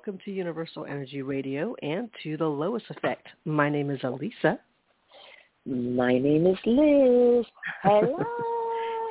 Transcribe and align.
Welcome 0.00 0.18
to 0.24 0.30
Universal 0.30 0.86
Energy 0.86 1.20
Radio 1.20 1.74
and 1.82 2.08
to 2.22 2.38
the 2.38 2.46
Lois 2.46 2.82
Effect. 2.88 3.26
My 3.44 3.68
name 3.68 3.90
is 3.90 4.00
Alyssa. 4.00 4.58
My 5.66 6.16
name 6.16 6.46
is 6.46 6.56
Liz. 6.64 7.44
Hello. 7.82 8.16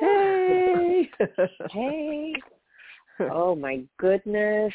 Hey. 0.00 1.08
hey. 1.70 2.34
Oh 3.20 3.54
my 3.54 3.82
goodness. 3.98 4.72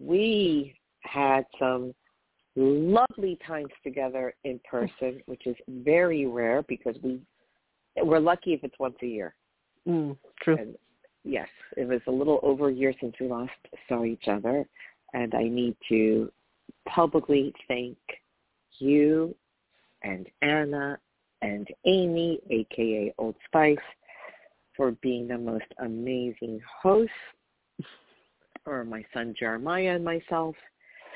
We 0.00 0.76
had 1.00 1.44
some 1.58 1.92
lovely 2.54 3.36
times 3.44 3.72
together 3.82 4.34
in 4.44 4.60
person, 4.70 5.22
which 5.26 5.44
is 5.48 5.56
very 5.68 6.26
rare 6.26 6.62
because 6.68 6.94
we 7.02 7.20
we're 7.96 8.20
lucky 8.20 8.52
if 8.52 8.62
it's 8.62 8.78
once 8.78 8.94
a 9.02 9.06
year. 9.06 9.34
Mm, 9.88 10.16
true. 10.40 10.56
And 10.56 10.76
yes, 11.24 11.48
it 11.76 11.88
was 11.88 12.00
a 12.06 12.12
little 12.12 12.38
over 12.44 12.68
a 12.68 12.72
year 12.72 12.94
since 13.00 13.14
we 13.20 13.26
last 13.26 13.50
saw 13.88 14.04
each 14.04 14.28
other, 14.28 14.64
and 15.14 15.34
I 15.34 15.44
need 15.44 15.76
to 15.88 16.30
publicly 16.88 17.52
thank 17.68 17.96
you 18.78 19.34
and 20.02 20.26
Anna 20.42 20.98
and 21.42 21.68
Amy, 21.86 22.40
aka 22.50 23.14
Old 23.18 23.34
Spice, 23.46 23.78
for 24.76 24.92
being 25.02 25.28
the 25.28 25.38
most 25.38 25.64
amazing 25.78 26.60
hosts 26.82 27.10
for 28.64 28.84
my 28.84 29.04
son 29.12 29.34
Jeremiah 29.38 29.94
and 29.96 30.04
myself. 30.04 30.54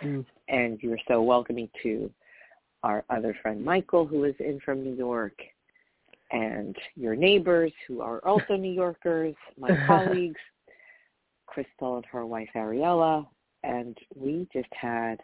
Mm. 0.02 0.24
And 0.48 0.78
you're 0.82 0.98
so 1.08 1.22
welcoming 1.22 1.68
to 1.82 2.10
our 2.82 3.04
other 3.10 3.36
friend 3.42 3.64
Michael, 3.64 4.06
who 4.06 4.24
is 4.24 4.34
in 4.40 4.60
from 4.64 4.82
New 4.82 4.94
York, 4.94 5.38
and 6.32 6.76
your 6.96 7.16
neighbors, 7.16 7.72
who 7.86 8.00
are 8.00 8.18
also 8.26 8.56
New 8.56 8.72
Yorkers, 8.72 9.34
my 9.58 9.70
colleagues, 9.86 10.40
Crystal 11.46 11.96
and 11.96 12.06
her 12.06 12.26
wife 12.26 12.48
Ariella, 12.56 13.26
and 13.64 13.96
we 14.14 14.46
just 14.52 14.68
had 14.72 15.20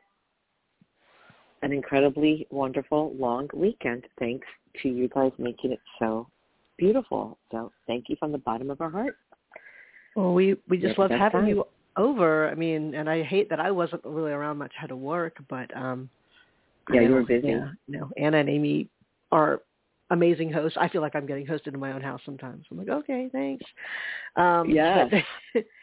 an 1.63 1.73
incredibly 1.73 2.47
wonderful 2.51 3.15
long 3.19 3.49
weekend 3.55 4.05
thanks 4.19 4.47
to 4.83 4.89
you 4.89 5.09
guys 5.09 5.33
making 5.39 5.73
it 5.73 5.81
so 5.99 6.27
beautiful. 6.79 7.39
So 7.51 7.71
thank 7.87 8.09
you 8.09 8.17
from 8.19 8.33
the 8.33 8.39
bottom 8.39 8.71
of 8.71 8.81
our 8.81 8.91
heart. 8.91 9.17
Well, 10.17 10.33
we 10.35 10.57
we 10.69 10.79
just 10.79 10.99
love 10.99 11.11
having 11.11 11.41
fine. 11.43 11.49
you 11.49 11.65
over. 11.97 12.49
I 12.49 12.55
mean, 12.55 12.95
and 12.95 13.09
I 13.09 13.23
hate 13.23 13.49
that 13.51 13.61
I 13.61 13.71
wasn't 13.71 14.03
really 14.05 14.33
around 14.33 14.59
much. 14.59 14.73
Had 14.77 14.89
to 14.89 14.97
work, 14.97 15.37
but 15.49 15.75
um, 15.77 16.09
Yeah, 16.93 17.03
you 17.03 17.09
know- 17.09 17.15
were 17.17 17.23
busy. 17.23 17.49
Yeah, 17.49 17.71
no. 17.87 18.11
Anna 18.17 18.39
and 18.39 18.49
Amy 18.49 18.89
are 19.31 19.61
amazing 20.11 20.53
hosts. 20.53 20.77
I 20.81 20.89
feel 20.89 21.03
like 21.03 21.15
I'm 21.15 21.27
getting 21.27 21.47
hosted 21.47 21.75
in 21.75 21.79
my 21.79 21.93
own 21.93 22.01
house 22.01 22.21
sometimes. 22.25 22.65
I'm 22.71 22.79
like, 22.79 22.89
okay, 22.89 23.29
thanks. 23.31 23.65
Um, 24.37 24.69
Yes. 24.69 25.13
But, 25.55 25.65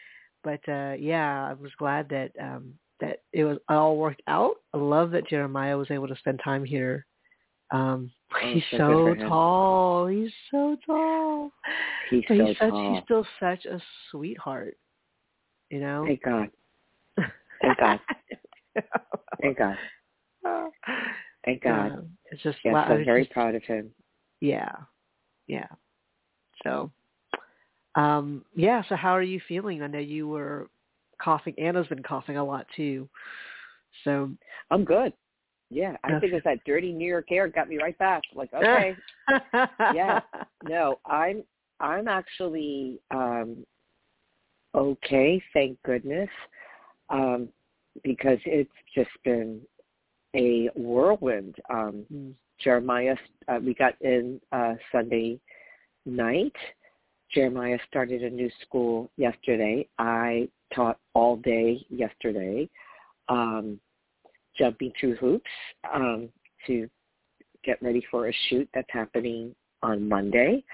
but 0.48 0.72
uh, 0.72 0.94
yeah, 0.98 1.46
I 1.50 1.52
was 1.52 1.70
glad 1.78 2.08
that 2.08 2.30
um, 2.40 2.72
that 3.00 3.18
it 3.34 3.44
was 3.44 3.58
all 3.68 3.96
worked 3.98 4.22
out. 4.26 4.54
I 4.72 4.78
love 4.78 5.10
that 5.10 5.28
Jeremiah 5.28 5.76
was 5.76 5.90
able 5.90 6.08
to 6.08 6.16
spend 6.16 6.40
time 6.42 6.64
here. 6.64 7.04
Um, 7.70 8.10
Oh, 8.34 8.52
he's 8.52 8.62
so 8.70 9.14
tall. 9.26 10.06
He's 10.06 10.30
so 10.50 10.76
tall. 10.86 11.50
He's 12.10 12.24
But 12.28 12.36
so 12.38 12.44
he's 12.46 12.58
such 12.58 12.70
tall. 12.70 12.94
he's 12.94 13.02
still 13.04 13.26
such 13.40 13.64
a 13.66 13.80
sweetheart. 14.10 14.76
You 15.70 15.80
know? 15.80 16.04
Thank 16.06 16.22
God. 16.22 16.50
Thank 17.62 17.78
God. 17.78 18.00
Thank 19.42 19.58
God. 19.58 19.76
Thank 21.44 21.62
God. 21.62 21.90
Yeah, 21.92 22.00
it's 22.30 22.42
just 22.42 22.58
Yes, 22.64 22.74
I'm 22.76 23.04
very 23.04 23.22
just- 23.24 23.32
proud 23.32 23.54
of 23.54 23.62
him. 23.64 23.90
Yeah. 24.40 24.72
Yeah. 25.46 25.68
So 26.64 26.90
um 27.94 28.44
yeah, 28.54 28.82
so 28.88 28.96
how 28.96 29.10
are 29.12 29.22
you 29.22 29.40
feeling? 29.48 29.82
I 29.82 29.86
know 29.86 29.98
you 29.98 30.28
were 30.28 30.68
coughing. 31.20 31.54
Anna's 31.58 31.88
been 31.88 32.02
coughing 32.02 32.36
a 32.36 32.44
lot 32.44 32.66
too. 32.76 33.08
So 34.04 34.30
I'm 34.70 34.84
good. 34.84 35.12
Yeah, 35.70 35.96
I 36.04 36.12
Okay. 36.12 36.20
think 36.20 36.32
it's 36.34 36.44
that 36.44 36.64
dirty 36.64 36.92
New 36.92 37.08
York 37.08 37.26
air 37.30 37.48
got 37.48 37.68
me 37.68 37.78
right 37.78 37.98
back. 37.98 38.22
Like, 38.34 38.52
okay, 38.54 38.96
Yeah. 39.94 40.20
no, 40.62 40.98
I'm 41.06 41.42
I'm 41.80 42.08
actually 42.08 43.00
um 43.10 43.64
okay, 44.74 45.42
thank 45.52 45.82
goodness. 45.82 46.28
Um 47.10 47.48
because 48.04 48.38
it's 48.44 48.70
just 48.94 49.10
been 49.24 49.60
a 50.36 50.68
whirlwind. 50.76 51.56
Um 51.70 52.04
Mm. 52.12 52.34
Jeremiah 52.60 53.16
uh, 53.48 53.58
we 53.64 53.74
got 53.74 53.94
in 54.00 54.40
uh 54.52 54.74
Sunday 54.92 55.38
night. 56.06 56.56
Jeremiah 57.34 57.78
started 57.88 58.22
a 58.22 58.30
new 58.30 58.50
school 58.62 59.10
yesterday. 59.16 59.86
I 59.98 60.48
taught 60.74 60.98
all 61.14 61.36
day 61.36 61.84
yesterday. 61.90 62.68
Um 63.28 63.80
jumping 64.56 64.92
through 64.98 65.16
hoops 65.16 65.50
um 65.92 66.28
to 66.66 66.88
get 67.64 67.80
ready 67.82 68.02
for 68.10 68.28
a 68.28 68.32
shoot 68.48 68.68
that's 68.74 68.90
happening 68.90 69.54
on 69.82 70.08
Monday. 70.08 70.64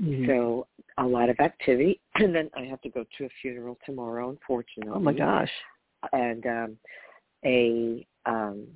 Mhm. 0.00 0.26
So 0.26 0.66
a 0.98 1.04
lot 1.06 1.28
of 1.28 1.38
activity, 1.40 2.00
and 2.14 2.34
then 2.34 2.50
I 2.54 2.62
have 2.62 2.80
to 2.82 2.88
go 2.88 3.04
to 3.18 3.24
a 3.24 3.28
funeral 3.42 3.78
tomorrow. 3.84 4.30
Unfortunately, 4.30 4.92
oh 4.94 5.00
my 5.00 5.12
gosh. 5.12 5.50
And 6.12 6.46
um, 6.46 6.78
a 7.44 8.06
um, 8.26 8.66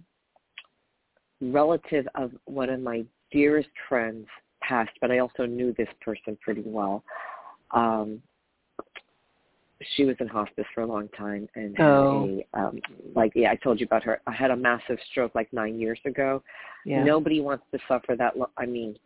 relative 1.41 2.07
of 2.15 2.33
one 2.45 2.71
of 2.71 2.81
my 2.81 3.05
dearest 3.31 3.71
friends 3.89 4.27
passed, 4.69 4.91
but 5.01 5.11
I 5.11 5.19
also 5.19 5.47
knew 5.47 5.75
this 5.79 5.89
person 6.01 6.37
pretty 6.45 6.63
well. 6.65 7.03
Um, 7.73 8.23
she 9.97 10.05
was 10.05 10.17
in 10.21 10.27
hospice 10.27 10.65
for 10.75 10.81
a 10.83 10.87
long 10.87 11.09
time 11.17 11.49
and 11.55 11.77
had 11.77 11.85
Oh. 11.85 12.41
a 12.55 12.59
um 12.61 12.81
like 13.15 13.31
yeah 13.37 13.53
I 13.53 13.57
told 13.57 13.79
you 13.81 13.87
about 13.87 14.03
her. 14.05 14.21
I 14.27 14.33
had 14.33 14.51
a 14.51 14.57
massive 14.57 14.99
stroke 15.11 15.35
like 15.37 15.53
9 15.53 15.79
years 15.79 16.01
ago 16.05 16.43
Yeah. 16.85 17.05
Nobody 17.05 17.41
wants 17.41 17.65
to 17.73 17.79
suffer 17.87 18.17
that. 18.17 18.37
Lo- 18.37 18.51
I 18.57 18.67
mean, 18.67 18.97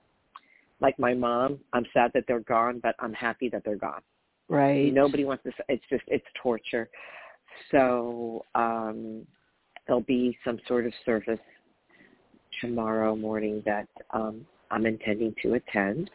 like 0.81 0.99
my 0.99 1.15
mom, 1.15 1.59
I'm 1.75 1.87
sad 1.93 2.11
that 2.15 2.25
they're 2.27 2.41
gone, 2.56 2.81
but 2.83 2.95
I'm 3.05 3.12
happy 3.12 3.49
that 3.51 3.62
they're 3.65 3.77
gone. 3.91 4.03
right. 4.49 4.93
Nobody 4.93 5.25
wants 5.25 5.43
to. 5.45 5.53
It's 5.69 5.84
just 5.91 6.05
it's 6.06 6.27
torture. 6.43 6.89
So 7.71 8.45
um, 8.55 9.27
there'll 9.87 10.01
be 10.19 10.39
some 10.45 10.59
sort 10.67 10.87
of 10.87 10.93
service 11.05 11.45
tomorrow 12.61 13.15
morning 13.17 13.62
that 13.67 13.89
um, 14.11 14.47
I'm 14.72 14.87
intending 14.87 15.34
to 15.43 15.55
attend, 15.55 16.10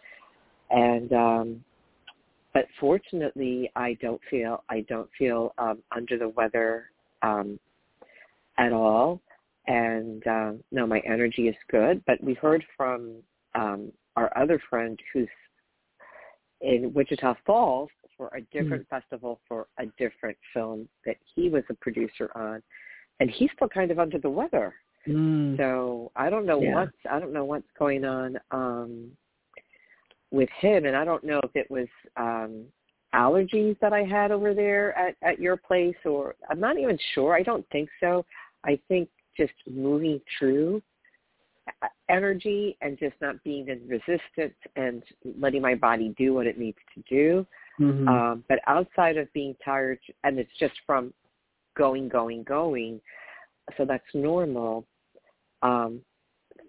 and 0.69 1.13
um, 1.13 1.63
but 2.53 2.65
fortunately, 2.79 3.71
I 3.75 3.93
don't 4.01 4.21
feel 4.29 4.63
I 4.69 4.81
don't 4.89 5.09
feel 5.17 5.53
um, 5.57 5.79
under 5.95 6.17
the 6.17 6.29
weather 6.29 6.89
um, 7.21 7.59
at 8.57 8.73
all 8.73 9.21
and 9.67 10.25
um, 10.27 10.63
no, 10.71 10.87
my 10.87 10.99
energy 10.99 11.47
is 11.47 11.55
good. 11.69 12.01
But 12.05 12.23
we 12.23 12.33
heard 12.35 12.63
from 12.75 13.15
um, 13.53 13.91
our 14.15 14.35
other 14.37 14.61
friend 14.69 14.97
who's 15.13 15.27
in 16.61 16.91
Wichita 16.93 17.35
Falls 17.45 17.89
for 18.15 18.29
a 18.29 18.41
different 18.57 18.87
festival 18.89 19.39
for 19.47 19.67
a 19.77 19.85
different 19.99 20.37
film 20.53 20.87
that 21.05 21.17
he 21.35 21.49
was 21.49 21.63
a 21.69 21.73
producer 21.75 22.31
on, 22.33 22.63
and 23.19 23.29
he's 23.29 23.49
still 23.55 23.69
kind 23.69 23.91
of 23.91 23.99
under 23.99 24.17
the 24.17 24.29
weather. 24.29 24.73
Mm. 25.07 25.57
So 25.57 26.11
I 26.15 26.29
don't 26.29 26.45
know 26.45 26.59
Yeah. 26.59 26.75
what's 26.75 26.97
I 27.09 27.19
don't 27.19 27.33
know 27.33 27.45
what's 27.45 27.71
going 27.77 28.05
on 28.05 28.39
um, 28.51 29.11
with 30.31 30.49
him, 30.59 30.85
and 30.85 30.95
I 30.95 31.05
don't 31.05 31.23
know 31.23 31.39
if 31.43 31.55
it 31.55 31.69
was 31.71 31.87
um, 32.17 32.65
allergies 33.13 33.79
that 33.79 33.93
I 33.93 34.03
had 34.03 34.31
over 34.31 34.53
there 34.53 34.97
at 34.97 35.15
at 35.21 35.39
your 35.39 35.57
place, 35.57 35.95
or 36.05 36.35
I'm 36.49 36.59
not 36.59 36.77
even 36.77 36.97
sure. 37.13 37.33
I 37.33 37.43
don't 37.43 37.67
think 37.69 37.89
so. 37.99 38.25
I 38.63 38.79
think 38.87 39.09
just 39.37 39.53
moving 39.67 40.19
through 40.37 40.81
energy 42.09 42.77
and 42.81 42.97
just 42.97 43.15
not 43.21 43.41
being 43.43 43.67
in 43.67 43.87
resistance 43.87 44.55
and 44.75 45.03
letting 45.39 45.61
my 45.61 45.75
body 45.75 46.13
do 46.17 46.33
what 46.33 46.47
it 46.47 46.57
needs 46.57 46.77
to 46.95 47.03
do. 47.09 47.45
Mhm. 47.79 48.07
Um, 48.07 48.43
but 48.47 48.59
outside 48.67 49.17
of 49.17 49.31
being 49.33 49.55
tired, 49.63 49.99
and 50.23 50.39
it's 50.39 50.55
just 50.57 50.79
from 50.85 51.13
going, 51.75 52.09
going, 52.09 52.43
going, 52.43 53.01
so 53.75 53.85
that's 53.85 54.13
normal. 54.13 54.85
Um, 55.61 56.01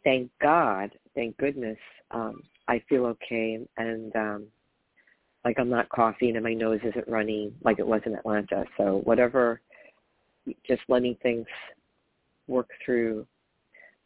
thank 0.04 0.30
God, 0.40 0.90
thank 1.14 1.36
goodness, 1.38 1.78
um, 2.10 2.42
I 2.68 2.82
feel 2.88 3.06
okay, 3.06 3.60
and 3.76 4.14
um, 4.16 4.46
like 5.44 5.58
I'm 5.58 5.70
not 5.70 5.88
coughing 5.88 6.36
and 6.36 6.44
my 6.44 6.54
nose 6.54 6.80
isn't 6.84 7.08
running 7.08 7.54
like 7.64 7.78
it 7.78 7.86
was 7.86 8.02
in 8.06 8.14
Atlanta. 8.14 8.64
So 8.76 9.00
whatever, 9.04 9.60
just 10.66 10.82
letting 10.88 11.16
things 11.22 11.46
work 12.46 12.68
through 12.84 13.26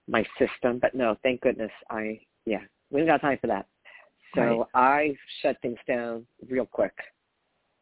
my 0.09 0.25
system. 0.39 0.79
But 0.81 0.95
no, 0.95 1.17
thank 1.23 1.41
goodness, 1.41 1.71
I 1.91 2.21
yeah, 2.47 2.61
we 2.91 3.01
don't 3.01 3.09
got 3.09 3.21
time 3.21 3.39
for 3.41 3.47
that. 3.49 3.67
So 4.35 4.69
I 4.73 5.15
shut 5.43 5.57
things 5.61 5.79
down 5.87 6.27
real 6.49 6.65
quick. 6.65 6.95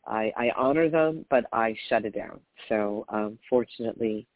I, 0.07 0.33
I 0.37 0.51
honor 0.57 0.89
them, 0.89 1.25
but 1.31 1.45
I 1.53 1.77
shut 1.89 2.05
it 2.05 2.15
down. 2.15 2.41
So 2.69 3.05
um, 3.09 3.39
fortunately, 3.49 4.27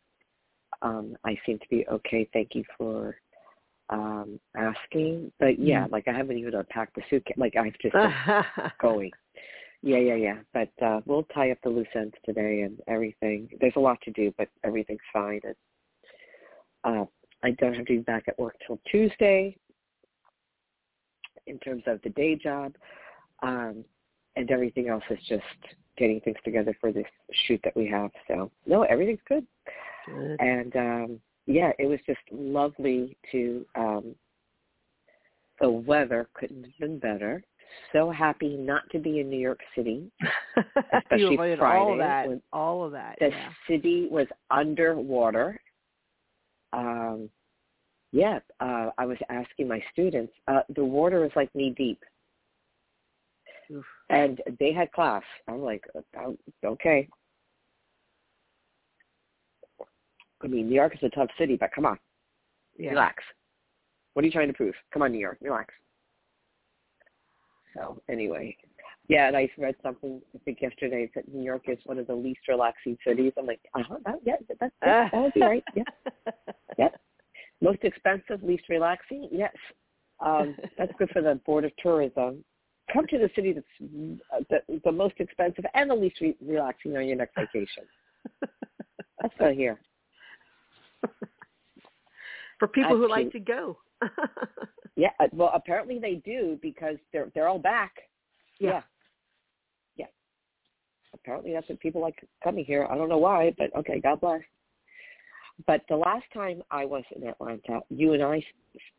Um, 0.85 1.17
I 1.25 1.37
seem 1.45 1.59
to 1.59 1.69
be 1.71 1.87
okay. 1.89 2.29
Thank 2.33 2.55
you 2.55 2.63
for 2.79 3.17
um 3.91 4.39
asking. 4.57 5.33
But 5.41 5.59
yeah, 5.59 5.87
Mhm. 5.87 5.91
like 5.93 6.09
I 6.09 6.13
haven't 6.13 6.39
even 6.39 6.55
unpacked 6.55 6.95
the 6.95 7.03
suitcase. 7.11 7.37
Like 7.37 7.57
I've 7.57 7.77
just 7.81 7.95
been 7.95 8.15
going. 8.81 9.11
Yeah, 9.83 9.99
yeah, 9.99 10.15
yeah. 10.15 10.39
But 10.53 10.71
uh 10.83 11.01
we'll 11.07 11.25
tie 11.35 11.51
up 11.51 11.59
the 11.63 11.71
loose 11.71 11.89
ends 11.95 12.15
today 12.25 12.63
and 12.63 12.81
everything. 12.87 13.49
There's 13.61 13.77
a 13.77 13.81
lot 13.81 14.01
to 14.03 14.11
do, 14.13 14.33
but 14.39 14.49
everything's 14.63 15.01
fine. 15.13 15.41
And, 15.45 15.57
uh, 16.85 17.05
I 17.43 17.51
don't 17.53 17.75
have 17.75 17.87
to 17.87 17.93
be 17.93 17.99
back 17.99 18.25
at 18.29 18.39
work 18.39 18.57
till 18.67 18.79
Tuesday 18.91 19.57
in 21.47 21.59
terms 21.59 21.83
of 21.87 22.01
the 22.03 22.11
day 22.11 22.37
job. 22.37 22.75
Um, 23.43 23.85
and 24.37 24.51
everything 24.51 24.89
else 24.89 25.05
is 25.11 25.19
just 25.29 25.43
getting 25.97 26.21
things 26.21 26.39
together 26.45 26.77
for 26.81 26.91
this 26.91 27.07
shoot 27.47 27.61
that 27.65 27.77
we 27.77 27.87
have. 27.89 28.11
So 28.29 28.51
no, 28.67 28.83
everything's 28.83 29.21
good. 29.29 29.47
Good. 30.07 30.37
And 30.41 30.77
um 30.77 31.21
yeah, 31.47 31.73
it 31.79 31.87
was 31.87 32.01
just 32.07 32.21
lovely 32.31 33.17
to 33.33 33.67
um 33.75 34.15
the 35.61 35.71
weather 35.71 36.29
couldn't 36.35 36.65
have 36.65 36.79
been 36.81 36.99
better. 36.99 37.43
So 37.93 38.11
happy 38.11 38.57
not 38.57 38.83
to 38.93 38.99
be 38.99 39.21
in 39.21 39.31
New 39.31 39.39
York 39.39 39.61
City. 39.77 40.11
especially 40.57 41.35
avoided 41.35 41.61
all 41.61 41.67
Friday 41.67 41.93
of 41.93 41.99
that. 41.99 42.29
when 42.29 42.43
all 42.53 42.85
of 42.85 42.93
that. 42.93 43.17
The 43.21 43.29
yeah. 43.29 43.49
city 43.69 44.09
was 44.11 44.27
underwater. 44.51 45.61
Um 46.73 47.31
yeah, 48.13 48.39
uh 48.61 48.91
I 48.99 49.07
was 49.07 49.19
asking 49.29 49.69
my 49.69 49.83
students, 49.93 50.33
uh 50.49 50.63
the 50.75 50.85
water 50.85 51.21
was 51.21 51.33
like 51.37 51.51
knee 51.55 51.75
deep. 51.77 52.03
Oof. 53.71 53.85
And 54.11 54.41
they 54.61 54.73
had 54.73 54.93
class. 54.93 55.23
I'm 55.49 55.63
like, 55.63 55.85
oh, 56.19 56.37
okay. 56.65 57.09
I 60.43 60.47
mean, 60.47 60.69
New 60.69 60.75
York 60.75 60.95
is 60.95 61.03
a 61.03 61.09
tough 61.11 61.31
city, 61.39 61.57
but 61.57 61.71
come 61.73 61.87
on, 61.87 61.99
Yeah. 62.77 62.91
relax. 62.91 63.23
What 64.13 64.23
are 64.23 64.27
you 64.27 64.33
trying 64.33 64.49
to 64.49 64.55
prove? 64.55 64.75
Come 64.93 65.03
on, 65.03 65.13
New 65.13 65.19
York, 65.19 65.39
relax. 65.41 65.75
So 67.75 68.01
anyway, 68.09 68.57
yeah, 69.09 69.27
and 69.27 69.37
I 69.37 69.51
read 69.59 69.75
something 69.83 70.23
I 70.35 70.39
think 70.45 70.61
yesterday 70.63 71.11
that 71.15 71.29
New 71.29 71.43
York 71.43 71.69
is 71.69 71.79
one 71.85 71.99
of 71.99 72.07
the 72.07 72.15
least 72.15 72.41
relaxing 72.49 72.97
cities. 73.07 73.33
I'm 73.37 73.47
like, 73.47 73.61
uh-huh, 73.75 73.97
that, 74.05 74.21
yeah, 74.25 74.37
that, 74.49 74.59
that, 74.61 74.73
that 75.13 75.13
would 75.23 75.35
be 75.35 75.43
right. 75.43 75.65
Yeah, 75.75 75.83
Yep. 76.79 77.01
most 77.61 77.79
expensive, 77.83 78.43
least 78.43 78.69
relaxing. 78.69 79.29
Yes, 79.33 79.55
um, 80.21 80.57
that's 80.79 80.93
good 80.99 81.11
for 81.11 81.23
the 81.23 81.35
Board 81.47 81.65
of 81.65 81.73
Tourism. 81.83 82.45
Come 82.93 83.07
to 83.09 83.19
the 83.19 83.31
city 83.35 83.53
that's 83.55 83.67
uh, 84.33 84.41
the, 84.51 84.81
the 84.85 84.93
most 84.93 85.15
expensive 85.19 85.65
and 85.75 85.91
the 85.91 85.95
least 85.95 86.21
re- 86.21 86.37
relaxing 86.41 86.97
on 86.97 87.07
your 87.07 87.17
next 87.17 87.35
vacation. 87.35 87.85
That's 89.23 89.35
I 89.41 89.53
hear. 89.55 89.81
For 92.59 92.69
people 92.69 92.97
who 92.97 93.09
like 93.09 93.33
to 93.33 93.41
go. 93.41 93.79
Yeah, 94.97 95.09
uh, 95.19 95.27
well, 95.33 95.51
apparently 95.53 95.99
they 95.99 96.23
do 96.25 96.57
because 96.63 96.95
they're 97.13 97.29
they're 97.35 97.49
all 97.49 97.59
back. 97.59 97.91
Yeah. 98.61 98.83
yeah, 99.97 100.07
Apparently 101.15 101.53
that's 101.53 101.69
what 101.69 101.81
people 101.81 102.01
like 102.01 102.15
coming 102.45 102.65
here. 102.65 102.87
I 102.89 102.97
don't 102.97 103.09
know 103.09 103.19
why, 103.19 103.53
but 103.59 103.75
okay, 103.77 103.99
God 104.01 104.21
bless. 104.21 104.43
But 105.67 105.83
the 105.89 105.97
last 105.97 106.27
time 106.33 106.63
I 106.71 106.85
was 106.85 107.03
in 107.17 107.27
Atlanta, 107.27 107.81
you 107.91 108.13
and 108.13 108.23
I 108.23 108.41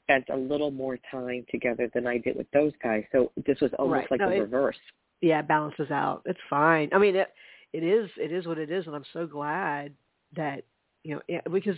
spent 0.03 0.25
a 0.33 0.35
little 0.35 0.69
more 0.69 0.97
time 1.09 1.45
together 1.49 1.89
than 1.93 2.05
I 2.07 2.17
did 2.17 2.35
with 2.35 2.51
those 2.51 2.73
guys. 2.83 3.05
So 3.13 3.31
this 3.45 3.61
was 3.61 3.71
almost 3.79 3.99
Right. 3.99 4.11
like 4.11 4.19
No, 4.19 4.29
the 4.31 4.35
it- 4.35 4.39
reverse. 4.41 4.77
yeah, 5.21 5.39
it 5.39 5.47
balances 5.47 5.91
out. 5.91 6.23
It's 6.25 6.39
fine. 6.49 6.89
I 6.91 6.97
mean, 6.97 7.15
it 7.15 7.33
it 7.71 7.83
is 7.83 8.09
it 8.17 8.33
is 8.33 8.45
what 8.47 8.57
it 8.57 8.69
is, 8.69 8.85
and 8.85 8.95
I'm 8.97 9.05
so 9.13 9.25
glad 9.27 9.93
that 10.35 10.65
you 11.05 11.15
know 11.29 11.41
because 11.51 11.75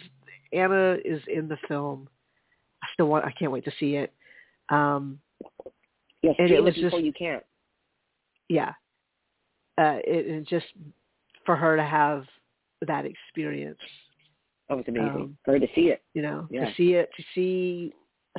Anna 0.53 0.97
is 1.03 1.21
in 1.27 1.47
the 1.47 1.57
film. 1.67 2.07
I 2.83 2.87
still 2.93 3.07
want. 3.07 3.25
I 3.25 3.31
can't 3.31 3.51
wait 3.51 3.65
to 3.65 3.71
see 3.79 3.95
it. 3.95 4.13
Um, 4.69 5.19
Yes, 6.23 6.35
And 6.39 6.49
it 6.49 6.63
was 6.63 6.73
just- 6.75 6.97
you 6.97 7.13
can't. 7.13 7.43
yeah, 8.49 8.73
uh, 9.77 9.99
it, 10.03 10.25
it 10.27 10.47
just 10.47 10.65
for 11.45 11.55
her 11.55 11.75
to 11.77 11.83
have 11.83 12.25
that 12.87 13.05
experience, 13.05 13.79
That 14.67 14.77
was 14.77 14.85
amazing. 14.87 15.09
Um, 15.09 15.37
For 15.45 15.51
her 15.53 15.59
to 15.59 15.67
see 15.75 15.89
it. 15.89 16.01
you 16.13 16.21
know, 16.23 16.47
Yeah. 16.49 16.65
to 16.65 16.73
see 16.75 16.95
it, 16.95 17.09
to 17.15 17.23
see 17.35 17.93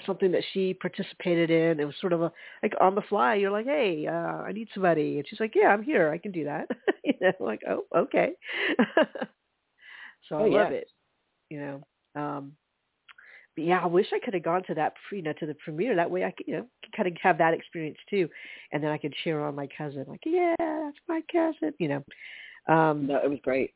something 0.07 0.31
that 0.33 0.45
she 0.53 0.75
participated 0.75 1.51
in. 1.51 1.81
It 1.81 1.85
was 1.85 1.95
sort 2.01 2.13
of 2.13 2.23
a 2.23 2.33
like 2.63 2.75
on 2.81 2.95
the 2.95 3.03
fly. 3.03 3.35
You're 3.37 3.51
like, 3.51 3.67
hey, 3.67 4.07
uh, 4.07 4.13
I 4.43 4.53
need 4.53 4.69
somebody, 4.75 5.19
and 5.19 5.27
she's 5.29 5.41
like, 5.41 5.55
yeah, 5.55 5.69
I'm 5.69 5.83
here. 5.83 6.11
I 6.11 6.19
can 6.19 6.33
do 6.33 6.45
that. 6.45 6.69
you 7.05 7.15
know, 7.21 7.33
like, 7.41 7.63
oh, 7.69 7.85
okay. 7.97 8.33
so 10.29 10.37
I 10.37 10.43
Oh, 10.43 10.45
love 10.45 10.71
yeah. 10.71 10.79
it. 10.79 10.91
You 11.51 11.61
know, 11.61 12.21
um, 12.21 12.53
but 13.57 13.65
yeah, 13.65 13.81
I 13.83 13.87
wish 13.87 14.07
I 14.13 14.19
could 14.25 14.35
have 14.35 14.43
gone 14.43 14.63
to 14.69 14.75
that, 14.75 14.93
you 15.11 15.23
know, 15.23 15.33
to 15.41 15.47
the 15.47 15.55
premiere. 15.55 15.97
That 15.97 16.11
way, 16.11 16.25
I 16.25 16.31
could, 16.31 16.47
you 16.47 16.57
know, 16.57 16.67
could 16.85 16.97
kind 16.97 17.09
of 17.09 17.15
have 17.23 17.39
that 17.39 17.55
experience 17.55 17.99
too, 18.09 18.29
and 18.73 18.83
then 18.83 18.91
I 18.91 18.99
could 18.99 19.15
cheer 19.25 19.45
on 19.45 19.55
my 19.55 19.67
cousin, 19.77 20.05
like, 20.07 20.21
yeah, 20.27 20.55
that's 20.59 20.99
my 21.09 21.23
cousin. 21.33 21.73
You 21.79 21.89
know, 21.89 22.75
um, 22.75 23.07
No, 23.07 23.17
it 23.17 23.29
was 23.31 23.41
great. 23.43 23.75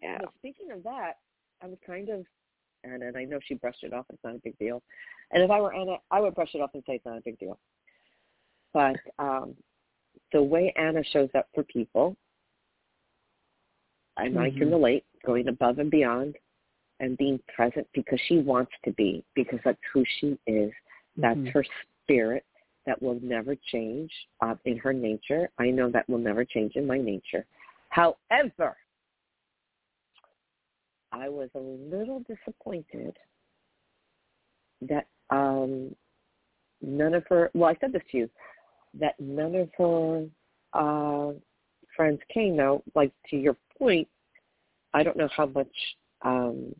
Yeah. 0.00 0.18
Well, 0.20 0.32
speaking 0.38 0.70
of 0.70 0.82
that, 0.84 1.14
I 1.62 1.66
was 1.66 1.78
kind 1.86 2.08
of 2.10 2.24
Anna, 2.84 3.06
and 3.06 3.16
I 3.16 3.24
know 3.24 3.38
she 3.44 3.54
brushed 3.54 3.82
it 3.84 3.92
off. 3.92 4.06
It's 4.12 4.22
not 4.24 4.34
a 4.34 4.40
big 4.42 4.58
deal. 4.58 4.82
And 5.30 5.42
if 5.42 5.50
I 5.50 5.60
were 5.60 5.74
Anna, 5.74 5.96
I 6.10 6.20
would 6.20 6.34
brush 6.34 6.50
it 6.54 6.60
off 6.60 6.70
and 6.74 6.82
say 6.86 6.94
it's 6.94 7.06
not 7.06 7.18
a 7.18 7.22
big 7.24 7.38
deal. 7.38 7.58
But 8.72 8.96
um, 9.18 9.54
the 10.32 10.42
way 10.42 10.72
Anna 10.76 11.02
shows 11.12 11.28
up 11.36 11.46
for 11.54 11.62
people, 11.64 12.16
and 14.16 14.38
I 14.38 14.50
can 14.50 14.70
relate, 14.70 15.04
going 15.24 15.48
above 15.48 15.78
and 15.78 15.90
beyond 15.90 16.36
and 17.00 17.16
being 17.18 17.40
present 17.54 17.86
because 17.94 18.20
she 18.28 18.38
wants 18.38 18.72
to 18.84 18.92
be, 18.92 19.24
because 19.34 19.58
that's 19.64 19.78
who 19.92 20.04
she 20.20 20.38
is. 20.46 20.72
That's 21.16 21.38
mhm. 21.38 21.52
her 21.52 21.64
spirit 22.02 22.44
that 22.86 23.00
will 23.00 23.18
never 23.22 23.56
change 23.70 24.10
uh, 24.40 24.54
in 24.64 24.78
her 24.78 24.92
nature. 24.92 25.50
I 25.58 25.70
know 25.70 25.90
that 25.90 26.08
will 26.08 26.18
never 26.18 26.44
change 26.44 26.76
in 26.76 26.86
my 26.86 26.98
nature. 26.98 27.44
However, 27.90 28.76
I 31.12 31.28
was 31.28 31.50
a 31.54 31.58
little 31.58 32.20
disappointed 32.20 33.16
that 34.82 35.06
um, 35.30 35.94
none 36.80 37.14
of 37.14 37.24
her, 37.28 37.50
well, 37.54 37.70
I 37.70 37.76
said 37.80 37.92
this 37.92 38.02
to 38.12 38.18
you, 38.18 38.30
that 38.98 39.14
none 39.20 39.54
of 39.54 39.70
her 39.78 40.26
uh, 40.72 41.32
friends 41.96 42.20
came. 42.32 42.56
Now, 42.56 42.82
like 42.94 43.12
to 43.30 43.36
your 43.36 43.56
point, 43.78 44.08
I 44.94 45.02
don't 45.02 45.16
know 45.16 45.28
how 45.34 45.46
much 45.46 45.72
um, 46.22 46.74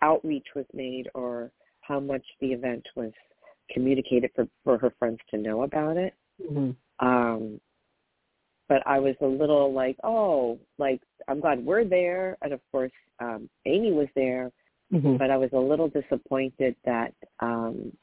outreach 0.00 0.46
was 0.54 0.66
made 0.74 1.08
or 1.14 1.50
how 1.80 2.00
much 2.00 2.24
the 2.40 2.52
event 2.52 2.86
was 2.96 3.12
communicated 3.70 4.30
for, 4.34 4.46
for 4.64 4.78
her 4.78 4.92
friends 4.98 5.18
to 5.30 5.38
know 5.38 5.62
about 5.62 5.96
it. 5.96 6.14
Mhm. 6.40 6.76
Um, 7.00 7.60
but 8.68 8.82
I 8.86 8.98
was 8.98 9.16
a 9.20 9.26
little 9.26 9.72
like, 9.72 9.96
oh, 10.04 10.58
like 10.78 11.00
I'm 11.28 11.40
glad 11.40 11.64
we're 11.64 11.84
there, 11.84 12.36
and 12.42 12.52
of 12.52 12.60
course 12.70 12.92
um, 13.20 13.48
Amy 13.66 13.92
was 13.92 14.08
there, 14.14 14.50
Mhm. 14.92 15.18
but 15.18 15.30
I 15.30 15.36
was 15.36 15.50
a 15.52 15.58
little 15.58 15.88
disappointed 15.88 16.76
that 16.84 17.14
um, 17.40 17.96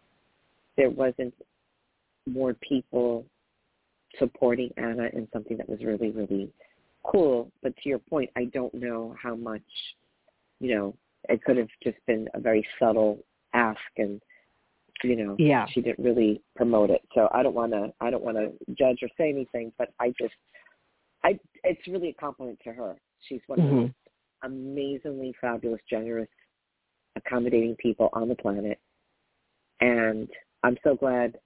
there 0.77 0.89
wasn't 0.89 1.34
more 2.25 2.53
people 2.55 3.25
supporting 4.17 4.72
Anna 4.77 5.10
in 5.13 5.27
something 5.31 5.58
that 5.58 5.69
was 5.69 5.84
really, 5.84 6.12
really 6.12 6.51
cool. 7.03 7.51
But 7.62 7.75
to 7.77 7.89
your 7.89 8.00
point, 8.00 8.29
I 8.36 8.46
don't 8.46 8.74
know 8.74 9.15
how 9.22 9.36
much, 9.36 9.62
you 10.60 10.75
know, 10.75 10.96
it 11.27 11.44
could 11.44 11.58
have 11.58 11.70
just 11.84 11.98
been 12.08 12.27
a 12.34 12.39
very 12.39 12.65
subtle 12.79 13.20
ask 13.53 13.79
and 13.98 14.22
you 15.03 15.15
know 15.15 15.36
Yeah. 15.39 15.65
she 15.68 15.82
didn't 15.82 16.03
really 16.03 16.41
promote 16.56 16.89
it 16.89 17.01
so 17.13 17.29
i 17.32 17.41
don't 17.41 17.56
want 17.56 17.72
to 17.72 17.91
i 18.01 18.10
don't 18.10 18.24
want 18.24 18.38
to 18.38 18.51
judge 18.74 19.00
or 19.01 19.10
say 19.18 19.29
anything 19.29 19.72
but 19.77 19.89
i 20.00 20.13
just 20.20 20.34
i 21.24 21.39
it's 21.63 21.88
really 21.88 22.10
a 22.10 22.13
compliment 22.13 22.60
to 22.63 22.72
her 22.74 22.96
she's 23.27 23.41
one 23.48 23.60
of 23.60 23.65
the 23.65 23.72
Mhm. 23.72 23.82
most 23.84 23.94
amazingly 24.44 25.34
fabulous 25.41 25.82
generous 25.89 26.29
accommodating 27.15 27.75
people 27.77 28.10
on 28.13 28.29
the 28.29 28.36
planet 28.36 28.79
and 29.82 30.29
i'm 30.63 30.77
so 30.84 30.96
glad 30.96 31.39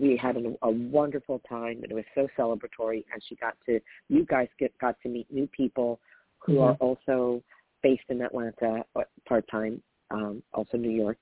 we 0.00 0.16
had 0.16 0.36
a, 0.36 0.54
a 0.62 0.70
wonderful 0.70 1.40
time 1.48 1.80
and 1.82 1.90
it 1.92 1.94
was 1.94 2.04
so 2.14 2.26
celebratory 2.38 3.04
and 3.12 3.22
she 3.28 3.36
got 3.36 3.54
to 3.66 3.80
you 4.08 4.24
guys 4.24 4.48
get 4.58 4.76
got 4.78 4.96
to 5.02 5.08
meet 5.08 5.30
new 5.30 5.46
people 5.48 6.00
who 6.38 6.54
Mhm. 6.54 6.62
are 6.62 6.74
also 6.80 7.42
based 7.82 8.08
in 8.08 8.22
atlanta 8.22 8.84
part 9.28 9.46
time 9.48 9.82
um 10.10 10.42
also 10.54 10.76
new 10.76 10.90
york 10.90 11.18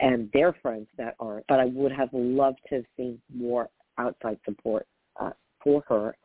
and 0.00 0.30
their 0.32 0.52
friends 0.62 0.88
that 0.96 1.14
are 1.18 1.42
but 1.48 1.60
i 1.60 1.66
would 1.66 1.92
have 1.92 2.08
loved 2.12 2.58
to 2.68 2.76
have 2.76 2.84
seen 2.96 3.20
more 3.34 3.68
outside 3.98 4.38
support 4.44 4.86
uh, 5.20 5.30
for 5.62 5.82
her 5.88 6.16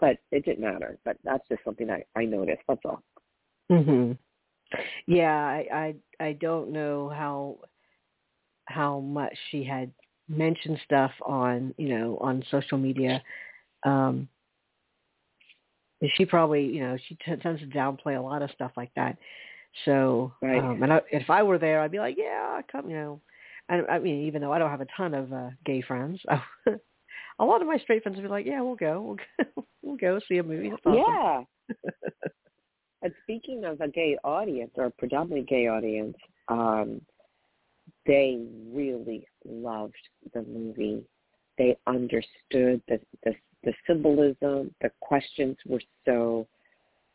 but 0.00 0.16
it 0.30 0.44
didn't 0.44 0.60
matter 0.60 0.98
but 1.04 1.16
that's 1.24 1.46
just 1.48 1.62
something 1.64 1.90
i 1.90 2.02
i 2.16 2.24
noticed 2.24 2.62
that's 2.68 2.80
all 2.84 3.02
Mhm. 3.70 4.16
Yeah, 5.06 5.34
I, 5.34 5.94
I 6.20 6.26
I 6.28 6.32
don't 6.34 6.70
know 6.72 7.08
how 7.08 7.58
how 8.66 9.00
much 9.00 9.34
she 9.50 9.64
had 9.64 9.90
mentioned 10.28 10.78
stuff 10.84 11.12
on 11.24 11.74
you 11.78 11.88
know 11.88 12.18
on 12.20 12.44
social 12.50 12.78
media. 12.78 13.22
Um, 13.84 14.28
she 16.16 16.24
probably 16.24 16.64
you 16.64 16.80
know 16.80 16.96
she 17.08 17.16
t- 17.16 17.36
tends 17.42 17.60
to 17.60 17.66
downplay 17.66 18.18
a 18.18 18.22
lot 18.22 18.42
of 18.42 18.50
stuff 18.50 18.72
like 18.76 18.90
that. 18.96 19.16
So, 19.84 20.32
Right. 20.42 20.62
um, 20.62 20.82
and 20.82 20.92
I, 20.92 21.00
if 21.10 21.30
I 21.30 21.42
were 21.42 21.58
there, 21.58 21.80
I'd 21.80 21.92
be 21.92 21.98
like, 21.98 22.16
yeah, 22.18 22.60
come, 22.70 22.88
you 22.88 22.96
know. 22.96 23.20
I, 23.68 23.82
I 23.82 23.98
mean, 23.98 24.26
even 24.26 24.40
though 24.40 24.52
I 24.52 24.58
don't 24.58 24.70
have 24.70 24.80
a 24.80 24.86
ton 24.96 25.14
of 25.14 25.32
uh, 25.32 25.50
gay 25.64 25.82
friends, 25.82 26.20
a 27.38 27.44
lot 27.44 27.60
of 27.60 27.68
my 27.68 27.78
straight 27.78 28.02
friends 28.02 28.16
would 28.16 28.22
be 28.22 28.28
like, 28.28 28.46
yeah, 28.46 28.60
we'll 28.62 28.76
go, 28.76 29.02
we'll 29.02 29.16
go, 29.16 29.64
we'll 29.82 29.96
go 29.96 30.20
see 30.26 30.38
a 30.38 30.42
movie. 30.42 30.70
That's 30.70 30.82
awesome. 30.86 31.02
Yeah. 31.06 31.42
and 33.02 33.12
speaking 33.24 33.64
of 33.64 33.80
a 33.80 33.88
gay 33.88 34.16
audience 34.24 34.70
or 34.76 34.86
a 34.86 34.90
predominantly 34.90 35.44
gay 35.46 35.68
audience, 35.68 36.16
um, 36.48 37.00
they 38.08 38.44
really 38.72 39.24
loved 39.44 39.94
the 40.34 40.42
movie. 40.42 41.04
They 41.58 41.76
understood 41.86 42.82
the 42.88 42.98
the, 43.22 43.34
the 43.62 43.72
symbolism. 43.86 44.74
The 44.80 44.90
questions 45.00 45.56
were 45.66 45.82
so 46.04 46.48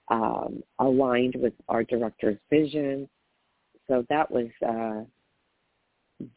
um, 0.09 0.63
aligned 0.79 1.35
with 1.35 1.53
our 1.67 1.83
director's 1.83 2.37
vision. 2.49 3.09
So 3.87 4.05
that 4.09 4.29
was 4.31 4.47
uh, 4.65 5.03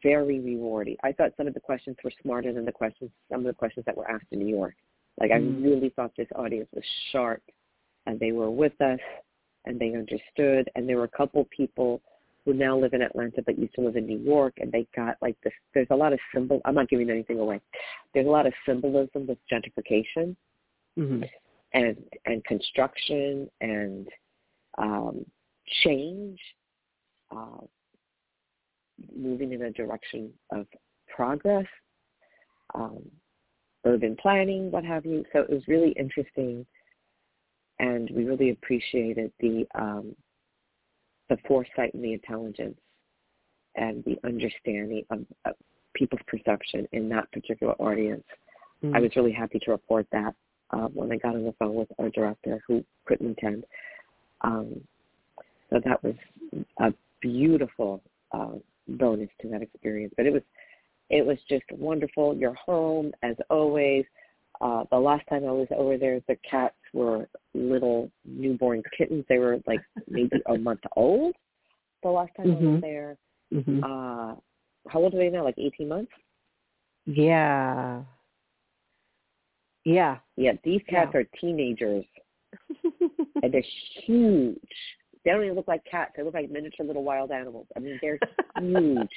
very 0.02 0.40
rewarding. 0.40 0.96
I 1.04 1.12
thought 1.12 1.32
some 1.36 1.46
of 1.46 1.54
the 1.54 1.60
questions 1.60 1.96
were 2.02 2.12
smarter 2.22 2.52
than 2.52 2.64
the 2.64 2.72
questions, 2.72 3.10
some 3.30 3.40
of 3.40 3.46
the 3.46 3.52
questions 3.52 3.84
that 3.86 3.96
were 3.96 4.10
asked 4.10 4.26
in 4.32 4.40
New 4.40 4.54
York. 4.56 4.74
Like 5.20 5.30
I 5.30 5.38
Mm. 5.38 5.62
really 5.62 5.90
thought 5.90 6.12
this 6.16 6.28
audience 6.34 6.68
was 6.72 6.84
sharp, 7.10 7.42
and 8.06 8.18
they 8.18 8.32
were 8.32 8.50
with 8.50 8.78
us, 8.80 9.00
and 9.64 9.78
they 9.78 9.94
understood. 9.94 10.70
And 10.74 10.88
there 10.88 10.96
were 10.96 11.04
a 11.04 11.18
couple 11.20 11.44
people 11.46 12.00
who 12.46 12.54
now 12.54 12.78
live 12.78 12.94
in 12.94 13.02
Atlanta 13.02 13.42
but 13.44 13.58
used 13.58 13.74
to 13.74 13.82
live 13.82 13.96
in 13.96 14.06
New 14.06 14.18
York, 14.18 14.54
and 14.58 14.70
they 14.72 14.86
got 14.94 15.16
like 15.20 15.36
this. 15.42 15.52
There's 15.74 15.88
a 15.90 15.96
lot 15.96 16.14
of 16.14 16.20
symbol. 16.32 16.62
I'm 16.64 16.76
not 16.76 16.88
giving 16.88 17.10
anything 17.10 17.40
away. 17.40 17.60
There's 18.14 18.26
a 18.26 18.30
lot 18.30 18.46
of 18.46 18.54
symbolism 18.64 19.26
with 19.26 19.38
gentrification 19.52 20.34
hmm 20.96 21.22
and 21.74 21.96
and 22.24 22.42
construction 22.44 23.50
and 23.60 24.08
um, 24.78 25.26
change, 25.82 26.38
uh, 27.34 27.64
moving 29.14 29.52
in 29.52 29.62
a 29.62 29.70
direction 29.72 30.30
of 30.52 30.66
progress, 31.14 31.66
um, 32.74 33.02
urban 33.84 34.16
planning, 34.22 34.70
what 34.70 34.84
have 34.84 35.04
you. 35.04 35.24
So 35.32 35.40
it 35.40 35.50
was 35.50 35.62
really 35.66 35.90
interesting, 35.90 36.64
and 37.80 38.08
we 38.14 38.24
really 38.24 38.50
appreciated 38.50 39.32
the 39.40 39.66
um, 39.74 40.14
the 41.28 41.36
foresight 41.46 41.94
and 41.94 42.04
the 42.04 42.12
intelligence 42.12 42.78
and 43.74 44.04
the 44.04 44.18
understanding 44.24 45.04
of, 45.10 45.20
of 45.44 45.54
people's 45.94 46.22
perception 46.26 46.86
in 46.92 47.08
that 47.08 47.30
particular 47.32 47.74
audience. 47.74 48.24
I 48.94 49.00
was 49.00 49.10
really 49.16 49.32
happy 49.32 49.58
to 49.60 49.70
report 49.70 50.06
that 50.12 50.34
uh, 50.70 50.88
when 50.88 51.10
I 51.10 51.16
got 51.16 51.34
on 51.34 51.44
the 51.44 51.54
phone 51.58 51.74
with 51.74 51.88
our 51.98 52.10
director 52.10 52.62
who 52.66 52.84
couldn't 53.06 53.38
attend. 53.38 53.64
Um, 54.42 54.80
so 55.70 55.80
that 55.84 56.02
was 56.04 56.14
a 56.78 56.92
beautiful 57.20 58.02
uh, 58.32 58.52
bonus 58.88 59.30
to 59.42 59.48
that 59.48 59.62
experience. 59.62 60.12
But 60.16 60.26
it 60.26 60.32
was 60.32 60.42
it 61.08 61.24
was 61.24 61.38
just 61.48 61.64
wonderful. 61.70 62.36
You're 62.36 62.54
home 62.54 63.12
as 63.22 63.36
always. 63.48 64.04
Uh, 64.60 64.84
the 64.90 64.98
last 64.98 65.26
time 65.28 65.44
I 65.44 65.52
was 65.52 65.68
over 65.76 65.98
there, 65.98 66.20
the 66.28 66.36
cats 66.48 66.74
were 66.92 67.28
little 67.54 68.10
newborn 68.24 68.82
kittens. 68.96 69.24
They 69.28 69.38
were 69.38 69.58
like 69.66 69.80
maybe 70.08 70.42
a 70.46 70.56
month 70.56 70.80
old. 70.96 71.34
The 72.02 72.08
last 72.10 72.30
time 72.36 72.50
I 72.50 72.54
was 72.54 72.62
Mhm. 72.62 72.80
there, 72.80 73.16
hmm 73.52 73.82
uh, 73.84 74.36
how 74.88 75.00
old 75.00 75.14
are 75.14 75.18
they 75.18 75.30
now? 75.30 75.44
Like 75.44 75.58
18 75.58 75.88
months? 75.88 76.12
Yeah. 77.06 78.04
Yeah. 79.84 80.18
Yeah, 80.36 80.52
these 80.64 80.82
cats 80.88 81.12
Yeah. 81.14 81.20
are 81.20 81.24
teenagers 81.40 82.04
and 83.42 83.52
they're 83.52 83.62
huge. 84.04 84.58
They 85.24 85.30
don't 85.32 85.42
even 85.42 85.56
look 85.56 85.68
like 85.68 85.84
cats. 85.84 86.12
They 86.16 86.22
look 86.22 86.34
like 86.34 86.50
miniature 86.50 86.86
little 86.86 87.02
wild 87.02 87.30
animals. 87.32 87.66
I 87.76 87.80
mean, 87.80 87.98
they're 88.00 88.18
huge, 88.56 89.10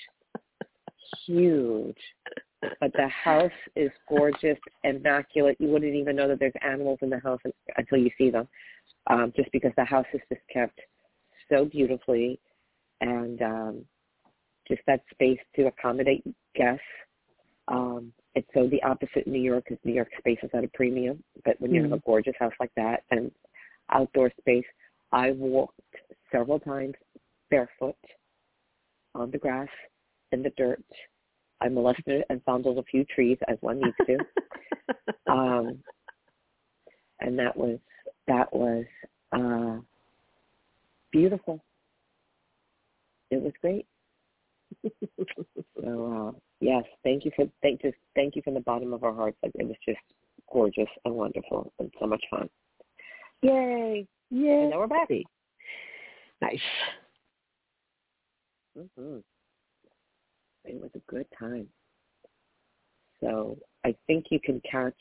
huge. 1.25 1.97
But 2.61 2.91
the 2.93 3.07
house 3.07 3.51
is 3.75 3.89
gorgeous, 4.07 4.57
immaculate. 4.83 5.57
You 5.59 5.69
wouldn't 5.69 5.95
even 5.95 6.15
know 6.15 6.27
that 6.27 6.39
there's 6.39 6.53
animals 6.61 6.99
in 7.01 7.09
the 7.09 7.19
house 7.19 7.39
until 7.77 7.97
you 7.97 8.09
see 8.17 8.29
them, 8.29 8.47
um, 9.07 9.31
just 9.35 9.51
because 9.51 9.71
the 9.77 9.85
house 9.85 10.05
is 10.13 10.21
just 10.29 10.41
kept 10.51 10.79
so 11.49 11.65
beautifully, 11.65 12.39
and 12.99 13.41
um, 13.41 13.85
just 14.67 14.81
that 14.87 15.01
space 15.11 15.39
to 15.55 15.67
accommodate 15.67 16.23
guests. 16.55 16.81
Um, 17.69 18.11
it's 18.35 18.47
so 18.53 18.67
the 18.67 18.81
opposite 18.83 19.25
in 19.25 19.33
New 19.33 19.41
York 19.41 19.65
is 19.69 19.77
New 19.83 19.93
York 19.93 20.09
space 20.17 20.39
is 20.43 20.49
at 20.53 20.63
a 20.63 20.69
premium. 20.69 21.23
But 21.45 21.59
when 21.59 21.73
you 21.73 21.83
have 21.83 21.93
a 21.93 21.99
gorgeous 21.99 22.35
house 22.39 22.53
like 22.59 22.71
that 22.75 23.03
and 23.11 23.31
outdoor 23.91 24.31
space, 24.39 24.65
I 25.11 25.31
walked 25.31 25.79
several 26.31 26.59
times 26.59 26.93
barefoot 27.49 27.95
on 29.15 29.31
the 29.31 29.37
grass, 29.37 29.67
in 30.31 30.43
the 30.43 30.51
dirt. 30.57 30.83
I 31.61 31.69
molested 31.69 32.23
and 32.29 32.41
fondled 32.43 32.77
a 32.77 32.83
few 32.83 33.03
trees 33.05 33.37
as 33.47 33.57
one 33.61 33.79
needs 33.81 33.97
to. 34.05 34.17
um, 35.31 35.79
and 37.19 37.37
that 37.37 37.55
was 37.55 37.79
that 38.27 38.53
was 38.53 38.85
uh, 39.31 39.81
beautiful. 41.11 41.63
It 43.31 43.41
was 43.41 43.53
great. 43.61 43.85
So 45.81 46.33
uh, 46.35 46.39
yes, 46.59 46.83
thank 47.03 47.25
you 47.25 47.31
for 47.35 47.45
thank 47.61 47.81
just 47.81 47.95
thank 48.15 48.35
you 48.35 48.41
from 48.41 48.53
the 48.53 48.61
bottom 48.61 48.93
of 48.93 49.03
our 49.03 49.13
hearts. 49.13 49.37
Like, 49.43 49.51
It 49.55 49.67
was 49.67 49.77
just 49.87 49.99
gorgeous 50.51 50.89
and 51.05 51.13
wonderful 51.13 51.71
and 51.79 51.91
so 51.99 52.07
much 52.07 52.23
fun. 52.29 52.49
Yay! 53.41 54.07
Yay! 54.29 54.61
And 54.61 54.69
now 54.71 54.79
we're 54.79 54.87
back. 54.87 55.09
Nice. 56.41 56.59
hmm 58.95 59.17
It 60.65 60.81
was 60.81 60.91
a 60.95 61.11
good 61.11 61.25
time. 61.37 61.67
So 63.21 63.57
I 63.85 63.95
think 64.07 64.25
you 64.29 64.39
can 64.39 64.61
catch 64.69 64.93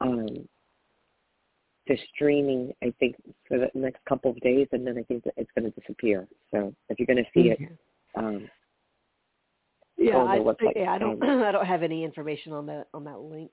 um, 0.00 0.26
the 1.86 1.98
streaming. 2.14 2.72
I 2.82 2.92
think 2.98 3.16
for 3.48 3.58
the 3.58 3.70
next 3.74 4.04
couple 4.08 4.30
of 4.30 4.40
days, 4.40 4.68
and 4.72 4.86
then 4.86 4.98
I 4.98 5.02
think 5.02 5.24
that 5.24 5.34
it's 5.36 5.50
going 5.56 5.70
to 5.70 5.80
disappear. 5.80 6.26
So 6.50 6.74
if 6.88 6.98
you're 6.98 7.06
going 7.06 7.24
to 7.24 7.30
see 7.32 7.50
it, 7.50 7.58
um, 8.16 8.48
Yeah, 9.96 10.18
I, 10.18 10.40
yeah, 10.74 10.92
I 10.92 10.98
don't, 10.98 11.22
I 11.44 11.52
don't 11.52 11.66
have 11.66 11.82
any 11.82 12.04
information 12.04 12.52
on 12.52 12.66
that 12.66 12.88
on 12.92 13.04
that 13.04 13.20
link, 13.20 13.52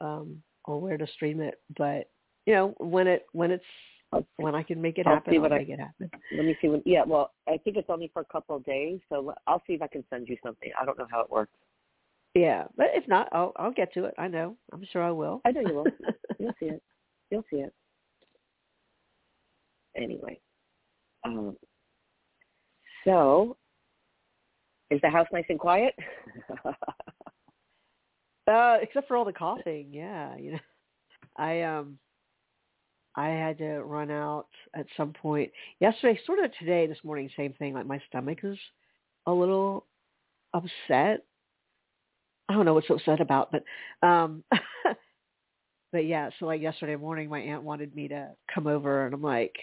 um, 0.00 0.42
on 0.66 0.80
where 0.80 0.98
to 0.98 1.06
stream 1.14 1.40
it. 1.40 1.60
But 1.76 2.08
you 2.46 2.54
know, 2.54 2.74
when 2.78 3.06
it 3.06 3.26
when 3.32 3.50
it's 3.50 3.64
I'll, 4.12 4.26
when 4.36 4.54
I 4.54 4.62
can 4.62 4.80
make 4.80 4.98
it 4.98 5.06
I'll 5.06 5.14
happen, 5.14 5.32
see 5.32 5.36
I'll 5.36 5.42
what 5.42 5.52
I- 5.52 5.58
make 5.58 5.68
it 5.68 5.78
happen. 5.80 6.10
let 6.32 6.44
me 6.44 6.56
see. 6.60 6.68
When, 6.68 6.82
yeah, 6.84 7.02
well, 7.06 7.32
I 7.48 7.58
think 7.58 7.76
it's 7.76 7.88
only 7.90 8.10
for 8.12 8.22
a 8.22 8.24
couple 8.26 8.56
of 8.56 8.64
days, 8.64 9.00
so 9.08 9.32
I'll 9.46 9.62
see 9.66 9.74
if 9.74 9.82
I 9.82 9.86
can 9.86 10.04
send 10.10 10.28
you 10.28 10.36
something. 10.42 10.70
I 10.80 10.84
don't 10.84 10.98
know 10.98 11.06
how 11.10 11.20
it 11.20 11.30
works. 11.30 11.52
Yeah, 12.34 12.64
but 12.76 12.86
if 12.94 13.06
not, 13.08 13.28
I'll 13.32 13.52
I'll 13.56 13.72
get 13.72 13.92
to 13.94 14.04
it. 14.04 14.14
I 14.18 14.28
know. 14.28 14.56
I'm 14.72 14.84
sure 14.92 15.02
I 15.02 15.10
will. 15.10 15.40
I 15.44 15.50
know 15.50 15.60
you 15.60 15.74
will. 15.74 15.86
You'll 16.38 16.54
see 16.60 16.66
it. 16.66 16.82
You'll 17.30 17.44
see 17.50 17.56
it. 17.58 17.74
Anyway, 19.96 20.40
um, 21.24 21.56
so 23.04 23.56
is 24.90 25.00
the 25.02 25.10
house 25.10 25.26
nice 25.32 25.44
and 25.48 25.58
quiet? 25.58 25.94
Uh, 28.46 28.78
except 28.82 29.06
for 29.06 29.16
all 29.16 29.24
the 29.24 29.32
coughing, 29.32 29.88
yeah. 29.92 30.36
You 30.36 30.52
know, 30.52 30.58
I 31.36 31.62
um, 31.62 31.98
I 33.16 33.28
had 33.28 33.58
to 33.58 33.80
run 33.82 34.10
out 34.10 34.46
at 34.74 34.86
some 34.96 35.12
point 35.12 35.50
yesterday. 35.80 36.18
Sort 36.26 36.38
of 36.38 36.50
today, 36.58 36.86
this 36.86 37.02
morning, 37.02 37.28
same 37.36 37.52
thing. 37.54 37.74
Like 37.74 37.86
my 37.86 38.00
stomach 38.08 38.38
is 38.42 38.58
a 39.26 39.32
little 39.32 39.86
upset. 40.54 41.24
I 42.48 42.54
don't 42.54 42.64
know 42.64 42.74
what's 42.74 42.90
upset 42.90 43.20
about, 43.20 43.52
but 43.52 43.64
um, 44.06 44.44
but 45.92 46.06
yeah. 46.06 46.30
So 46.38 46.46
like 46.46 46.60
yesterday 46.60 46.96
morning, 46.96 47.28
my 47.28 47.40
aunt 47.40 47.62
wanted 47.62 47.94
me 47.94 48.08
to 48.08 48.30
come 48.52 48.66
over, 48.66 49.06
and 49.06 49.14
I'm 49.14 49.22
like, 49.22 49.54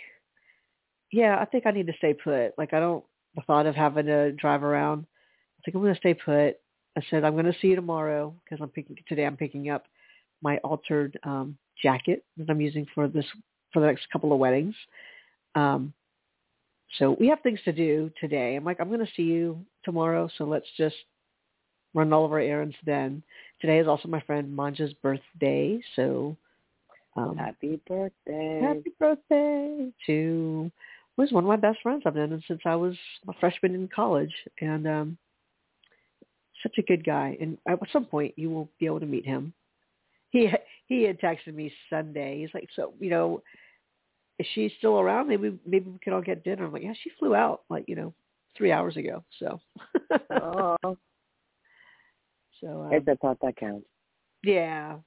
yeah, 1.12 1.38
I 1.40 1.46
think 1.46 1.66
I 1.66 1.72
need 1.72 1.88
to 1.88 1.98
stay 1.98 2.14
put. 2.14 2.58
Like 2.58 2.74
I 2.74 2.80
don't 2.80 3.04
the 3.36 3.42
thought 3.44 3.66
of 3.66 3.76
having 3.76 4.08
to 4.08 4.32
drive 4.34 4.64
around. 4.64 5.06
I 5.60 5.62
think 5.64 5.76
I'm 5.76 5.82
going 5.82 5.94
to 5.94 6.00
stay 6.00 6.14
put. 6.14 6.60
I 6.98 7.02
said 7.10 7.24
I'm 7.24 7.34
going 7.34 7.46
to 7.46 7.56
see 7.62 7.68
you 7.68 7.76
tomorrow 7.76 8.36
because 8.44 8.62
I'm 8.62 8.70
picking 8.70 8.98
today. 9.08 9.26
I'm 9.26 9.38
picking 9.38 9.70
up 9.70 9.86
my 10.42 10.58
altered 10.58 11.18
um, 11.24 11.58
jacket 11.82 12.24
that 12.38 12.50
I'm 12.50 12.62
using 12.62 12.86
for 12.94 13.08
this 13.08 13.26
for 13.74 13.80
the 13.80 13.88
next 13.88 14.10
couple 14.12 14.34
of 14.34 14.40
weddings. 14.40 14.76
Um, 15.56 15.94
so 16.98 17.16
we 17.20 17.28
have 17.28 17.42
things 17.42 17.60
to 17.66 17.74
do 17.74 18.12
today. 18.20 18.56
I'm 18.56 18.64
like 18.64 18.80
I'm 18.80 18.88
going 18.88 19.06
to 19.06 19.12
see 19.16 19.24
you 19.24 19.66
tomorrow, 19.84 20.30
so 20.38 20.46
let's 20.46 20.68
just 20.78 20.96
run 21.94 22.14
all 22.14 22.26
of 22.26 22.32
our 22.32 22.40
errands 22.40 22.76
then. 22.86 23.24
Today 23.60 23.80
is 23.80 23.88
also 23.88 24.08
my 24.08 24.22
friend 24.22 24.58
Manja's 24.58 24.94
birthday, 25.02 25.82
so 25.96 26.38
um, 27.16 27.36
Happy 27.36 27.80
birthday! 27.88 28.62
happy 28.62 28.94
birthday 29.00 29.92
to 30.06 30.72
was 31.18 31.32
one 31.32 31.44
of 31.44 31.48
my 31.48 31.56
best 31.56 31.80
friends 31.82 32.04
I've 32.06 32.16
known 32.16 32.44
since 32.48 32.62
I 32.64 32.76
was 32.76 32.96
a 33.28 33.34
freshman 33.40 33.74
in 33.74 33.88
college, 33.88 34.34
and 34.62 34.88
um, 34.88 35.18
such 36.62 36.78
a 36.78 36.84
good 36.84 37.04
guy. 37.04 37.36
And 37.42 37.58
at 37.68 37.80
some 37.92 38.06
point, 38.06 38.36
you 38.38 38.50
will 38.50 38.70
be 38.80 38.86
able 38.86 39.00
to 39.00 39.06
meet 39.06 39.26
him. 39.26 39.54
He 40.30 40.50
he 40.88 41.04
had 41.04 41.20
texted 41.20 41.54
me 41.54 41.72
Sunday. 41.90 42.40
He's 42.42 42.54
like, 42.54 42.70
so 42.76 42.94
you 43.00 43.10
know, 43.10 43.44
is 44.40 44.48
she 44.54 44.74
still 44.78 45.00
around? 45.00 45.28
Maybe 45.28 45.58
maybe 45.66 45.90
we 45.90 46.00
could 46.00 46.14
all 46.14 46.22
get 46.22 46.44
dinner. 46.44 46.66
I'm 46.66 46.74
like, 46.74 46.84
yeah, 46.84 46.94
she 47.02 47.12
flew 47.20 47.36
out 47.36 47.62
like 47.70 47.86
you 47.88 47.96
know 47.96 48.14
three 48.58 48.72
hours 48.72 48.98
ago. 48.98 49.24
So. 49.40 49.60
oh. 50.42 50.98
So. 52.60 52.86
Um, 52.86 52.90
it's 52.92 53.08
a 53.08 53.16
thought 53.18 53.38
that 53.44 53.56
counts. 53.56 53.86
Yeah, 54.44 54.98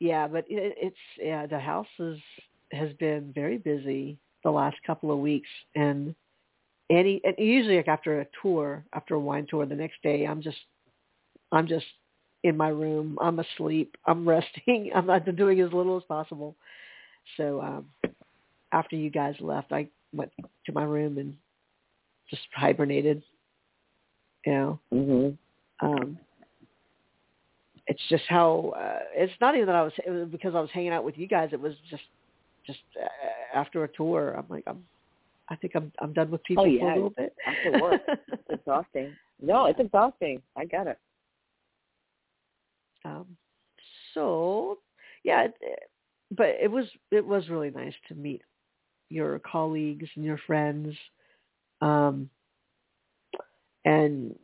yeah, 0.00 0.26
but 0.26 0.44
it, 0.48 0.74
it's 0.76 0.96
yeah. 1.20 1.46
The 1.46 1.58
house 1.58 1.86
is 1.98 2.18
has 2.72 2.92
been 2.94 3.32
very 3.34 3.58
busy 3.58 4.18
the 4.42 4.50
last 4.50 4.76
couple 4.86 5.12
of 5.12 5.18
weeks, 5.18 5.48
and 5.74 6.14
any 6.90 7.20
and 7.24 7.34
usually 7.38 7.76
like 7.76 7.88
after 7.88 8.20
a 8.20 8.26
tour, 8.42 8.84
after 8.92 9.14
a 9.14 9.20
wine 9.20 9.46
tour, 9.48 9.66
the 9.66 9.74
next 9.74 10.02
day 10.02 10.24
I'm 10.24 10.42
just 10.42 10.58
I'm 11.52 11.66
just 11.66 11.86
in 12.44 12.56
my 12.56 12.68
room. 12.68 13.18
I'm 13.20 13.40
asleep. 13.40 13.96
I'm 14.06 14.28
resting. 14.28 14.92
I'm 14.94 15.06
not 15.06 15.24
doing 15.36 15.60
as 15.60 15.72
little 15.72 15.96
as 15.96 16.04
possible. 16.04 16.54
So 17.36 17.60
um 17.60 17.86
after 18.70 18.94
you 18.96 19.10
guys 19.10 19.34
left, 19.40 19.72
I 19.72 19.88
went 20.12 20.30
to 20.66 20.72
my 20.72 20.84
room 20.84 21.18
and 21.18 21.36
just 22.30 22.42
hibernated. 22.54 23.22
You 24.46 24.52
know. 24.52 24.80
Mhm. 24.92 25.38
Um 25.80 26.18
it's 27.86 28.02
just 28.08 28.24
how 28.28 28.72
uh, 28.76 29.00
it's 29.14 29.32
not 29.42 29.54
even 29.54 29.66
that 29.66 29.74
I 29.74 29.82
was 29.82 29.92
it 30.06 30.10
was 30.10 30.28
because 30.30 30.54
I 30.54 30.60
was 30.60 30.70
hanging 30.72 30.92
out 30.92 31.04
with 31.04 31.18
you 31.18 31.26
guys. 31.26 31.50
It 31.52 31.60
was 31.60 31.74
just 31.90 32.04
just 32.66 32.80
uh, 33.02 33.58
after 33.58 33.84
a 33.84 33.88
tour. 33.88 34.34
I'm 34.38 34.46
like 34.48 34.64
I'm 34.66 34.84
I 35.48 35.56
think 35.56 35.74
I'm 35.74 35.92
I'm 35.98 36.12
done 36.12 36.30
with 36.30 36.42
people 36.44 36.64
oh, 36.64 36.66
yeah. 36.66 36.80
for 36.80 36.90
a 36.90 36.94
little 36.94 37.10
bit. 37.10 37.34
After 37.46 37.80
work, 37.80 38.00
it's 38.08 38.42
exhausting. 38.50 39.14
No, 39.42 39.66
it's 39.66 39.80
exhausting. 39.80 40.40
I 40.56 40.64
get 40.64 40.86
it. 40.86 40.98
Um, 43.04 43.26
so 44.14 44.78
yeah, 45.24 45.44
it, 45.44 45.78
but 46.36 46.48
it 46.60 46.70
was 46.70 46.86
it 47.10 47.24
was 47.24 47.48
really 47.48 47.70
nice 47.70 47.94
to 48.08 48.14
meet 48.14 48.42
your 49.10 49.38
colleagues 49.40 50.08
and 50.16 50.24
your 50.24 50.38
friends, 50.46 50.94
um, 51.80 52.28
and 53.84 54.34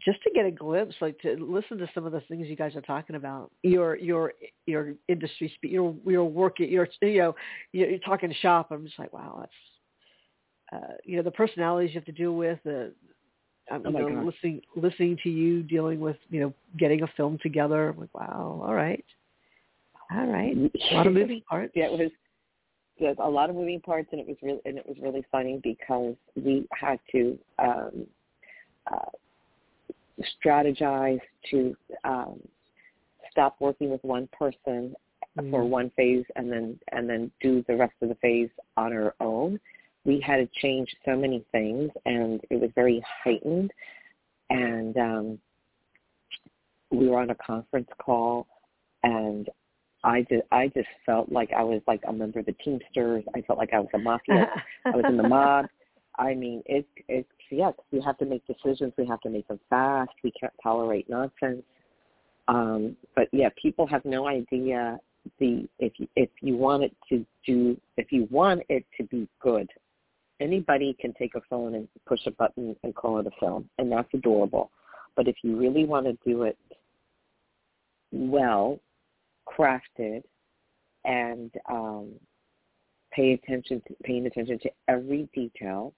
just 0.00 0.22
to 0.24 0.30
get 0.34 0.44
a 0.44 0.50
glimpse, 0.50 0.96
like 1.00 1.18
to 1.20 1.36
listen 1.38 1.78
to 1.78 1.88
some 1.94 2.04
of 2.04 2.12
the 2.12 2.20
things 2.22 2.48
you 2.48 2.56
guys 2.56 2.74
are 2.74 2.80
talking 2.82 3.16
about, 3.16 3.50
your 3.62 3.96
your 3.96 4.32
your 4.66 4.94
industry 5.08 5.52
speak, 5.54 5.72
your 5.72 5.94
your 6.06 6.24
work, 6.24 6.58
your 6.58 6.88
you 7.00 7.18
know, 7.18 7.34
you're 7.72 7.98
talking 7.98 8.34
shop. 8.40 8.68
I'm 8.70 8.84
just 8.84 8.98
like, 8.98 9.12
wow, 9.12 9.38
that's 9.40 10.82
uh, 10.82 10.94
you 11.04 11.16
know 11.16 11.22
the 11.22 11.30
personalities 11.30 11.90
you 11.94 12.00
have 12.00 12.06
to 12.06 12.12
deal 12.12 12.32
with, 12.32 12.58
the 12.64 12.92
um, 13.70 13.82
oh 13.84 13.90
you 13.90 13.98
know, 13.98 14.08
God. 14.08 14.24
listening 14.26 14.60
listening 14.76 15.18
to 15.22 15.30
you 15.30 15.62
dealing 15.62 16.00
with 16.00 16.16
you 16.30 16.40
know 16.40 16.54
getting 16.78 17.02
a 17.02 17.06
film 17.16 17.38
together. 17.42 17.88
I'm 17.90 17.98
like, 17.98 18.14
wow, 18.14 18.62
all 18.64 18.74
right, 18.74 19.04
all 20.14 20.26
right, 20.26 20.56
a 20.56 20.94
lot 20.94 21.06
of 21.06 21.12
moving 21.12 21.42
parts. 21.48 21.72
yeah, 21.74 21.86
it 21.86 21.92
was 21.98 22.10
there's 23.00 23.16
a 23.20 23.28
lot 23.28 23.50
of 23.50 23.56
moving 23.56 23.80
parts, 23.80 24.08
and 24.12 24.20
it 24.20 24.26
was 24.26 24.36
really 24.42 24.60
and 24.64 24.78
it 24.78 24.86
was 24.86 24.96
really 25.00 25.24
funny 25.30 25.60
because 25.62 26.14
we 26.36 26.66
had 26.72 26.98
to. 27.12 27.38
um 27.58 28.06
uh 28.92 29.10
strategize 30.46 31.18
to 31.50 31.76
um, 32.04 32.38
stop 33.32 33.56
working 33.58 33.90
with 33.90 34.02
one 34.04 34.28
person 34.38 34.94
Mm. 35.38 35.50
for 35.50 35.64
one 35.64 35.90
phase 35.96 36.24
and 36.36 36.50
then 36.50 36.78
and 36.92 37.08
then 37.08 37.30
do 37.40 37.64
the 37.66 37.74
rest 37.74 37.94
of 38.02 38.08
the 38.08 38.14
phase 38.16 38.50
on 38.76 38.92
our 38.92 39.14
own. 39.20 39.58
We 40.04 40.20
had 40.20 40.36
to 40.36 40.48
change 40.60 40.88
so 41.04 41.16
many 41.16 41.44
things, 41.52 41.90
and 42.04 42.40
it 42.50 42.60
was 42.60 42.70
very 42.74 43.02
heightened. 43.22 43.70
And 44.50 44.96
um, 44.96 45.38
we 46.90 47.08
were 47.08 47.20
on 47.20 47.30
a 47.30 47.34
conference 47.34 47.88
call, 47.98 48.46
and 49.02 49.48
I 50.04 50.22
just 50.22 50.42
I 50.52 50.68
just 50.68 50.88
felt 51.06 51.32
like 51.32 51.50
I 51.56 51.62
was 51.62 51.80
like 51.86 52.02
a 52.06 52.12
member 52.12 52.40
of 52.40 52.46
the 52.46 52.54
Teamsters. 52.64 53.24
I 53.34 53.40
felt 53.42 53.58
like 53.58 53.72
I 53.72 53.80
was 53.80 53.88
a 53.94 53.98
mafia. 53.98 54.50
I 54.84 54.90
was 54.90 55.04
in 55.08 55.16
the 55.16 55.28
mob. 55.28 55.66
I 56.18 56.34
mean, 56.34 56.62
it 56.66 56.86
it's 57.08 57.28
yes, 57.50 57.72
we 57.90 58.00
have 58.02 58.18
to 58.18 58.26
make 58.26 58.46
decisions. 58.46 58.92
We 58.96 59.06
have 59.06 59.20
to 59.22 59.30
make 59.30 59.48
them 59.48 59.58
fast. 59.70 60.12
We 60.22 60.32
can't 60.38 60.52
tolerate 60.62 61.08
nonsense. 61.08 61.62
Um, 62.46 62.96
but 63.16 63.28
yeah, 63.32 63.48
people 63.60 63.86
have 63.86 64.04
no 64.04 64.28
idea 64.28 64.98
the 65.38 65.66
if 65.78 65.94
you, 65.96 66.06
if 66.16 66.28
you 66.42 66.56
want 66.56 66.84
it 66.84 66.94
to 67.08 67.24
do 67.46 67.76
if 67.96 68.12
you 68.12 68.28
want 68.30 68.62
it 68.68 68.84
to 68.98 69.04
be 69.04 69.28
good, 69.40 69.68
anybody 70.40 70.96
can 71.00 71.12
take 71.14 71.34
a 71.34 71.40
phone 71.48 71.74
and 71.74 71.88
push 72.06 72.20
a 72.26 72.30
button 72.32 72.76
and 72.82 72.94
call 72.94 73.18
it 73.18 73.26
a 73.26 73.30
film, 73.40 73.68
and 73.78 73.90
that's 73.90 74.08
adorable. 74.12 74.70
But 75.16 75.28
if 75.28 75.36
you 75.42 75.56
really 75.56 75.84
want 75.84 76.06
to 76.06 76.18
do 76.26 76.42
it 76.42 76.58
well, 78.12 78.80
crafted, 79.46 80.22
and 81.04 81.50
um, 81.70 82.12
pay 83.12 83.32
attention 83.32 83.82
to 83.86 83.94
paying 84.02 84.26
attention 84.26 84.58
to 84.60 84.70
every 84.88 85.28
detail, 85.34 85.92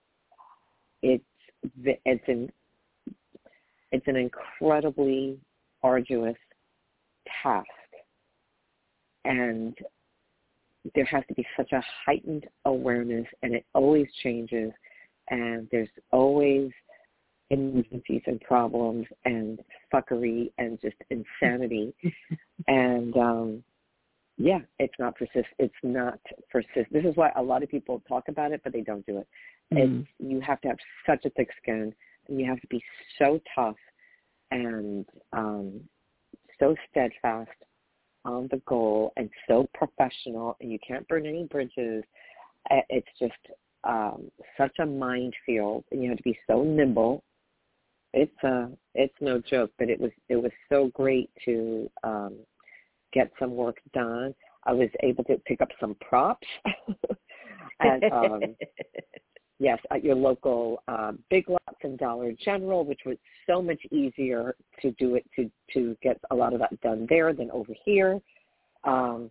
it's 1.03 1.25
it's 1.85 2.25
an 2.29 2.51
it's 3.93 4.07
an 4.07 4.17
incredibly 4.17 5.39
arduous 5.83 6.37
task 7.43 7.67
and 9.25 9.77
there 10.95 11.05
has 11.05 11.25
to 11.29 11.35
be 11.35 11.47
such 11.57 11.73
a 11.73 11.83
heightened 12.05 12.47
awareness 12.65 13.27
and 13.43 13.55
it 13.55 13.65
always 13.75 14.07
changes 14.23 14.73
and 15.31 15.69
there's 15.71 15.89
always 16.13 16.71
emergencies 17.51 18.23
and 18.27 18.41
problems 18.41 19.07
and 19.25 19.61
fuckery 19.93 20.51
and 20.59 20.81
just 20.81 20.97
insanity 21.11 21.95
and 22.69 23.17
um 23.17 23.63
yeah 24.37 24.59
it's 24.79 24.95
not 24.99 25.17
persist 25.17 25.47
it's 25.59 25.75
not 25.83 26.19
persist 26.51 26.93
this 26.93 27.05
is 27.05 27.17
why 27.17 27.31
a 27.37 27.43
lot 27.43 27.63
of 27.63 27.71
people 27.71 28.03
talk 28.09 28.25
about 28.29 28.53
it 28.53 28.61
but 28.65 28.73
they 28.73 28.83
don't 28.83 29.07
do 29.07 29.19
it 29.19 29.27
Mm. 29.73 30.03
it's 30.03 30.11
you 30.21 30.41
have 30.41 30.61
to 30.61 30.69
have 30.69 30.77
such 31.05 31.25
a 31.25 31.31
thick 31.31 31.49
skin 31.61 31.93
and 32.29 32.41
you 32.41 32.47
have 32.47 32.61
to 32.61 32.67
be 32.69 32.81
so 33.19 33.41
tough 33.53 33.77
and 34.53 35.05
um 35.33 35.81
so 36.61 36.77
steadfast 36.89 37.51
on 38.27 38.49
the 38.51 38.61
goal 38.67 39.13
and 39.17 39.31
so 39.49 39.69
professional 39.75 40.57
and 40.61 40.71
you 40.71 40.79
can't 40.87 41.07
burn 41.09 41.27
any 41.27 41.45
bridges. 41.45 42.05
Uh, 42.71 42.81
it's 42.91 43.09
just 43.19 43.33
um 43.85 44.31
such 44.57 44.73
a 44.81 44.87
minefield 44.87 45.85
and 45.93 46.03
you 46.03 46.09
have 46.09 46.19
to 46.19 46.25
be 46.25 46.39
so 46.47 46.63
nimble. 46.63 47.23
It's 48.13 48.45
uh 48.45 48.69
it's 48.95 49.15
no 49.21 49.41
joke 49.41 49.71
but 49.79 49.89
it 49.89 50.01
was 50.01 50.11
it 50.29 50.37
was 50.37 50.53
so 50.69 50.91
great 50.95 51.31
to 51.45 51.89
um 52.03 52.35
get 53.13 53.31
some 53.39 53.55
work 53.55 53.79
done. 53.95 54.35
I 54.65 54.73
was 54.73 54.91
able 55.03 55.25
to 55.25 55.39
pick 55.47 55.61
up 55.61 55.69
some 55.81 55.95
props 56.01 56.47
at 57.81 58.13
um 58.13 58.57
yes, 59.59 59.79
at 59.91 60.05
your 60.05 60.15
local 60.15 60.83
um, 60.89 61.19
Big 61.31 61.49
Lots 61.49 61.79
and 61.83 61.99
Dollar 61.99 62.33
General, 62.45 62.85
which 62.85 63.01
was 63.07 63.17
so 63.47 63.63
much 63.63 63.81
easier 63.91 64.55
to 64.83 64.91
do 64.93 65.15
it 65.15 65.25
to 65.37 65.51
to 65.75 65.97
get 66.03 66.19
a 66.31 66.35
lot 66.35 66.53
of 66.53 66.61
that 66.61 66.81
done 66.81 67.07
there 67.09 67.33
than 67.33 67.51
over 67.51 67.73
here. 67.85 68.21
Um, 68.85 69.31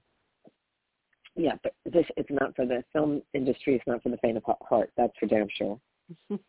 yeah, 1.36 1.54
but 1.64 1.74
this 1.86 2.06
it's 2.18 2.30
not 2.32 2.56
for 2.56 2.66
the 2.66 2.84
film 2.94 3.22
industry. 3.34 3.76
It's 3.76 3.88
not 3.88 4.02
for 4.02 4.10
the 4.10 4.18
faint 4.18 4.38
of 4.38 4.44
heart. 4.62 4.92
That's 4.96 5.14
for 5.20 5.26
damn 5.26 5.48
sure. 5.58 5.80
and 6.30 6.40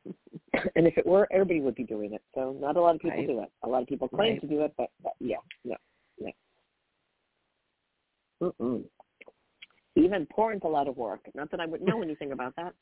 if 0.86 0.98
it 0.98 1.06
were, 1.06 1.26
everybody 1.32 1.60
would 1.60 1.74
be 1.74 1.84
doing 1.84 2.12
it. 2.12 2.22
So 2.34 2.56
not 2.60 2.76
a 2.76 2.80
lot 2.80 2.94
of 2.94 3.00
people 3.00 3.18
Right. 3.18 3.26
do 3.26 3.40
it. 3.40 3.50
A 3.62 3.68
lot 3.68 3.82
of 3.82 3.88
people 3.88 4.08
claim 4.08 4.32
Right. 4.34 4.40
to 4.42 4.46
do 4.46 4.62
it, 4.62 4.74
but, 4.76 4.90
but 5.02 5.14
yeah, 5.18 5.36
no, 5.64 5.76
no. 6.20 6.30
Mm-mm. 8.42 8.84
Even 9.96 10.26
porn's 10.26 10.60
a 10.64 10.68
lot 10.68 10.88
of 10.88 10.96
work. 10.96 11.20
Not 11.34 11.50
that 11.50 11.60
I 11.60 11.66
would 11.66 11.80
know 11.82 12.02
anything 12.02 12.32
about 12.32 12.54
that. 12.56 12.74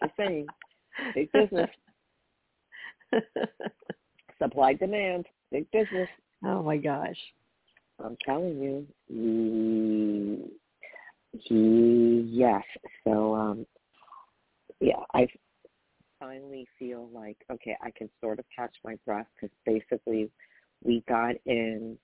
Just 0.00 0.16
saying. 0.16 0.46
Big 1.14 1.30
business. 1.32 1.70
Supply 4.38 4.74
demand. 4.74 5.26
Big 5.50 5.70
business. 5.70 6.08
oh 6.44 6.62
my 6.62 6.76
gosh. 6.76 7.16
I'm 8.04 8.16
telling 8.24 8.60
you. 8.60 8.86
He, 9.08 10.44
ye- 11.54 12.28
Yes. 12.30 12.62
So 13.04 13.34
um 13.34 13.66
yeah, 14.80 15.00
I 15.14 15.26
finally 16.18 16.66
feel 16.78 17.08
like 17.12 17.36
okay, 17.50 17.76
I 17.82 17.90
can 17.96 18.08
sort 18.20 18.38
of 18.38 18.44
catch 18.54 18.74
my 18.84 18.96
breath 19.06 19.26
because 19.34 19.54
basically 19.64 20.30
we 20.82 21.02
got 21.08 21.34
in 21.46 21.96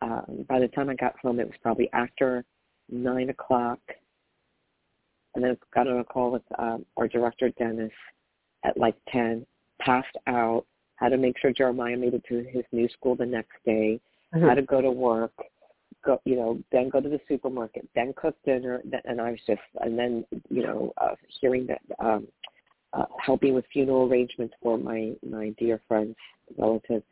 um 0.00 0.44
by 0.48 0.58
the 0.60 0.68
time 0.68 0.88
I 0.88 0.94
got 0.94 1.18
home 1.18 1.40
it 1.40 1.46
was 1.46 1.56
probably 1.62 1.90
after 1.92 2.44
nine 2.90 3.30
o'clock 3.30 3.80
and 5.34 5.44
then 5.44 5.56
got 5.74 5.86
on 5.86 5.98
a 5.98 6.04
call 6.04 6.30
with 6.30 6.42
um, 6.58 6.84
our 6.96 7.08
director 7.08 7.50
Dennis 7.50 7.92
at 8.64 8.76
like 8.76 8.96
ten, 9.10 9.46
passed 9.80 10.16
out, 10.26 10.64
had 10.96 11.10
to 11.10 11.16
make 11.16 11.38
sure 11.38 11.52
Jeremiah 11.52 11.96
made 11.96 12.14
it 12.14 12.24
to 12.28 12.44
his 12.44 12.64
new 12.72 12.88
school 12.88 13.14
the 13.14 13.26
next 13.26 13.52
day, 13.64 14.00
had 14.32 14.54
to 14.56 14.62
go 14.62 14.80
to 14.80 14.90
work, 14.90 15.32
go 16.04 16.20
you 16.24 16.36
know, 16.36 16.58
then 16.72 16.88
go 16.88 17.00
to 17.00 17.08
the 17.08 17.20
supermarket, 17.28 17.88
then 17.94 18.12
cook 18.16 18.36
dinner, 18.44 18.82
and 19.04 19.20
I 19.20 19.30
was 19.30 19.40
just 19.46 19.60
and 19.80 19.98
then 19.98 20.24
you 20.50 20.62
know 20.62 20.92
uh, 20.98 21.14
hearing 21.40 21.66
that 21.66 21.82
um, 21.98 22.26
uh, 22.92 23.04
helping 23.24 23.54
with 23.54 23.64
funeral 23.72 24.08
arrangements 24.08 24.54
for 24.62 24.78
my 24.78 25.12
my 25.28 25.50
dear 25.58 25.80
friends 25.88 26.16
relative, 26.56 27.02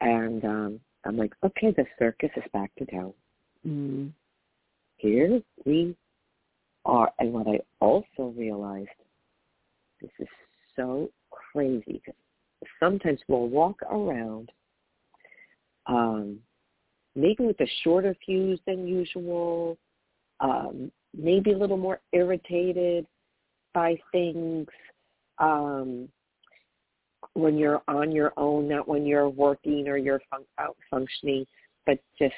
and 0.00 0.44
um, 0.44 0.80
I'm 1.04 1.16
like, 1.16 1.32
okay, 1.44 1.72
the 1.76 1.86
circus 1.98 2.30
is 2.36 2.44
back 2.52 2.70
to 2.76 2.86
town. 2.86 3.12
Mm. 3.66 4.12
here 4.98 5.40
we 5.64 5.96
are, 6.86 7.10
and 7.18 7.32
what 7.32 7.46
I 7.46 7.60
also 7.80 8.32
realized, 8.36 8.88
this 10.00 10.10
is 10.18 10.28
so 10.74 11.10
crazy 11.30 12.00
because 12.04 12.14
sometimes 12.80 13.20
we'll 13.28 13.48
walk 13.48 13.82
around 13.82 14.50
um, 15.86 16.38
maybe 17.14 17.44
with 17.44 17.60
a 17.60 17.70
shorter 17.82 18.14
fuse 18.24 18.60
than 18.66 18.86
usual, 18.86 19.78
um, 20.40 20.90
maybe 21.16 21.52
a 21.52 21.58
little 21.58 21.76
more 21.76 22.00
irritated 22.12 23.06
by 23.72 23.96
things 24.12 24.66
um, 25.38 26.08
when 27.34 27.56
you're 27.56 27.82
on 27.88 28.12
your 28.12 28.32
own, 28.36 28.68
not 28.68 28.88
when 28.88 29.06
you're 29.06 29.28
working 29.28 29.88
or 29.88 29.96
you're 29.96 30.20
fun- 30.30 30.44
out 30.58 30.76
functioning, 30.90 31.46
but 31.84 31.98
just 32.18 32.34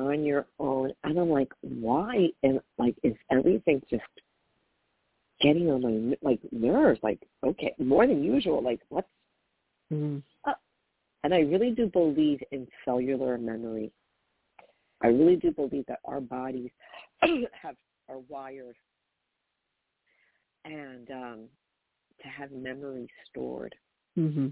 on 0.00 0.24
your 0.24 0.46
own. 0.58 0.92
And 1.04 1.18
I'm 1.18 1.30
like, 1.30 1.52
why? 1.60 2.28
And 2.42 2.60
like, 2.78 2.96
is 3.02 3.14
everything 3.30 3.82
just 3.90 4.02
getting 5.40 5.70
on 5.70 5.82
my 5.82 6.16
like 6.22 6.40
nerves? 6.52 7.00
Like, 7.02 7.20
okay, 7.44 7.74
more 7.78 8.06
than 8.06 8.22
usual. 8.22 8.62
Like, 8.62 8.80
what's 8.88 9.08
Mm. 9.92 10.22
And 11.22 11.34
I 11.34 11.40
really 11.40 11.70
do 11.70 11.86
believe 11.86 12.40
in 12.50 12.66
cellular 12.84 13.36
memory. 13.36 13.92
I 15.02 15.08
really 15.08 15.36
do 15.36 15.50
believe 15.50 15.84
that 15.86 16.00
our 16.04 16.20
bodies 16.20 16.70
have 17.22 17.76
are 18.08 18.18
wired 18.28 18.76
and 20.64 21.10
um, 21.10 21.38
to 22.22 22.28
have 22.28 22.50
memory 22.52 23.08
stored. 23.28 23.74
Mm-hmm. 24.18 24.48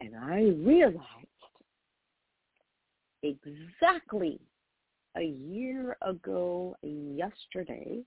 And 0.00 0.16
I 0.16 0.54
realized 0.64 1.26
exactly 3.22 4.40
a 5.16 5.22
year 5.22 5.96
ago 6.02 6.76
yesterday, 6.82 8.00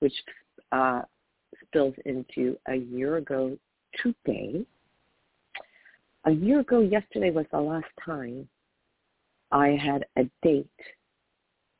which 0.00 0.14
uh, 0.72 1.02
spills 1.64 1.94
into 2.04 2.56
a 2.68 2.76
year 2.76 3.16
ago 3.16 3.56
today, 4.02 4.64
a 6.24 6.30
year 6.30 6.60
ago 6.60 6.80
yesterday 6.80 7.30
was 7.30 7.46
the 7.52 7.60
last 7.60 7.90
time 8.04 8.48
I 9.50 9.70
had 9.70 10.06
a 10.16 10.24
date 10.42 10.66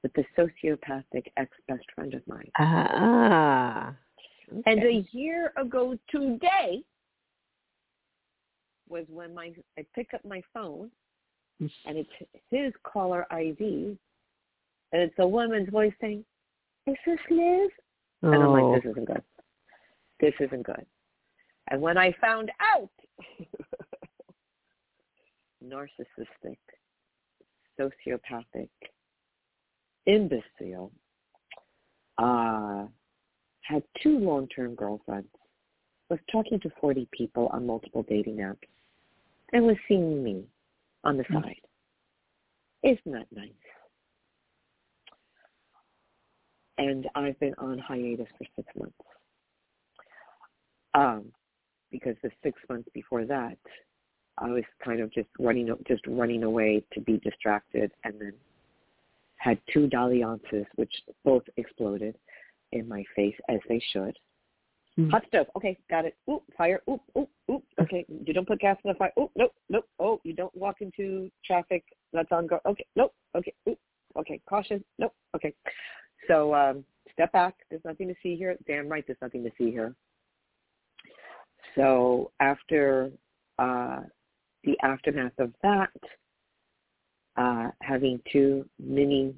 with 0.03 0.12
the 0.15 0.25
sociopathic 0.37 1.27
ex-best 1.37 1.85
friend 1.95 2.15
of 2.15 2.27
mine. 2.27 2.51
Ah. 2.59 3.95
Okay. 4.53 4.62
And 4.67 4.83
a 4.83 5.07
year 5.12 5.53
ago 5.57 5.97
today 6.11 6.83
was 8.88 9.05
when 9.09 9.35
my 9.35 9.53
I 9.79 9.87
pick 9.95 10.12
up 10.12 10.25
my 10.25 10.43
phone 10.53 10.91
and 11.87 11.98
it's 11.98 12.11
his 12.51 12.72
caller 12.83 13.27
ID 13.31 13.96
and 14.92 15.03
it's 15.03 15.14
a 15.18 15.27
woman's 15.27 15.68
voice 15.70 15.92
saying, 16.01 16.25
Is 16.87 16.96
this 17.07 17.18
Liz? 17.31 17.70
And 18.22 18.35
I'm 18.35 18.51
Oh. 18.51 18.53
like, 18.53 18.83
This 18.83 18.90
isn't 18.92 19.05
good. 19.07 19.22
This 20.20 20.35
isn't 20.40 20.62
good. 20.62 20.87
And 21.68 21.81
when 21.81 21.96
I 21.96 22.12
found 22.20 22.51
out 22.61 22.90
narcissistic, 25.64 26.59
sociopathic, 27.79 28.68
imbecile, 30.07 30.92
uh, 32.18 32.87
had 33.62 33.83
two 34.03 34.18
long-term 34.18 34.75
girlfriends, 34.75 35.29
was 36.11 36.18
talking 36.31 36.61
to 36.61 36.70
40 36.81 37.09
people 37.11 37.46
on 37.48 37.66
multiple 37.66 38.03
dating 38.09 38.37
apps, 38.37 38.68
and 39.53 39.64
was 39.64 39.77
seeing 39.88 40.22
me 40.22 40.44
on 41.05 41.17
the 41.17 41.25
Mm. 41.25 41.43
side. 41.43 41.61
Isn't 42.83 43.12
that 43.12 43.31
nice? 43.33 43.53
And 46.79 47.09
I've 47.15 47.38
been 47.38 47.55
on 47.59 47.79
hiatus 47.79 48.29
for 48.38 48.45
six 48.57 48.75
months. 48.77 48.99
Um, 50.95 51.33
because 51.91 52.17
the 52.23 52.31
six 52.43 52.59
months 52.69 52.88
before 52.93 53.25
that, 53.27 53.59
I 54.38 54.49
was 54.51 54.65
kind 54.83 55.01
of 55.01 55.11
just 55.11 55.29
running, 55.38 55.75
just 55.87 56.07
running 56.07 56.43
away 56.43 56.83
to 56.93 57.01
be 57.01 57.19
distracted, 57.19 57.93
and 58.05 58.19
then 58.21 58.33
had 59.37 59.61
two 59.73 59.87
dalliances, 59.88 60.67
which 60.77 60.93
both 61.25 61.43
exploded 61.57 62.19
in 62.73 62.88
my 62.88 63.05
face 63.15 63.37
as 63.49 63.61
they 63.69 63.79
should. 63.93 64.19
Mm. 64.98 65.11
Hot 65.11 65.22
stove. 65.28 65.46
Okay, 65.57 65.78
got 65.88 66.05
it. 66.05 66.16
Oop, 66.31 66.42
fire. 66.57 66.81
Oop, 66.90 67.00
oop, 67.16 67.31
oop. 67.50 67.64
Okay, 67.81 68.05
you 68.09 68.35
don't 68.35 68.46
put 68.46 68.61
gas 68.61 68.76
in 68.85 68.90
the 68.90 68.94
fire. 68.94 69.12
Oop, 69.18 69.31
nope, 69.37 69.55
nope. 69.70 69.87
Oh, 69.98 70.20
you 70.22 70.35
don't 70.35 70.55
walk 70.55 70.76
into 70.81 71.31
traffic 71.44 71.85
that's 72.12 72.31
on 72.31 72.46
go. 72.46 72.61
Okay, 72.66 72.85
nope. 72.94 73.14
Okay, 73.35 73.55
oop. 73.68 73.78
Okay, 74.18 74.40
caution. 74.48 74.85
Nope. 74.98 75.14
Okay. 75.35 75.55
So 76.28 76.55
um, 76.55 76.85
step 77.12 77.33
back. 77.33 77.55
There's 77.70 77.85
nothing 77.85 78.09
to 78.09 78.14
see 78.22 78.37
here. 78.37 78.57
Damn 78.66 78.88
right, 78.88 79.05
there's 79.07 79.18
nothing 79.22 79.42
to 79.44 79.50
see 79.57 79.70
here. 79.70 79.94
So 81.74 82.31
after 82.40 83.11
uh, 83.59 84.00
the 84.64 84.76
aftermath 84.83 85.38
of 85.38 85.52
that, 85.62 85.90
uh, 87.37 87.70
having 87.81 88.20
two 88.31 88.68
mini 88.78 89.35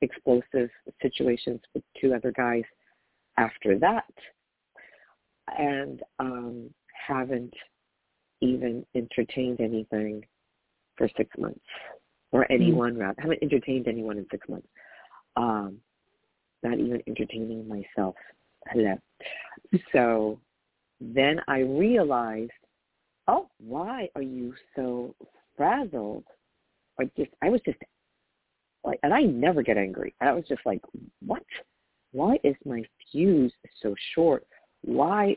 explosive 0.00 0.70
situations 1.00 1.60
with 1.74 1.84
two 2.00 2.14
other 2.14 2.32
guys 2.32 2.64
after 3.36 3.78
that, 3.78 4.04
and 5.58 6.02
um, 6.18 6.70
haven't 7.06 7.54
even 8.40 8.84
entertained 8.94 9.60
anything 9.60 10.24
for 10.96 11.08
six 11.16 11.30
months, 11.38 11.60
or 12.32 12.50
anyone 12.50 12.96
rather. 12.96 13.20
Haven't 13.20 13.42
entertained 13.42 13.88
anyone 13.88 14.18
in 14.18 14.26
six 14.30 14.48
months. 14.48 14.68
Um, 15.36 15.78
not 16.62 16.78
even 16.78 17.02
entertaining 17.06 17.68
myself. 17.68 18.14
Hello. 18.68 18.96
So 19.92 20.40
then 21.00 21.40
I 21.46 21.58
realized, 21.58 22.50
oh, 23.26 23.48
why 23.58 24.08
are 24.14 24.22
you 24.22 24.54
so 24.74 25.14
frazzled? 25.56 26.24
Or 26.98 27.04
just, 27.16 27.30
I 27.42 27.50
was 27.50 27.60
just 27.66 27.78
like, 28.84 28.98
and 29.02 29.12
I 29.12 29.22
never 29.22 29.62
get 29.62 29.76
angry. 29.76 30.14
I 30.20 30.32
was 30.32 30.44
just 30.48 30.62
like, 30.64 30.80
what? 31.24 31.42
Why 32.12 32.38
is 32.44 32.56
my 32.64 32.82
fuse 33.12 33.52
so 33.82 33.94
short? 34.14 34.46
Why? 34.82 35.36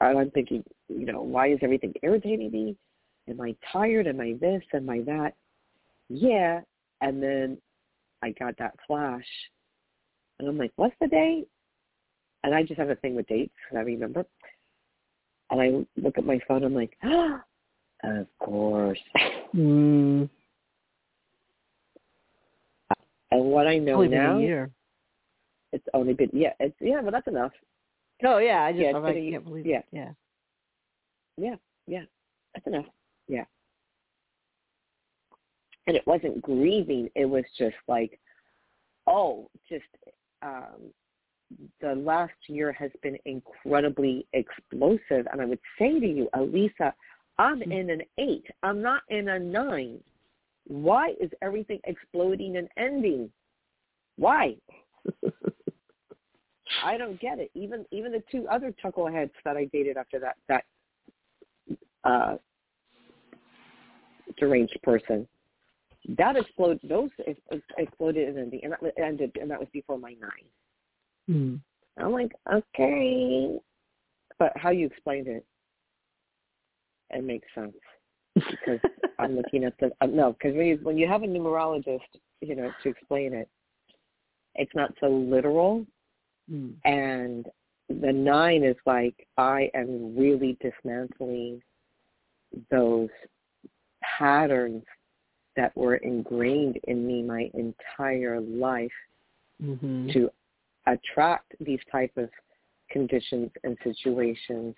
I'm 0.00 0.30
thinking, 0.30 0.64
you 0.88 1.06
know, 1.06 1.22
why 1.22 1.48
is 1.48 1.58
everything 1.62 1.92
irritating 2.02 2.50
me? 2.50 2.76
Am 3.28 3.40
I 3.40 3.54
tired? 3.72 4.06
Am 4.06 4.20
I 4.20 4.34
this? 4.40 4.62
Am 4.72 4.88
I 4.88 5.00
that? 5.00 5.34
Yeah. 6.08 6.60
And 7.00 7.22
then 7.22 7.58
I 8.22 8.30
got 8.30 8.56
that 8.58 8.74
flash, 8.86 9.26
and 10.38 10.48
I'm 10.48 10.58
like, 10.58 10.72
what's 10.76 10.94
the 11.00 11.06
date? 11.06 11.46
And 12.44 12.54
I 12.54 12.62
just 12.62 12.78
have 12.78 12.90
a 12.90 12.96
thing 12.96 13.14
with 13.14 13.26
dates, 13.26 13.54
and 13.70 13.78
I 13.78 13.82
remember. 13.82 14.24
And 15.50 15.60
I 15.60 16.00
look 16.00 16.18
at 16.18 16.26
my 16.26 16.40
phone, 16.46 16.64
I'm 16.64 16.74
like, 16.74 16.96
ah, 17.04 17.42
of 18.04 18.26
course. 18.38 18.98
Mm. 19.54 20.28
And 23.30 23.44
what 23.44 23.66
I 23.66 23.78
know 23.78 23.94
Only 23.94 24.08
now. 24.08 24.38
It's 25.72 25.84
only 25.94 26.14
been 26.14 26.30
yeah, 26.32 26.52
it's 26.60 26.76
yeah, 26.80 27.00
but 27.02 27.12
that's 27.12 27.26
enough. 27.26 27.52
Oh 28.24 28.38
yeah, 28.38 28.62
I 28.62 28.72
just 28.72 28.82
Yeah, 28.84 28.98
like, 28.98 29.14
been 29.14 29.30
can't 29.32 29.44
believe 29.44 29.66
yeah. 29.66 29.78
it. 29.78 29.84
Yeah. 29.92 30.10
Yeah, 31.36 31.54
yeah, 31.86 32.02
that's 32.54 32.66
enough. 32.66 32.86
Yeah. 33.28 33.44
And 35.86 35.96
it 35.96 36.06
wasn't 36.06 36.42
grieving; 36.42 37.08
it 37.14 37.26
was 37.26 37.44
just 37.58 37.76
like, 37.86 38.18
oh, 39.06 39.50
just 39.68 39.84
um, 40.42 40.92
the 41.80 41.94
last 41.94 42.34
year 42.46 42.72
has 42.72 42.90
been 43.02 43.16
incredibly 43.24 44.26
explosive. 44.32 45.26
And 45.32 45.40
I 45.40 45.44
would 45.44 45.60
say 45.78 45.98
to 45.98 46.06
you, 46.06 46.28
Alyssa, 46.34 46.92
I'm 47.38 47.62
Hmm. 47.62 47.72
in 47.72 47.90
an 47.90 48.02
eight. 48.18 48.46
I'm 48.62 48.82
not 48.82 49.02
in 49.08 49.28
a 49.28 49.38
nine. 49.38 50.02
Why 50.66 51.14
is 51.20 51.30
everything 51.40 51.80
exploding 51.84 52.56
and 52.56 52.68
ending? 52.76 53.30
Why? 54.16 54.56
I 56.84 56.96
don't 56.96 57.20
get 57.20 57.38
it. 57.38 57.50
Even 57.54 57.84
even 57.90 58.12
the 58.12 58.22
two 58.30 58.46
other 58.48 58.74
chuckleheads 58.84 59.30
that 59.44 59.56
I 59.56 59.64
dated 59.66 59.96
after 59.96 60.18
that 60.20 60.36
that 60.48 60.64
uh 62.04 62.36
deranged 64.38 64.78
person, 64.82 65.26
that 66.16 66.36
exploded. 66.36 66.80
Those 66.88 67.10
ex- 67.26 67.40
ex- 67.50 67.62
exploded 67.76 68.28
and 68.28 68.38
ending, 68.38 68.60
and 68.62 68.72
that 68.72 68.98
ended, 68.98 69.32
and 69.40 69.50
that 69.50 69.58
was 69.58 69.68
before 69.72 69.98
my 69.98 70.14
nine. 70.20 70.48
Mm. 71.28 71.60
I'm 71.98 72.12
like, 72.12 72.32
okay, 72.52 73.58
but 74.38 74.52
how 74.56 74.70
you 74.70 74.86
explained 74.86 75.26
it, 75.26 75.44
it 77.10 77.24
makes 77.24 77.46
sense 77.54 77.74
because 78.34 78.80
I'm 79.18 79.36
looking 79.36 79.64
at 79.64 79.74
the 79.80 79.90
uh, 80.00 80.06
no, 80.06 80.32
because 80.32 80.56
when 80.56 80.66
you 80.66 80.78
when 80.82 80.98
you 80.98 81.08
have 81.08 81.22
a 81.22 81.26
numerologist, 81.26 82.00
you 82.40 82.54
know, 82.54 82.70
to 82.82 82.88
explain 82.88 83.34
it, 83.34 83.48
it's 84.54 84.74
not 84.74 84.92
so 85.00 85.08
literal, 85.08 85.86
Mm. 86.50 86.74
and 86.84 87.46
the 87.88 88.12
nine 88.12 88.62
is 88.64 88.76
like 88.86 89.26
I 89.36 89.70
am 89.74 90.16
really 90.16 90.56
dismantling 90.60 91.62
those 92.70 93.08
patterns 94.18 94.84
that 95.56 95.76
were 95.76 95.96
ingrained 95.96 96.78
in 96.84 97.06
me 97.06 97.22
my 97.22 97.50
entire 97.54 98.40
life 98.40 98.90
mm-hmm. 99.62 100.08
to 100.10 100.30
attract 100.86 101.54
these 101.60 101.80
type 101.90 102.12
of 102.16 102.30
conditions 102.90 103.50
and 103.64 103.76
situations. 103.82 104.74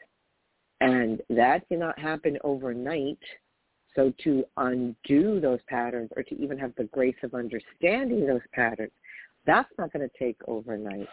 And 0.81 1.21
that 1.29 1.69
cannot 1.69 1.99
happen 1.99 2.39
overnight. 2.43 3.19
So 3.95 4.13
to 4.25 4.45
undo 4.57 5.41
those 5.41 5.61
patterns 5.69 6.11
or 6.17 6.23
to 6.23 6.35
even 6.43 6.59
have 6.59 6.73
the 6.77 6.85
grace 6.85 7.17
of 7.23 7.35
understanding 7.35 8.27
those 8.27 8.41
patterns, 8.55 8.93
that's 9.47 9.69
not 9.79 9.93
going 9.93 10.09
to 10.09 10.19
take 10.19 10.37
overnight. 10.47 11.09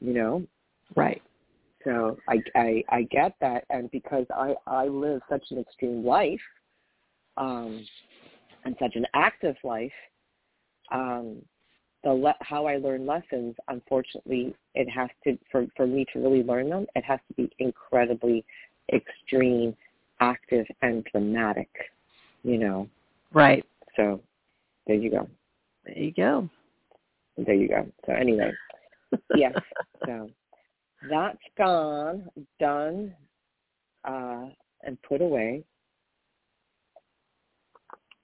You 0.00 0.12
know? 0.12 0.46
Right. 0.94 1.22
So 1.84 2.18
I, 2.28 2.38
I 2.56 2.82
I 2.88 3.02
get 3.02 3.34
that, 3.40 3.64
and 3.70 3.90
because 3.92 4.26
I 4.34 4.54
I 4.66 4.86
live 4.86 5.20
such 5.28 5.44
an 5.50 5.58
extreme 5.58 6.04
life, 6.04 6.40
um, 7.36 7.86
and 8.64 8.74
such 8.80 8.96
an 8.96 9.06
active 9.14 9.54
life, 9.62 9.92
um, 10.90 11.36
the 12.02 12.12
le- 12.12 12.36
how 12.40 12.66
I 12.66 12.78
learn 12.78 13.06
lessons, 13.06 13.54
unfortunately, 13.68 14.54
it 14.74 14.88
has 14.90 15.08
to 15.24 15.38
for 15.52 15.66
for 15.76 15.86
me 15.86 16.04
to 16.12 16.18
really 16.18 16.42
learn 16.42 16.70
them, 16.70 16.86
it 16.96 17.04
has 17.04 17.20
to 17.28 17.34
be 17.34 17.50
incredibly 17.60 18.44
extreme, 18.92 19.76
active, 20.20 20.66
and 20.82 21.04
dramatic. 21.12 21.70
You 22.42 22.58
know. 22.58 22.88
Right. 23.32 23.64
So, 23.96 24.20
there 24.88 24.96
you 24.96 25.10
go. 25.10 25.28
There 25.84 25.98
you 25.98 26.12
go. 26.12 26.48
There 27.36 27.54
you 27.54 27.68
go. 27.68 27.86
So 28.06 28.12
anyway, 28.12 28.52
yes. 29.34 29.52
So 30.04 30.28
that's 31.10 31.38
gone, 31.58 32.28
done, 32.60 33.12
uh, 34.04 34.44
and 34.84 35.02
put 35.02 35.20
away. 35.20 35.64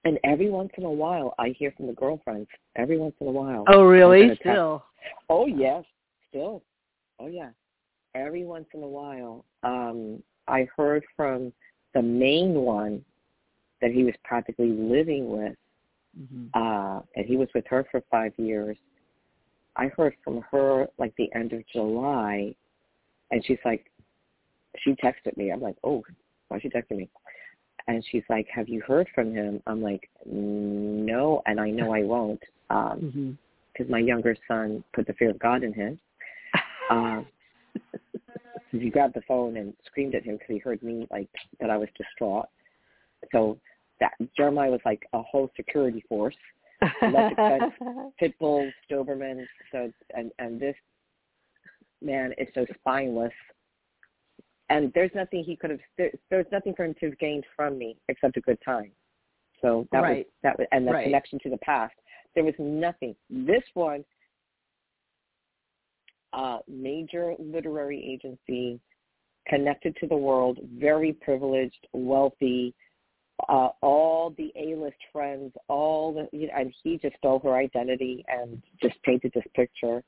And 0.05 0.18
every 0.23 0.51
once 0.51 0.71
in 0.77 0.85
a 0.85 0.90
while, 0.90 1.35
I 1.38 1.49
hear 1.59 1.73
from 1.77 1.87
the 1.87 1.92
girlfriends. 1.92 2.49
Every 2.77 2.99
once 2.99 3.14
in 3.21 3.27
a 3.27 3.31
while. 3.31 3.64
Oh, 3.68 3.85
really? 3.85 4.37
Still? 4.40 4.85
Oh, 5.29 5.47
yes. 5.47 5.85
Still. 6.29 6.62
Oh, 7.18 7.27
yeah. 7.27 7.51
Every 8.14 8.45
once 8.45 8.66
in 8.75 8.83
a 8.83 8.88
while, 8.88 9.45
um, 9.62 10.23
I 10.49 10.68
heard 10.77 11.05
from 11.16 11.53
the 11.95 12.03
main 12.03 12.55
one 12.55 13.05
that 13.81 13.92
he 13.92 14.05
was 14.05 14.14
practically 14.25 14.71
living 14.71 15.31
with, 15.31 15.57
mm-hmm. 16.18 16.47
uh, 16.55 17.01
and 17.16 17.27
he 17.27 17.37
was 17.37 17.49
with 17.55 17.64
her 17.68 17.87
for 17.90 18.03
five 18.11 18.33
years. 18.37 18.77
I 19.77 19.87
heard 19.97 20.15
from 20.25 20.43
her 20.51 20.87
like 20.99 21.15
the 21.17 21.31
end 21.35 21.53
of 21.53 21.63
July, 21.73 22.55
and 23.31 23.45
she's 23.45 23.59
like, 23.65 23.91
she 24.79 24.93
texted 24.93 25.37
me. 25.37 25.51
I'm 25.51 25.61
like, 25.61 25.77
oh, 25.85 26.03
why 26.49 26.61
she 26.61 26.69
texting 26.69 26.99
me? 26.99 27.11
And 27.89 28.05
she's 28.11 28.23
like, 28.29 28.47
have 28.55 28.69
you 28.69 28.83
heard 28.87 29.09
from 29.15 29.35
him? 29.35 29.63
I'm 29.67 29.83
like, 29.83 30.09
no, 30.25 31.43
and 31.47 31.59
I 31.59 31.71
know 31.71 31.93
I 31.93 32.03
won't, 32.03 32.41
because 32.69 32.93
um, 32.93 33.13
mm-hmm. 33.79 33.91
my 33.91 33.99
younger 33.99 34.37
son 34.47 34.85
put 34.93 35.07
the 35.07 35.15
fear 35.15 35.31
of 35.31 35.39
God 35.39 35.63
in 35.63 35.73
him. 35.73 35.99
Um, 36.91 37.27
he 38.71 38.91
grabbed 38.91 39.15
the 39.15 39.23
phone 39.23 39.57
and 39.57 39.73
screamed 39.87 40.15
at 40.15 40.25
him 40.25 40.35
because 40.35 40.49
he 40.49 40.59
heard 40.59 40.83
me 40.83 41.07
like 41.11 41.29
that 41.61 41.71
I 41.71 41.77
was 41.77 41.89
distraught. 41.97 42.47
So 43.31 43.59
that 44.01 44.13
Jeremiah 44.37 44.71
was 44.71 44.81
like 44.85 45.07
a 45.13 45.23
whole 45.23 45.51
security 45.57 46.05
force 46.09 46.37
pit 48.18 48.35
bulls, 48.38 48.73
Dobermans. 48.90 49.47
So 49.71 49.90
and 50.14 50.31
and 50.38 50.61
this 50.61 50.77
man 52.01 52.33
is 52.38 52.49
so 52.55 52.66
spineless. 52.81 53.33
And 54.68 54.90
there's 54.95 55.11
nothing 55.14 55.45
he 55.45 55.57
could 55.57 55.71
have. 55.71 55.81
There, 55.99 56.11
there's 56.31 56.47
nothing 56.51 56.75
for 56.75 56.85
him 56.85 56.95
to 57.01 57.07
have 57.07 57.18
gained 57.18 57.45
from 57.55 57.79
me 57.79 57.97
except 58.09 58.37
a 58.37 58.40
good 58.40 58.59
time. 58.64 58.92
So 59.61 59.87
that 59.92 60.01
right. 60.01 60.16
was 60.18 60.27
that 60.42 60.59
was, 60.59 60.66
and 60.73 60.87
the 60.87 60.92
right. 60.92 61.05
connection 61.05 61.38
to 61.42 61.51
the 61.51 61.59
past. 61.59 61.95
There 62.35 62.45
was 62.45 62.55
nothing. 62.59 63.14
This 63.29 63.62
one, 63.75 64.05
uh, 66.33 66.59
major 66.66 67.35
literary 67.38 68.03
agency, 68.03 68.81
connected 69.47 69.95
to 70.01 70.07
the 70.07 70.16
world, 70.16 70.59
very 70.79 71.12
privileged, 71.12 71.87
wealthy, 71.92 72.75
uh, 73.48 73.68
all 73.81 74.35
the 74.37 74.52
A-list 74.57 74.96
friends, 75.12 75.52
all 75.68 76.12
the, 76.12 76.28
you 76.37 76.46
know, 76.46 76.55
and 76.57 76.74
he 76.83 76.98
just 76.98 77.16
stole 77.16 77.40
her 77.40 77.57
identity 77.57 78.24
and 78.28 78.62
just 78.81 79.00
painted 79.02 79.33
this 79.35 79.44
picture. 79.55 80.02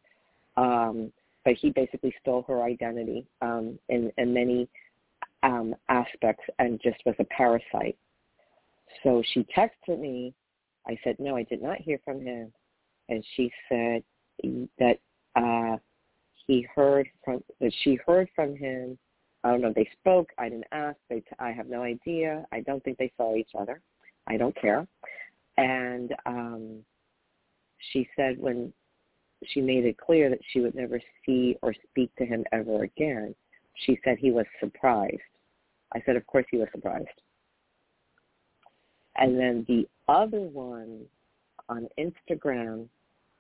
Um, 0.57 1.13
but 1.45 1.55
he 1.55 1.71
basically 1.71 2.15
stole 2.21 2.45
her 2.49 2.63
identity 2.63 3.27
um, 3.43 3.79
in, 3.89 4.11
in 4.17 4.33
many 4.33 4.69
um, 5.43 5.75
aspects 5.89 6.45
and 6.59 6.81
just 6.83 6.97
was 7.05 7.15
a 7.19 7.25
parasite. 7.25 7.97
So 9.03 9.23
she 9.33 9.47
texted 9.57 10.01
me. 10.01 10.33
I 10.87 10.97
said, 11.03 11.17
no, 11.19 11.37
I 11.37 11.43
did 11.43 11.63
not 11.63 11.79
hear 11.79 11.99
from 12.05 12.21
him. 12.21 12.53
And 13.09 13.25
she 13.37 13.53
said 13.69 14.03
that 14.79 14.99
uh, 15.37 15.77
he 16.47 16.67
heard 16.75 17.09
from, 17.25 17.43
that 17.61 17.73
she 17.83 17.99
heard 18.07 18.29
from 18.35 18.57
him 18.57 18.99
I 19.45 19.51
don't 19.51 19.61
know. 19.61 19.73
They 19.75 19.89
spoke. 20.01 20.31
I 20.39 20.49
didn't 20.49 20.67
ask. 20.73 20.97
They. 21.09 21.21
T- 21.21 21.37
I 21.39 21.53
have 21.53 21.69
no 21.69 21.83
idea. 21.83 22.47
I 22.51 22.61
don't 22.61 22.83
think 22.83 22.99
they 22.99 23.13
saw 23.17 23.37
each 23.37 23.51
other. 23.59 23.81
I 24.27 24.39
don't 24.39 24.57
care. 24.59 24.87
And 25.59 26.15
um, 26.27 26.79
she 27.93 28.09
said 28.17 28.39
when 28.39 28.73
she 29.47 29.61
made 29.61 29.85
it 29.85 29.99
clear 29.99 30.31
that 30.31 30.41
she 30.51 30.61
would 30.61 30.75
never 30.75 31.01
see 31.25 31.57
or 31.63 31.75
speak 31.91 32.15
to 32.17 32.25
him 32.25 32.45
ever 32.53 32.85
again, 32.85 33.35
she 33.85 33.99
said 34.03 34.17
he 34.19 34.31
was 34.31 34.47
surprised. 34.61 35.21
I 35.95 36.03
said, 36.07 36.17
of 36.17 36.27
course 36.27 36.47
he 36.51 36.57
was 36.57 36.69
surprised. 36.73 37.07
And 39.17 39.39
then 39.39 39.65
the 39.69 39.87
other 40.09 40.41
one 40.41 41.03
on 41.69 41.89
Instagram 41.99 42.89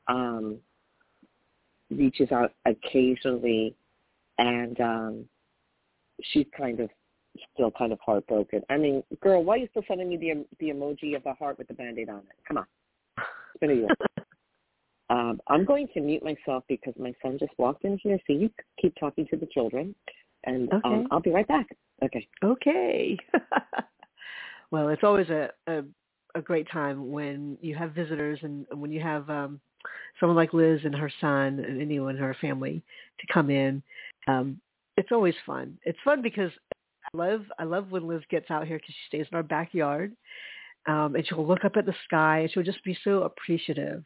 um, 0.06 0.58
reaches 1.90 2.30
out 2.30 2.52
occasionally 2.66 3.74
and 4.38 4.80
um, 4.80 5.24
she's 6.22 6.46
kind 6.56 6.80
of 6.80 6.90
still 7.52 7.70
kind 7.70 7.92
of 7.92 7.98
heartbroken. 8.04 8.62
I 8.70 8.76
mean, 8.76 9.02
girl, 9.20 9.42
why 9.42 9.54
are 9.54 9.58
you 9.58 9.68
still 9.70 9.84
sending 9.88 10.08
me 10.08 10.16
the 10.16 10.44
the 10.60 10.72
emoji 10.72 11.16
of 11.16 11.26
a 11.26 11.34
heart 11.34 11.58
with 11.58 11.68
the 11.68 11.74
band-aid 11.74 12.08
on 12.08 12.18
it? 12.18 12.36
Come 12.46 12.58
on. 12.58 12.66
It's 13.18 13.60
been 13.60 13.70
a 13.70 13.74
year. 13.74 13.88
um, 15.10 15.40
I'm 15.48 15.64
going 15.64 15.88
to 15.94 16.00
mute 16.00 16.22
myself 16.22 16.64
because 16.68 16.94
my 16.98 17.12
son 17.22 17.38
just 17.38 17.52
walked 17.58 17.84
in 17.84 17.98
here, 18.02 18.18
so 18.26 18.32
you 18.32 18.50
keep 18.80 18.94
talking 18.98 19.26
to 19.30 19.36
the 19.36 19.46
children, 19.46 19.94
and 20.44 20.72
okay. 20.72 20.80
um, 20.84 21.06
I'll 21.10 21.20
be 21.20 21.30
right 21.30 21.48
back. 21.48 21.66
Okay. 22.04 22.26
Okay. 22.42 23.16
well, 24.70 24.88
it's 24.88 25.04
always 25.04 25.28
a, 25.30 25.50
a 25.66 25.82
a 26.36 26.42
great 26.42 26.68
time 26.70 27.10
when 27.12 27.56
you 27.60 27.74
have 27.76 27.92
visitors 27.92 28.40
and 28.42 28.66
when 28.72 28.90
you 28.90 29.00
have 29.00 29.28
um 29.30 29.60
someone 30.18 30.36
like 30.36 30.52
Liz 30.52 30.80
and 30.84 30.94
her 30.94 31.12
son 31.20 31.60
and 31.60 31.80
anyone 31.80 32.16
in 32.16 32.22
her 32.22 32.36
family 32.40 32.82
to 33.20 33.26
come 33.32 33.50
in. 33.50 33.82
Um, 34.26 34.60
it's 34.96 35.12
always 35.12 35.34
fun. 35.46 35.78
It's 35.84 35.98
fun 36.04 36.22
because 36.22 36.50
I 37.12 37.16
love 37.16 37.42
I 37.58 37.64
love 37.64 37.90
when 37.90 38.06
Liz 38.06 38.22
gets 38.30 38.50
out 38.50 38.66
here 38.66 38.78
because 38.78 38.94
she 38.94 39.16
stays 39.16 39.26
in 39.30 39.36
our 39.36 39.42
backyard, 39.42 40.14
um, 40.86 41.14
and 41.14 41.26
she'll 41.26 41.46
look 41.46 41.64
up 41.64 41.76
at 41.76 41.86
the 41.86 41.94
sky 42.04 42.40
and 42.40 42.50
she'll 42.50 42.62
just 42.62 42.84
be 42.84 42.96
so 43.04 43.22
appreciative 43.22 44.04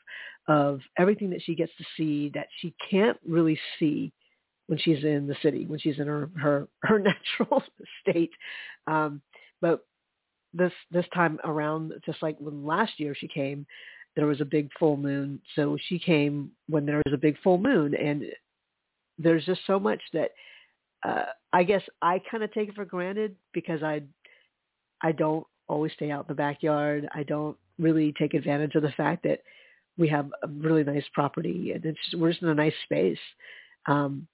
of 0.49 0.81
everything 0.99 1.31
that 1.31 1.43
she 1.43 1.55
gets 1.55 1.73
to 1.79 1.85
see 1.97 2.31
that 2.35 2.49
she 2.61 2.75
can't 2.91 3.19
really 3.27 3.59
see 3.79 4.13
when 4.67 4.79
she's 4.79 5.03
in 5.05 5.27
the 5.27 5.37
city 5.43 5.67
when 5.67 5.79
she's 5.79 5.99
in 5.99 6.07
her 6.07 6.31
her 6.37 6.69
her 6.83 6.99
natural 6.99 7.63
state. 8.01 8.33
Um, 8.87 9.21
but 9.61 9.85
this 10.55 10.73
this 10.91 11.07
time 11.15 11.39
around, 11.45 11.93
just 12.07 12.23
like 12.23 12.37
when 12.39 12.65
last 12.65 12.99
year 12.99 13.15
she 13.15 13.29
came, 13.29 13.67
there 14.17 14.27
was 14.27 14.41
a 14.41 14.47
big 14.47 14.71
full 14.79 14.97
moon, 14.97 15.41
so 15.55 15.77
she 15.89 15.99
came 15.99 16.51
when 16.69 16.87
there 16.87 17.03
was 17.05 17.15
a 17.15 17.19
big 17.19 17.37
full 17.43 17.59
moon, 17.59 17.95
and 17.95 18.25
there's 19.19 19.45
just 19.45 19.61
so 19.67 19.79
much 19.79 20.01
that 20.13 20.31
uh, 21.05 21.25
I 21.53 21.65
guess 21.65 21.83
I 22.03 22.21
kind 22.31 22.43
of 22.43 22.53
take 22.53 22.69
it 22.69 22.75
for 22.75 22.85
granted 22.85 23.37
because 23.53 23.83
I 23.83 24.03
I 25.03 25.13
don't 25.13 25.47
always 25.69 25.93
stay 25.93 26.11
out 26.11 26.25
in 26.25 26.29
the 26.29 26.35
backyard. 26.35 27.09
I 27.15 27.23
don't 27.23 27.57
really 27.79 28.13
take 28.19 28.35
advantage 28.35 28.75
of 28.75 28.83
the 28.83 28.93
fact 28.97 29.23
that 29.25 29.41
we 29.97 30.09
have 30.09 30.31
a 30.43 30.49
really 30.49 30.85
nice 30.85 31.05
property 31.13 31.73
and 31.73 31.85
it's 31.85 31.99
we're 32.15 32.31
just 32.31 32.43
in 32.43 32.49
a 32.49 32.55
nice 32.55 32.75
space. 32.85 33.19
Um, 33.87 34.27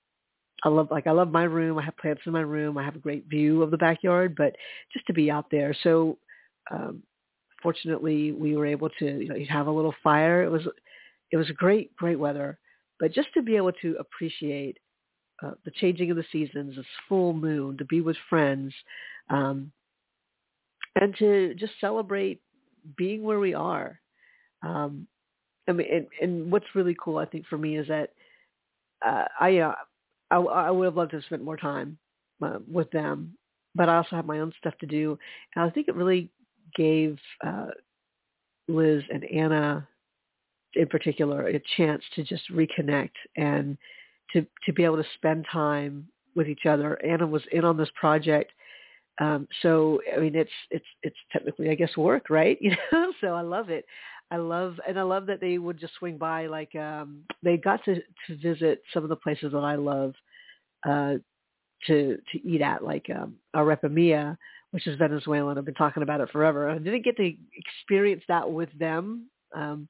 I 0.64 0.68
love 0.68 0.88
like 0.90 1.06
I 1.06 1.10
love 1.10 1.30
my 1.30 1.44
room. 1.44 1.78
I 1.78 1.82
have 1.84 1.96
plants 1.96 2.22
in 2.26 2.32
my 2.32 2.40
room. 2.40 2.78
I 2.78 2.84
have 2.84 2.96
a 2.96 3.00
great 3.00 3.26
view 3.28 3.62
of 3.62 3.70
the 3.70 3.76
backyard, 3.76 4.34
but 4.36 4.56
just 4.92 5.06
to 5.06 5.12
be 5.12 5.30
out 5.30 5.46
there. 5.50 5.76
So 5.82 6.18
um, 6.70 7.02
fortunately, 7.62 8.32
we 8.32 8.56
were 8.56 8.66
able 8.66 8.88
to 8.98 9.04
you 9.04 9.28
know 9.28 9.36
have 9.48 9.66
a 9.66 9.70
little 9.72 9.94
fire. 10.02 10.42
It 10.42 10.50
was 10.50 10.62
it 11.32 11.36
was 11.36 11.50
great 11.50 11.94
great 11.96 12.18
weather, 12.18 12.58
but 12.98 13.12
just 13.12 13.28
to 13.34 13.42
be 13.42 13.56
able 13.56 13.72
to 13.82 13.96
appreciate 13.98 14.78
uh, 15.44 15.52
the 15.64 15.70
changing 15.70 16.10
of 16.10 16.16
the 16.16 16.24
seasons, 16.32 16.76
this 16.76 16.86
full 17.08 17.32
moon, 17.32 17.76
to 17.76 17.84
be 17.84 18.00
with 18.00 18.16
friends, 18.28 18.72
um, 19.30 19.70
and 21.00 21.14
to 21.18 21.54
just 21.54 21.72
celebrate 21.80 22.40
being 22.96 23.22
where 23.22 23.40
we 23.40 23.54
are. 23.54 24.00
Um, 24.62 25.06
I 25.68 25.72
mean, 25.72 25.86
and, 25.92 26.06
and 26.20 26.52
what's 26.52 26.66
really 26.74 26.96
cool, 27.02 27.18
I 27.18 27.26
think, 27.26 27.46
for 27.46 27.58
me 27.58 27.78
is 27.78 27.88
that 27.88 28.10
uh, 29.04 29.24
I, 29.40 29.58
uh, 29.58 29.74
I 30.30 30.36
I 30.36 30.70
would 30.70 30.84
have 30.84 30.96
loved 30.96 31.10
to 31.10 31.16
have 31.16 31.24
spent 31.24 31.42
more 31.42 31.56
time 31.56 31.98
uh, 32.42 32.58
with 32.70 32.90
them, 32.90 33.36
but 33.74 33.88
I 33.88 33.96
also 33.96 34.16
have 34.16 34.26
my 34.26 34.40
own 34.40 34.52
stuff 34.58 34.74
to 34.80 34.86
do, 34.86 35.18
and 35.54 35.64
I 35.64 35.70
think 35.70 35.88
it 35.88 35.94
really 35.94 36.30
gave 36.76 37.18
uh, 37.46 37.68
Liz 38.68 39.02
and 39.12 39.24
Anna 39.24 39.86
in 40.74 40.86
particular 40.86 41.48
a 41.48 41.62
chance 41.76 42.02
to 42.14 42.24
just 42.24 42.42
reconnect 42.52 43.12
and 43.36 43.78
to 44.34 44.46
to 44.66 44.72
be 44.72 44.84
able 44.84 44.96
to 44.96 45.08
spend 45.14 45.46
time 45.50 46.06
with 46.34 46.48
each 46.48 46.66
other. 46.66 47.02
Anna 47.04 47.26
was 47.26 47.42
in 47.52 47.64
on 47.64 47.76
this 47.76 47.88
project. 47.98 48.52
Um, 49.20 49.46
so 49.62 50.00
I 50.14 50.20
mean, 50.20 50.34
it's 50.34 50.50
it's 50.70 50.84
it's 51.02 51.16
technically, 51.32 51.70
I 51.70 51.74
guess, 51.74 51.96
work, 51.96 52.28
right? 52.28 52.58
You 52.62 52.76
know, 52.92 53.12
so 53.20 53.28
I 53.28 53.40
love 53.40 53.70
it. 53.70 53.86
I 54.30 54.36
love 54.36 54.80
and 54.86 54.98
I 54.98 55.02
love 55.02 55.26
that 55.26 55.40
they 55.40 55.58
would 55.58 55.78
just 55.78 55.94
swing 55.98 56.18
by. 56.18 56.46
Like 56.46 56.74
um, 56.74 57.22
they 57.42 57.56
got 57.56 57.84
to 57.84 57.94
to 57.94 58.36
visit 58.42 58.82
some 58.92 59.04
of 59.04 59.08
the 59.08 59.16
places 59.16 59.52
that 59.52 59.58
I 59.58 59.76
love 59.76 60.14
uh, 60.86 61.14
to 61.86 62.18
to 62.32 62.48
eat 62.48 62.60
at, 62.62 62.82
like 62.82 63.06
um, 63.14 63.36
Arepa 63.54 63.90
Mia, 63.90 64.36
which 64.72 64.86
is 64.86 64.98
Venezuelan. 64.98 65.58
I've 65.58 65.64
been 65.64 65.74
talking 65.74 66.02
about 66.02 66.20
it 66.20 66.30
forever. 66.30 66.68
I 66.68 66.78
didn't 66.78 67.04
get 67.04 67.16
to 67.18 67.32
experience 67.56 68.24
that 68.28 68.50
with 68.50 68.76
them. 68.78 69.28
Um, 69.54 69.88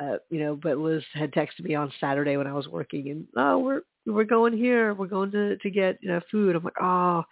uh, 0.00 0.16
you 0.30 0.40
know, 0.40 0.56
but 0.56 0.78
Liz 0.78 1.02
had 1.12 1.32
texted 1.32 1.64
me 1.64 1.74
on 1.74 1.92
Saturday 2.00 2.36
when 2.36 2.46
I 2.46 2.52
was 2.52 2.68
working, 2.68 3.10
and 3.10 3.26
oh, 3.36 3.58
we're 3.58 3.82
we're 4.06 4.24
going 4.24 4.56
here. 4.56 4.94
We're 4.94 5.06
going 5.06 5.30
to 5.32 5.56
to 5.56 5.70
get 5.70 5.98
you 6.00 6.08
know 6.08 6.20
food. 6.30 6.56
I'm 6.56 6.64
like, 6.64 6.80
oh, 6.80 7.24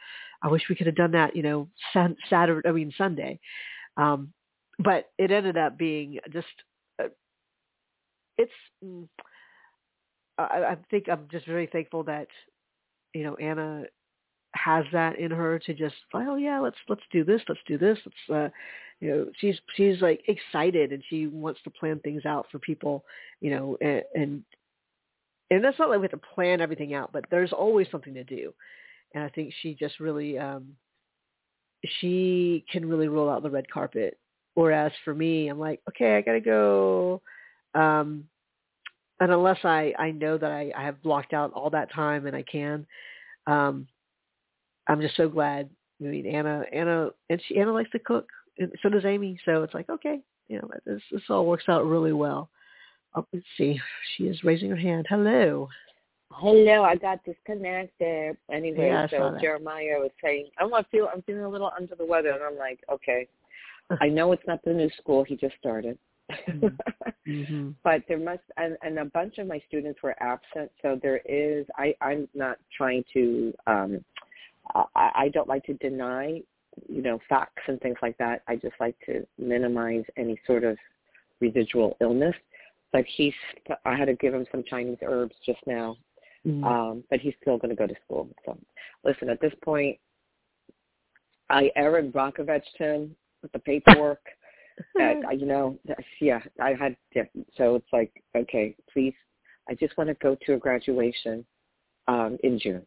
I 0.43 0.49
wish 0.49 0.63
we 0.69 0.75
could 0.77 0.87
have 0.87 0.97
done 0.97 1.13
that. 1.13 1.37
You 1.37 1.43
know, 1.43 1.69
Saturday. 2.29 2.69
I 2.69 2.73
mean 2.73 2.93
Sunday. 2.97 3.39
Um, 3.97 4.33
but 4.79 5.11
it 5.19 5.31
ended 5.31 5.57
up 5.57 5.79
being 5.79 6.19
just. 6.33 6.47
Uh, 7.03 7.09
it's. 8.37 8.53
Mm, 8.85 9.09
I, 10.39 10.43
I 10.43 10.77
think 10.91 11.09
I'm 11.09 11.29
just 11.31 11.47
very 11.47 11.67
thankful 11.67 12.03
that, 12.05 12.29
you 13.15 13.25
know, 13.25 13.37
Anna 13.37 13.85
has 14.57 14.85
that 14.93 15.19
in 15.19 15.31
her 15.31 15.59
to 15.61 15.75
just, 15.75 15.95
oh 16.15 16.37
yeah, 16.37 16.59
let's 16.61 16.77
let's 16.89 17.03
do 17.13 17.25
this, 17.25 17.43
let's 17.49 17.61
do 17.67 17.79
this, 17.79 17.99
let's 18.05 18.41
uh, 18.41 18.49
you 19.01 19.11
know 19.11 19.27
she's 19.39 19.57
she's 19.77 20.01
like 20.01 20.23
excited 20.29 20.93
and 20.93 21.03
she 21.09 21.27
wants 21.27 21.61
to 21.65 21.71
plan 21.71 21.99
things 22.01 22.25
out 22.25 22.47
for 22.51 22.59
people 22.59 23.05
you 23.41 23.51
know 23.51 23.77
and 23.81 24.03
and, 24.15 24.45
and 25.51 25.65
that's 25.65 25.79
not 25.79 25.89
like 25.91 25.99
we 25.99 26.05
have 26.05 26.11
to 26.13 26.27
plan 26.35 26.61
everything 26.61 26.95
out 26.95 27.13
but 27.13 27.25
there's 27.31 27.53
always 27.53 27.87
something 27.91 28.15
to 28.15 28.25
do. 28.25 28.53
And 29.15 29.23
i 29.23 29.29
think 29.29 29.53
she 29.61 29.75
just 29.75 30.01
really 30.01 30.39
um 30.39 30.69
she 32.01 32.65
can 32.71 32.89
really 32.89 33.09
roll 33.09 33.31
out 33.31 33.43
the 33.43 33.51
red 33.51 33.71
carpet. 33.71 34.19
Whereas 34.55 34.93
for 35.05 35.15
me 35.15 35.49
i'm 35.49 35.59
like 35.59 35.81
okay 35.89 36.17
i 36.17 36.23
gotta 36.23 36.41
go 36.41 37.21
um 37.75 38.25
and 39.21 39.31
unless 39.31 39.59
i 39.65 39.93
i 39.99 40.11
know 40.11 40.39
that 40.39 40.51
i 40.51 40.73
i 40.77 40.83
have 40.83 41.03
blocked 41.03 41.35
out 41.35 41.53
all 41.53 41.71
that 41.71 41.93
time 41.93 42.27
and 42.27 42.35
i 42.35 42.43
can 42.43 42.87
um 43.47 43.87
i'm 44.89 45.01
just 45.01 45.17
so 45.17 45.29
glad 45.29 45.69
I 45.99 46.05
mean, 46.05 46.27
Anna, 46.27 46.63
Anna, 46.75 47.09
and 47.31 47.41
she, 47.49 47.57
Anna 47.57 47.73
likes 47.73 47.91
to 47.93 47.99
cook 47.99 48.29
and 48.59 48.73
so 48.83 48.89
does 48.89 49.05
Amy. 49.05 49.39
So 49.45 49.63
it's 49.63 49.75
like, 49.75 49.89
okay, 49.89 50.21
you 50.49 50.59
know, 50.59 50.69
this 50.85 51.03
this 51.11 51.23
all 51.29 51.47
works 51.47 51.65
out 51.69 51.87
really 51.87 52.13
well. 52.13 52.51
Oh, 53.15 53.27
let's 53.33 53.47
see. 53.57 53.81
She 54.17 54.25
is 54.25 54.45
raising 54.45 54.71
her 54.71 54.77
hand. 54.77 55.07
Hello. 55.09 55.69
Hello, 56.31 56.83
I 56.83 56.97
got 56.97 57.25
disconnected. 57.25 58.37
Anyway, 58.53 58.89
yeah, 58.89 59.07
so 59.09 59.37
Jeremiah 59.41 59.99
was 59.99 60.11
saying, 60.23 60.51
I'm 60.59 60.73
I 60.75 60.83
feel 60.91 61.09
I'm 61.13 61.23
feeling 61.23 61.45
a 61.45 61.49
little 61.49 61.71
under 61.79 61.95
the 61.95 62.05
weather, 62.05 62.31
and 62.31 62.43
I'm 62.43 62.59
like, 62.59 62.81
okay, 62.93 63.29
I 64.01 64.09
know 64.09 64.33
it's 64.33 64.47
not 64.47 64.61
the 64.65 64.73
new 64.73 64.91
school. 65.01 65.25
He 65.25 65.37
just 65.37 65.55
started. 65.59 65.97
mm-hmm. 66.49 66.67
mm-hmm. 67.31 67.71
but 67.85 68.03
there 68.09 68.19
must 68.19 68.41
and, 68.57 68.77
and 68.83 68.99
a 68.99 69.05
bunch 69.05 69.39
of 69.39 69.47
my 69.47 69.63
students 69.69 70.01
were 70.03 70.17
absent 70.21 70.69
so 70.83 70.99
there 71.01 71.21
is 71.25 71.65
i 71.77 71.95
i'm 72.01 72.29
not 72.35 72.59
trying 72.77 73.05
to 73.13 73.55
um 73.69 74.05
I, 74.75 75.11
I 75.15 75.29
don't 75.33 75.49
like 75.49 75.65
to 75.65 75.75
deny 75.75 76.43
you 76.89 77.03
know, 77.03 77.19
facts 77.29 77.63
and 77.67 77.81
things 77.81 77.97
like 78.03 78.17
that. 78.19 78.43
I 78.49 78.57
just 78.57 78.75
like 78.81 78.97
to 79.07 79.27
minimize 79.39 80.05
any 80.17 80.39
sort 80.47 80.65
of 80.65 80.77
residual 81.41 81.97
illness. 82.01 82.35
But 82.93 83.05
he's, 83.17 83.35
I 83.85 83.97
had 83.97 84.07
to 84.07 84.15
give 84.15 84.33
him 84.33 84.47
some 84.51 84.65
Chinese 84.69 84.99
herbs 85.03 85.35
just 85.45 85.59
now. 85.67 85.97
Mm. 86.47 86.65
Um, 86.65 87.05
but 87.11 87.21
he's 87.21 87.35
still 87.43 87.59
going 87.59 87.71
to 87.71 87.77
go 87.77 87.87
to 87.87 87.95
school. 88.05 88.29
So 88.45 88.57
listen, 89.05 89.29
at 89.29 89.41
this 89.41 89.53
point, 89.65 89.99
I 91.51 91.71
Erin 91.77 92.13
Brockovich 92.13 92.63
him 92.79 93.15
with 93.43 93.53
the 93.53 93.59
paperwork. 93.59 94.21
that, 94.95 95.41
you 95.41 95.47
know, 95.47 95.79
yeah, 96.21 96.41
I 96.61 96.75
had, 96.75 96.97
yeah, 97.15 97.23
so 97.57 97.77
it's 97.77 97.87
like, 97.95 98.13
okay, 98.37 98.77
please, 98.93 99.15
I 99.71 99.75
just 99.75 99.97
want 99.97 100.09
to 100.09 100.15
go 100.15 100.37
to 100.47 100.53
a 100.53 100.59
graduation 100.59 101.47
um, 102.09 102.37
in 102.45 102.59
June. 102.59 102.83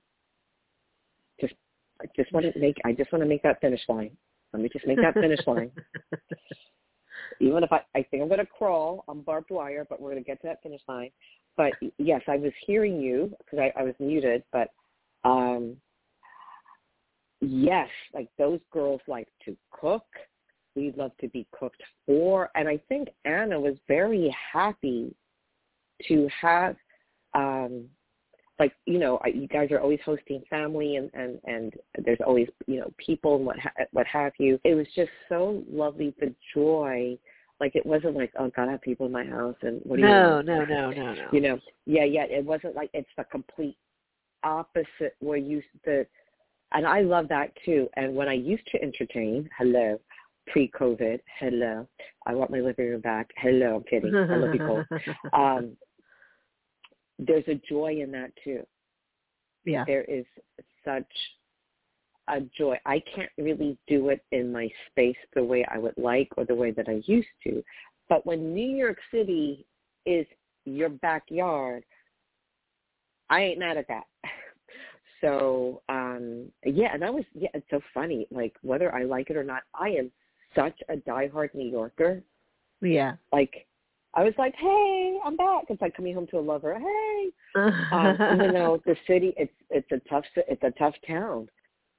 I 2.01 2.05
just 2.15 2.31
want 2.33 2.45
to 2.51 2.59
make 2.59 2.77
I 2.85 2.93
just 2.93 3.11
want 3.11 3.23
to 3.23 3.29
make 3.29 3.43
that 3.43 3.61
finish 3.61 3.81
line. 3.89 4.11
Let 4.53 4.61
me 4.61 4.69
just 4.71 4.87
make 4.87 4.97
that 5.01 5.13
finish 5.13 5.39
line. 5.47 5.71
Even 7.39 7.63
if 7.63 7.71
I 7.71 7.81
I 7.95 8.03
think 8.03 8.21
I'm 8.21 8.29
going 8.29 8.39
to 8.39 8.45
crawl 8.45 9.03
on 9.07 9.21
barbed 9.21 9.51
wire, 9.51 9.85
but 9.89 10.01
we're 10.01 10.11
going 10.11 10.23
to 10.23 10.27
get 10.27 10.41
to 10.41 10.47
that 10.47 10.63
finish 10.63 10.81
line. 10.87 11.11
But 11.57 11.73
yes, 11.97 12.21
I 12.27 12.37
was 12.37 12.53
hearing 12.65 13.01
you 13.01 13.33
because 13.39 13.59
I, 13.59 13.79
I 13.79 13.83
was 13.83 13.93
muted, 13.99 14.43
but 14.51 14.69
um 15.25 15.75
yes, 17.41 17.89
like 18.13 18.29
those 18.37 18.59
girls 18.71 19.01
like 19.07 19.27
to 19.45 19.55
cook. 19.71 20.05
We 20.75 20.93
love 20.95 21.11
to 21.19 21.27
be 21.29 21.45
cooked 21.51 21.81
for, 22.05 22.49
and 22.55 22.69
I 22.69 22.79
think 22.87 23.09
Anna 23.25 23.59
was 23.59 23.75
very 23.87 24.33
happy 24.53 25.13
to 26.07 26.29
have 26.41 26.75
um 27.33 27.89
like 28.59 28.73
you 28.85 28.99
know 28.99 29.19
you 29.33 29.47
guys 29.47 29.71
are 29.71 29.79
always 29.79 29.99
hosting 30.05 30.43
family 30.49 30.97
and 30.97 31.09
and 31.13 31.39
and 31.45 31.73
there's 32.03 32.19
always 32.25 32.47
you 32.67 32.79
know 32.79 32.91
people 32.97 33.37
and 33.37 33.45
what 33.45 33.57
ha- 33.57 33.85
what 33.91 34.05
have 34.05 34.33
you. 34.37 34.59
It 34.63 34.75
was 34.75 34.87
just 34.95 35.11
so 35.29 35.63
lovely 35.71 36.13
the 36.19 36.33
joy. 36.53 37.17
Like 37.59 37.75
it 37.75 37.85
wasn't 37.85 38.15
like 38.15 38.31
oh 38.39 38.51
god 38.55 38.69
i 38.69 38.71
have 38.71 38.81
people 38.81 39.05
in 39.05 39.11
my 39.11 39.25
house 39.25 39.55
and 39.63 39.81
what 39.83 39.97
do 39.97 40.03
no, 40.03 40.39
you 40.39 40.45
no 40.45 40.65
no 40.65 40.91
no 40.91 41.13
no. 41.13 41.27
You 41.33 41.41
know 41.41 41.59
yeah 41.85 42.05
yeah 42.05 42.23
it 42.23 42.45
wasn't 42.45 42.75
like 42.75 42.89
it's 42.93 43.09
the 43.17 43.25
complete 43.25 43.77
opposite 44.43 45.15
where 45.19 45.37
you 45.37 45.61
the 45.83 46.05
and 46.71 46.87
i 46.87 47.01
love 47.01 47.27
that 47.27 47.51
too. 47.65 47.89
And 47.97 48.15
when 48.15 48.29
i 48.29 48.33
used 48.33 48.65
to 48.71 48.81
entertain 48.81 49.49
hello 49.57 49.99
pre-covid 50.47 51.19
hello 51.37 51.85
i 52.25 52.33
want 52.33 52.49
my 52.49 52.59
living 52.59 52.87
room 52.87 53.01
back 53.01 53.29
hello 53.37 53.75
i'm 53.75 53.83
kidding 53.83 54.15
i 54.15 54.35
love 54.35 54.55
you 54.55 54.63
um 55.33 55.75
there's 57.19 57.47
a 57.47 57.61
joy 57.69 57.99
in 58.01 58.11
that 58.11 58.31
too. 58.43 58.65
Yeah. 59.65 59.83
There 59.85 60.05
is 60.05 60.25
such 60.85 61.11
a 62.29 62.41
joy. 62.57 62.77
I 62.85 63.01
can't 63.13 63.31
really 63.37 63.77
do 63.87 64.09
it 64.09 64.23
in 64.31 64.51
my 64.51 64.69
space 64.89 65.17
the 65.35 65.43
way 65.43 65.65
I 65.69 65.77
would 65.77 65.97
like 65.97 66.29
or 66.37 66.45
the 66.45 66.55
way 66.55 66.71
that 66.71 66.87
I 66.87 67.01
used 67.05 67.27
to. 67.43 67.63
But 68.07 68.25
when 68.25 68.53
New 68.53 68.75
York 68.75 68.97
City 69.11 69.65
is 70.05 70.25
your 70.65 70.89
backyard, 70.89 71.83
I 73.29 73.41
ain't 73.41 73.59
mad 73.59 73.77
at 73.77 73.87
that. 73.87 74.05
So, 75.21 75.81
um 75.89 76.45
yeah, 76.63 76.93
and 76.93 77.01
that 77.01 77.13
was 77.13 77.25
yeah, 77.33 77.49
it's 77.53 77.69
so 77.69 77.81
funny. 77.93 78.25
Like 78.31 78.55
whether 78.61 78.95
I 78.95 79.03
like 79.03 79.29
it 79.29 79.35
or 79.35 79.43
not, 79.43 79.63
I 79.77 79.89
am 79.89 80.09
such 80.55 80.79
a 80.87 80.95
diehard 80.95 81.53
New 81.53 81.69
Yorker. 81.69 82.23
Yeah. 82.81 83.15
Like 83.33 83.67
I 84.13 84.23
was 84.23 84.33
like, 84.37 84.55
"Hey, 84.55 85.19
I'm 85.23 85.35
back." 85.35 85.65
It's 85.69 85.81
like 85.81 85.95
coming 85.95 86.15
home 86.15 86.27
to 86.27 86.39
a 86.39 86.41
lover. 86.41 86.79
Hey, 86.79 87.31
um, 87.55 88.15
even 88.33 88.53
though 88.53 88.81
the 88.85 88.95
city, 89.05 89.33
it's 89.37 89.53
it's 89.69 89.91
a 89.91 89.99
tough 90.09 90.25
it's 90.35 90.63
a 90.63 90.71
tough 90.79 90.95
town, 91.07 91.47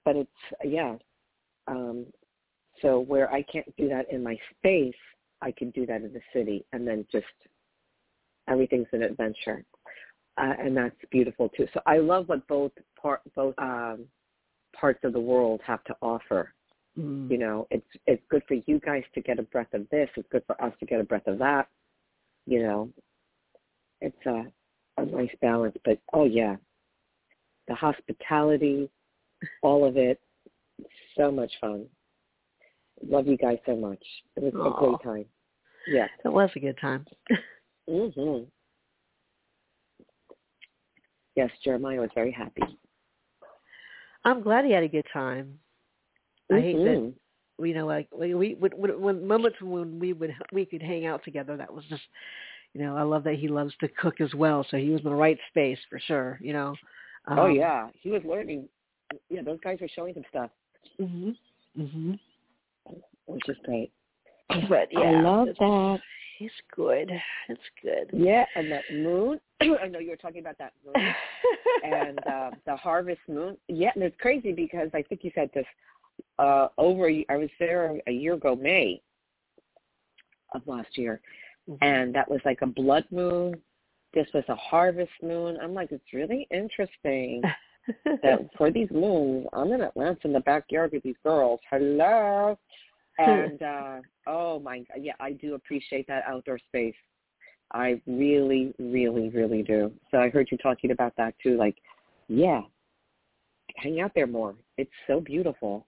but 0.05 0.17
it's 0.17 0.31
yeah. 0.65 0.97
Um, 1.69 2.07
so 2.83 3.01
where 3.01 3.33
I 3.33 3.43
can't 3.43 3.75
do 3.77 3.89
that 3.89 4.11
in 4.11 4.23
my 4.23 4.37
space, 4.57 4.95
I 5.41 5.53
can 5.53 5.71
do 5.71 5.87
that 5.87 6.03
in 6.03 6.13
the 6.13 6.23
city, 6.33 6.65
and 6.73 6.87
then 6.87 7.07
just 7.13 7.27
everything's 8.49 8.89
an 8.93 9.03
adventure, 9.03 9.65
uh, 10.37 10.55
and 10.59 10.77
that's 10.77 10.97
beautiful 11.13 11.49
too. 11.51 11.69
So 11.73 11.81
I 11.87 11.99
love 11.99 12.29
what 12.29 12.47
both 12.49 12.73
part 13.01 13.21
both 13.37 13.55
um, 13.59 14.07
parts 14.79 15.01
of 15.05 15.13
the 15.13 15.21
world 15.21 15.61
have 15.65 15.85
to 15.85 15.95
offer. 16.03 16.53
Mm. 16.99 17.31
You 17.31 17.39
know, 17.39 17.69
it's 17.71 17.87
it's 18.09 18.23
good 18.31 18.43
for 18.49 18.55
you 18.67 18.81
guys 18.81 19.05
to 19.15 19.21
get 19.21 19.39
a 19.39 19.45
breath 19.45 19.73
of 19.75 19.89
this. 19.91 20.09
It's 20.17 20.29
good 20.33 20.43
for 20.49 20.61
us 20.61 20.73
to 20.81 20.87
get 20.87 21.01
a 21.01 21.05
breath 21.05 21.29
of 21.29 21.39
that 21.39 21.69
you 22.51 22.65
know, 22.65 22.91
it's 24.01 24.27
a, 24.27 24.43
a 24.99 25.07
nice 25.07 25.31
balance. 25.41 25.77
But 25.85 25.99
oh 26.13 26.25
yeah, 26.25 26.57
the 27.69 27.75
hospitality, 27.77 28.91
all 29.63 29.87
of 29.87 29.97
it, 29.97 30.21
so 31.17 31.31
much 31.31 31.53
fun. 31.61 31.87
Love 33.07 33.29
you 33.29 33.37
guys 33.37 33.59
so 33.65 33.77
much. 33.77 34.03
It 34.37 34.43
was 34.43 34.53
Aww. 34.53 34.77
a 34.77 34.79
great 34.79 35.03
time. 35.03 35.25
Yeah, 35.87 36.09
it 36.25 36.29
was 36.29 36.51
a 36.57 36.61
good 36.61 36.77
time. 36.81 37.07
mhm. 37.89 38.47
Yes, 41.37 41.51
Jeremiah 41.65 42.01
was 42.01 42.11
very 42.17 42.33
happy. 42.33 42.63
I'm 44.25 44.43
glad 44.43 44.65
he 44.65 44.73
had 44.73 44.83
a 44.83 44.89
good 44.89 45.07
time. 45.13 45.61
I 46.51 46.55
mm-hmm. 46.55 46.63
hate 46.63 46.77
that 46.79 46.97
mm-hmm 46.97 47.09
you 47.63 47.75
know, 47.75 47.87
like 47.87 48.09
we, 48.17 48.35
we 48.35 48.57
when, 48.59 49.01
when 49.01 49.27
moments 49.27 49.59
when 49.61 49.99
we 49.99 50.13
would 50.13 50.35
we 50.53 50.65
could 50.65 50.83
hang 50.83 51.07
out 51.07 51.25
together. 51.25 51.57
That 51.57 51.73
was 51.73 51.85
just, 51.89 52.03
you 52.75 52.81
know, 52.83 52.97
I 52.97 53.03
love 53.03 53.25
that 53.25 53.35
he 53.35 53.49
loves 53.49 53.75
to 53.81 53.89
cook 53.89 54.21
as 54.21 54.35
well. 54.35 54.67
So 54.71 54.77
he 54.77 54.91
was 54.91 55.01
in 55.01 55.09
the 55.09 55.15
right 55.15 55.39
space 55.49 55.79
for 55.89 55.99
sure. 55.99 56.39
You 56.43 56.53
know. 56.53 56.75
Oh, 57.29 57.33
um, 57.33 57.39
oh 57.39 57.47
yeah, 57.47 57.89
he 58.01 58.11
was 58.11 58.23
learning. 58.25 58.69
Yeah, 59.29 59.43
those 59.43 59.59
guys 59.63 59.79
were 59.81 59.89
showing 59.95 60.15
him 60.15 60.25
stuff. 60.31 60.51
Mhm. 61.01 61.37
Mhm. 61.79 62.19
Which 63.27 63.49
is 63.49 63.57
great. 63.65 63.93
But 64.69 64.89
yeah, 64.91 65.01
I 65.01 65.21
love 65.21 65.49
that. 65.59 66.01
It's 66.41 66.55
good. 66.75 67.11
It's 67.49 67.61
good. 67.83 68.11
Yeah, 68.15 68.47
and 68.57 68.73
that 68.73 68.85
moon. 68.91 69.39
I 69.61 69.87
know 69.89 69.99
you 69.99 70.11
were 70.11 70.17
talking 70.17 70.41
about 70.41 70.57
that 70.59 70.73
moon 70.85 70.95
and 71.85 72.19
uh, 72.27 72.51
the 72.65 72.77
harvest 72.77 73.21
moon. 73.29 73.59
Yeah, 73.69 73.91
and 73.95 74.03
it's 74.03 74.17
crazy 74.19 74.53
because 74.53 74.89
I 74.95 75.03
think 75.03 75.23
you 75.23 75.31
said 75.35 75.51
this 75.55 75.67
uh 76.39 76.69
over. 76.79 77.09
I 77.29 77.37
was 77.37 77.51
there 77.59 78.01
a 78.07 78.13
year 78.13 78.35
ago, 78.35 78.57
May 78.57 79.01
of 80.55 80.67
last 80.67 80.97
year, 80.99 81.21
Mhm. 81.69 81.79
and 81.83 82.15
that 82.15 82.29
was 82.31 82.41
like 82.45 82.63
a 82.63 82.67
blood 82.67 83.05
moon. 83.11 83.61
This 84.13 84.27
was 84.35 84.45
a 84.49 84.57
harvest 84.57 85.13
moon. 85.23 85.57
I'm 85.63 85.75
like, 85.75 85.93
it's 85.93 86.13
really 86.13 86.47
interesting 86.51 87.43
that 88.23 88.41
for 88.57 88.71
these 88.71 88.91
moons, 88.91 89.47
I'm 89.53 89.73
in 89.73 89.81
Atlanta 89.83 90.19
in 90.25 90.33
the 90.33 90.41
backyard 90.41 90.93
with 90.93 91.03
these 91.03 91.17
girls. 91.23 91.61
Hello. 91.71 92.59
And 93.19 93.63
uh 93.63 94.01
oh 94.27 94.61
my 94.61 94.79
god, 94.79 94.99
yeah, 95.03 95.13
I 95.21 95.33
do 95.33 95.55
appreciate 95.55 96.07
that 96.07 96.25
outdoor 96.27 96.59
space. 96.59 96.95
I 97.73 98.01
really, 98.07 98.75
really, 98.79 99.29
really 99.29 99.63
do. 99.63 99.93
So 100.11 100.19
I 100.19 100.31
heard 100.31 100.49
you 100.51 100.57
talking 100.59 100.91
about 100.91 101.15
that 101.17 101.35
too. 101.43 101.57
Like, 101.59 101.77
yeah, 102.29 102.63
hang 103.77 104.01
out 104.01 104.13
there 104.15 104.27
more. 104.27 104.55
It's 104.79 104.91
so 105.07 105.21
beautiful. 105.21 105.87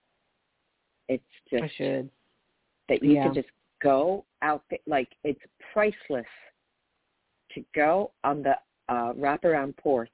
It's 1.09 1.23
I 1.53 1.61
just 1.61 1.77
should. 1.77 2.11
that 2.89 3.03
you 3.03 3.15
Yeah. 3.15 3.25
can 3.25 3.35
just 3.35 3.51
go 3.83 4.25
out 4.43 4.65
there. 4.71 4.79
Like 4.87 5.09
it's 5.25 5.41
priceless 5.73 6.27
to 7.53 7.65
go 7.75 8.13
on 8.25 8.43
the 8.43 8.57
uh, 8.89 9.13
wraparound 9.15 9.77
porch 9.77 10.11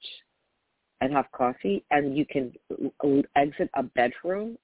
and 1.00 1.12
have 1.12 1.30
coffee, 1.32 1.84
and 1.90 2.16
you 2.16 2.26
can 2.26 2.52
exit 3.36 3.70
a 3.74 3.82
bedroom. 3.82 4.58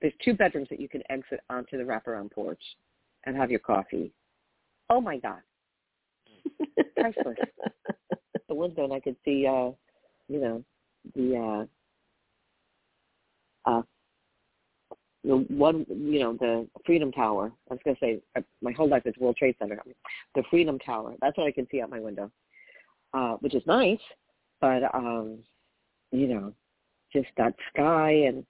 There's 0.00 0.12
two 0.22 0.34
bedrooms 0.34 0.68
that 0.68 0.80
you 0.80 0.88
can 0.88 1.02
exit 1.10 1.40
onto 1.48 1.78
the 1.78 1.84
wraparound 1.84 2.30
porch 2.30 2.62
and 3.24 3.34
have 3.36 3.50
your 3.50 3.60
coffee. 3.60 4.12
Oh 4.90 5.00
my 5.00 5.16
God, 5.18 5.40
priceless. 6.96 7.38
the 8.48 8.54
window, 8.54 8.84
and 8.84 8.92
I 8.92 9.00
could 9.00 9.16
see, 9.24 9.46
uh, 9.46 9.70
you 10.28 10.40
know, 10.40 10.64
the 11.14 11.66
uh, 13.66 13.70
uh, 13.70 13.82
the 15.26 15.36
one, 15.48 15.84
you 15.88 16.20
know, 16.20 16.34
the 16.34 16.66
Freedom 16.84 17.10
Tower. 17.10 17.52
I 17.70 17.74
was 17.74 17.80
going 17.84 17.96
to 17.96 18.00
say, 18.00 18.20
uh, 18.36 18.42
my 18.62 18.72
whole 18.72 18.88
life 18.88 19.02
is 19.06 19.14
World 19.18 19.36
Trade 19.36 19.56
Center. 19.58 19.80
The 20.34 20.44
Freedom 20.50 20.78
Tower. 20.78 21.14
That's 21.20 21.36
what 21.36 21.46
I 21.46 21.52
can 21.52 21.66
see 21.70 21.80
out 21.80 21.90
my 21.90 22.00
window, 22.00 22.30
uh, 23.12 23.32
which 23.40 23.54
is 23.54 23.62
nice. 23.66 23.98
But, 24.60 24.94
um, 24.94 25.38
you 26.12 26.28
know, 26.28 26.52
just 27.12 27.28
that 27.36 27.54
sky 27.72 28.10
and, 28.26 28.46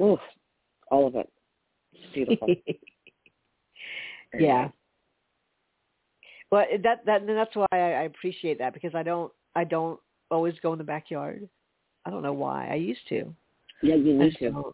oof, 0.00 0.20
all 0.90 1.06
of 1.06 1.16
it. 1.16 1.28
It's 1.92 2.14
beautiful. 2.14 2.48
yeah. 4.38 4.68
Well, 6.50 6.66
that 6.82 7.04
that 7.06 7.26
that's 7.26 7.56
why 7.56 7.66
I, 7.72 7.76
I 7.76 8.02
appreciate 8.02 8.58
that 8.58 8.74
because 8.74 8.94
I 8.94 9.02
don't 9.02 9.32
I 9.54 9.64
don't 9.64 9.98
always 10.30 10.52
go 10.62 10.72
in 10.72 10.78
the 10.78 10.84
backyard. 10.84 11.48
I 12.04 12.10
don't 12.10 12.22
know 12.22 12.34
why. 12.34 12.68
I 12.70 12.74
used 12.74 13.08
to. 13.08 13.34
Yeah, 13.82 13.94
you 13.94 14.18
need 14.18 14.36
to. 14.40 14.72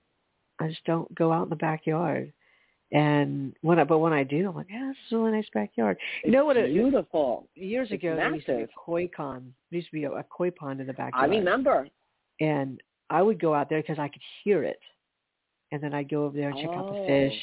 I 0.61 0.69
just 0.69 0.85
don't 0.85 1.13
go 1.15 1.33
out 1.33 1.45
in 1.45 1.51
the 1.51 1.57
backyard. 1.57 2.33
And 2.91 3.53
when 3.61 3.79
I 3.79 3.85
but 3.85 3.99
when 3.99 4.13
I 4.15 4.25
do, 4.25 4.49
I'm 4.49 4.57
like, 4.57 4.67
yeah, 4.71 4.89
this 4.89 4.97
is 5.07 5.13
a 5.13 5.19
really 5.19 5.33
nice 5.33 5.49
backyard. 5.53 5.99
You 6.25 6.31
know 6.33 6.47
what? 6.47 6.57
It's 6.57 6.71
It, 6.71 6.73
beautiful. 6.73 7.47
years 7.55 7.89
It's 7.91 8.03
ago, 8.03 8.17
there 8.17 8.35
used 8.35 8.47
to 8.47 8.57
be 8.57 8.63
a 8.63 8.69
koi 8.77 9.09
pond. 9.15 9.53
There 9.71 9.77
used 9.77 9.91
to 9.91 9.93
be 9.97 10.05
a, 10.05 10.11
a 10.13 10.23
koi 10.25 10.51
pond 10.51 10.81
in 10.81 10.87
the 10.87 10.95
backyard. 10.95 11.31
I 11.31 11.37
remember. 11.37 11.89
and 12.41 12.81
I 13.11 13.21
would 13.23 13.41
go 13.41 13.55
out 13.55 13.69
there 13.69 13.81
because 13.83 13.99
I 13.99 14.09
could 14.09 14.23
hear 14.43 14.65
it, 14.65 14.81
and 15.71 15.83
then 15.83 15.93
I'd 15.95 16.09
go 16.11 16.25
over 16.25 16.37
there 16.37 16.49
and 16.51 16.59
check 16.59 16.71
out 16.71 16.93
the 16.93 17.05
fish. 17.07 17.39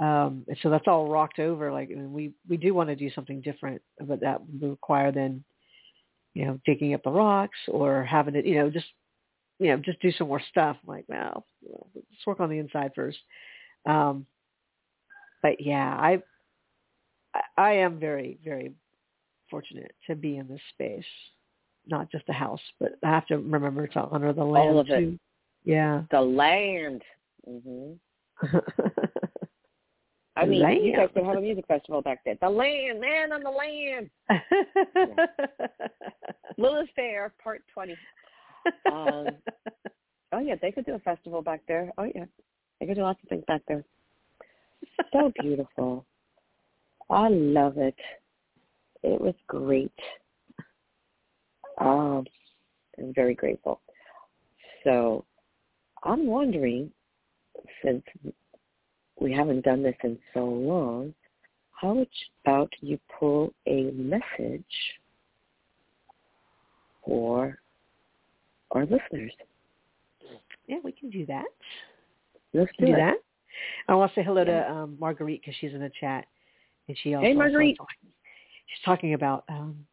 Um, 0.00 0.44
and 0.48 0.58
so 0.62 0.70
that's 0.70 0.88
all 0.88 1.08
rocked 1.08 1.38
over. 1.38 1.70
Like 1.72 1.90
I 1.92 1.94
mean, 1.94 2.12
we 2.12 2.32
we 2.48 2.56
do 2.56 2.74
want 2.74 2.88
to 2.88 2.96
do 2.96 3.10
something 3.14 3.40
different, 3.40 3.80
but 4.00 4.20
that 4.20 4.40
would 4.40 4.70
require 4.70 5.12
then, 5.12 5.44
you 6.34 6.44
know, 6.44 6.58
digging 6.66 6.94
up 6.94 7.04
the 7.04 7.10
rocks 7.10 7.58
or 7.68 8.02
having 8.02 8.34
it, 8.34 8.44
you 8.44 8.56
know, 8.56 8.68
just 8.68 8.86
you 9.58 9.68
know, 9.68 9.76
just 9.76 10.00
do 10.00 10.12
some 10.12 10.28
more 10.28 10.42
stuff. 10.50 10.76
I'm 10.82 10.88
like, 10.94 11.04
well, 11.08 11.46
let's 11.94 12.26
work 12.26 12.40
on 12.40 12.50
the 12.50 12.58
inside 12.58 12.92
first. 12.94 13.18
Um, 13.86 14.26
but 15.42 15.60
yeah, 15.60 15.94
I 15.96 16.22
I- 17.56 17.72
am 17.74 17.98
very 17.98 18.38
very 18.44 18.72
fortunate 19.50 19.94
to 20.06 20.16
be 20.16 20.36
in 20.38 20.48
this 20.48 20.60
space, 20.70 21.04
not 21.86 22.10
just 22.10 22.26
the 22.26 22.32
house, 22.32 22.60
but 22.80 22.92
I 23.02 23.10
have 23.10 23.26
to 23.26 23.36
remember 23.38 23.86
to 23.86 24.00
honor 24.00 24.32
the 24.32 24.44
land 24.44 24.70
All 24.70 24.78
of 24.80 24.88
it. 24.88 25.18
Yeah. 25.64 26.02
The 26.10 26.20
land. 26.20 27.02
hmm 27.46 27.92
I 30.36 30.44
mean, 30.46 30.58
you 30.84 30.90
guys 30.92 30.98
land. 30.98 31.14
could 31.14 31.24
have 31.24 31.36
a 31.36 31.40
music 31.40 31.64
festival 31.68 32.02
back 32.02 32.24
there. 32.24 32.36
The 32.40 32.48
land, 32.50 33.00
man 33.00 33.32
on 33.32 33.42
the 33.44 33.50
land. 33.50 34.10
Lilith 36.58 36.88
Fair, 36.96 37.32
part 37.42 37.62
20. 37.72 37.96
Um, 38.92 39.36
Oh, 40.34 40.40
yeah, 40.40 40.56
they 40.60 40.72
could 40.72 40.84
do 40.84 40.94
a 40.94 40.98
festival 40.98 41.42
back 41.42 41.60
there. 41.68 41.92
Oh, 41.96 42.10
yeah. 42.12 42.24
They 42.80 42.86
could 42.86 42.96
do 42.96 43.02
lots 43.02 43.22
of 43.22 43.28
things 43.28 43.44
back 43.46 43.62
there. 43.68 43.84
So 45.12 45.32
beautiful. 45.40 46.04
I 47.08 47.28
love 47.28 47.78
it. 47.78 47.94
It 49.04 49.20
was 49.20 49.34
great. 49.46 49.92
Um, 51.78 52.26
I'm 52.98 53.14
very 53.14 53.34
grateful. 53.34 53.80
So 54.82 55.24
I'm 56.02 56.26
wondering, 56.26 56.90
since 57.84 58.02
we 59.20 59.32
haven't 59.32 59.64
done 59.64 59.84
this 59.84 59.96
in 60.02 60.18
so 60.32 60.44
long, 60.44 61.14
how 61.80 62.04
about 62.44 62.72
you 62.80 62.98
pull 63.20 63.52
a 63.68 63.92
message 63.92 64.64
for 67.04 67.56
our 68.74 68.82
listeners? 68.86 69.32
yeah, 70.66 70.78
we 70.82 70.92
can 70.92 71.10
do 71.10 71.24
that. 71.26 71.44
Let's 72.52 72.70
do, 72.78 72.86
do 72.86 72.92
that. 72.92 73.14
I 73.88 73.94
want 73.94 74.12
to 74.12 74.20
say 74.20 74.24
hello 74.24 74.42
Yeah. 74.42 74.64
to 74.64 74.70
um, 74.70 74.96
Marguerite 75.00 75.40
because 75.40 75.54
she's 75.60 75.72
in 75.74 75.80
the 75.80 75.90
chat, 76.00 76.26
and 76.88 76.96
she 77.02 77.14
also 77.14 77.26
Hey, 77.26 77.32
Marguerite. 77.34 77.76
talking- 77.76 78.10
she's 78.66 78.84
talking 78.84 79.14
about 79.14 79.44
um, 79.48 79.86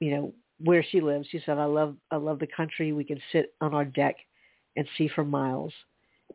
you 0.00 0.10
know 0.12 0.34
where 0.62 0.82
she 0.82 1.00
lives. 1.00 1.26
She 1.30 1.40
said, 1.44 1.58
"I 1.58 1.64
love 1.64 1.96
I 2.10 2.16
love 2.16 2.38
the 2.38 2.46
country. 2.46 2.92
We 2.92 3.04
can 3.04 3.20
sit 3.32 3.54
on 3.60 3.74
our 3.74 3.84
deck 3.84 4.16
and 4.76 4.86
see 4.96 5.08
for 5.08 5.24
miles." 5.24 5.72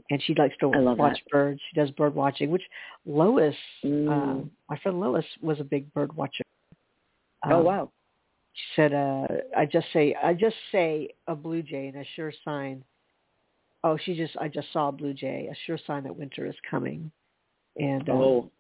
And 0.10 0.22
she 0.24 0.34
likes 0.34 0.56
to 0.58 0.70
watch 0.70 0.98
that. 1.24 1.30
birds. 1.30 1.62
She 1.70 1.80
does 1.80 1.92
bird 1.92 2.16
watching, 2.16 2.50
which 2.50 2.64
Lois, 3.06 3.56
Mm. 3.84 4.10
um, 4.10 4.52
my 4.68 4.76
friend 4.78 5.00
Lois, 5.00 5.26
was 5.40 5.60
a 5.60 5.64
big 5.64 5.94
bird 5.94 6.12
watcher. 6.16 6.44
oh, 7.46 7.60
Um, 7.60 7.64
wow. 7.66 7.92
She 8.54 8.64
said, 8.76 8.94
uh, 8.94 9.28
"I 9.58 9.66
just 9.66 9.88
say 9.94 10.16
I 10.22 10.34
just 10.34 10.56
say 10.72 11.10
a 11.28 11.36
blue 11.36 11.64
jay 11.64 11.88
and 11.88 11.98
a 11.98 12.06
sure 12.16 12.32
sign." 12.46 12.84
Oh, 13.84 13.98
she 13.98 14.16
just 14.16 14.38
I 14.38 14.48
just 14.48 14.72
saw 14.72 14.90
a 14.90 14.92
blue 14.92 15.14
jay, 15.14 15.50
a 15.52 15.56
sure 15.66 15.80
sign 15.86 16.04
that 16.04 16.16
winter 16.16 16.46
is 16.46 16.56
coming. 16.70 17.12
And 17.78 18.08
um, 18.10 18.16
Oh, 18.16 18.52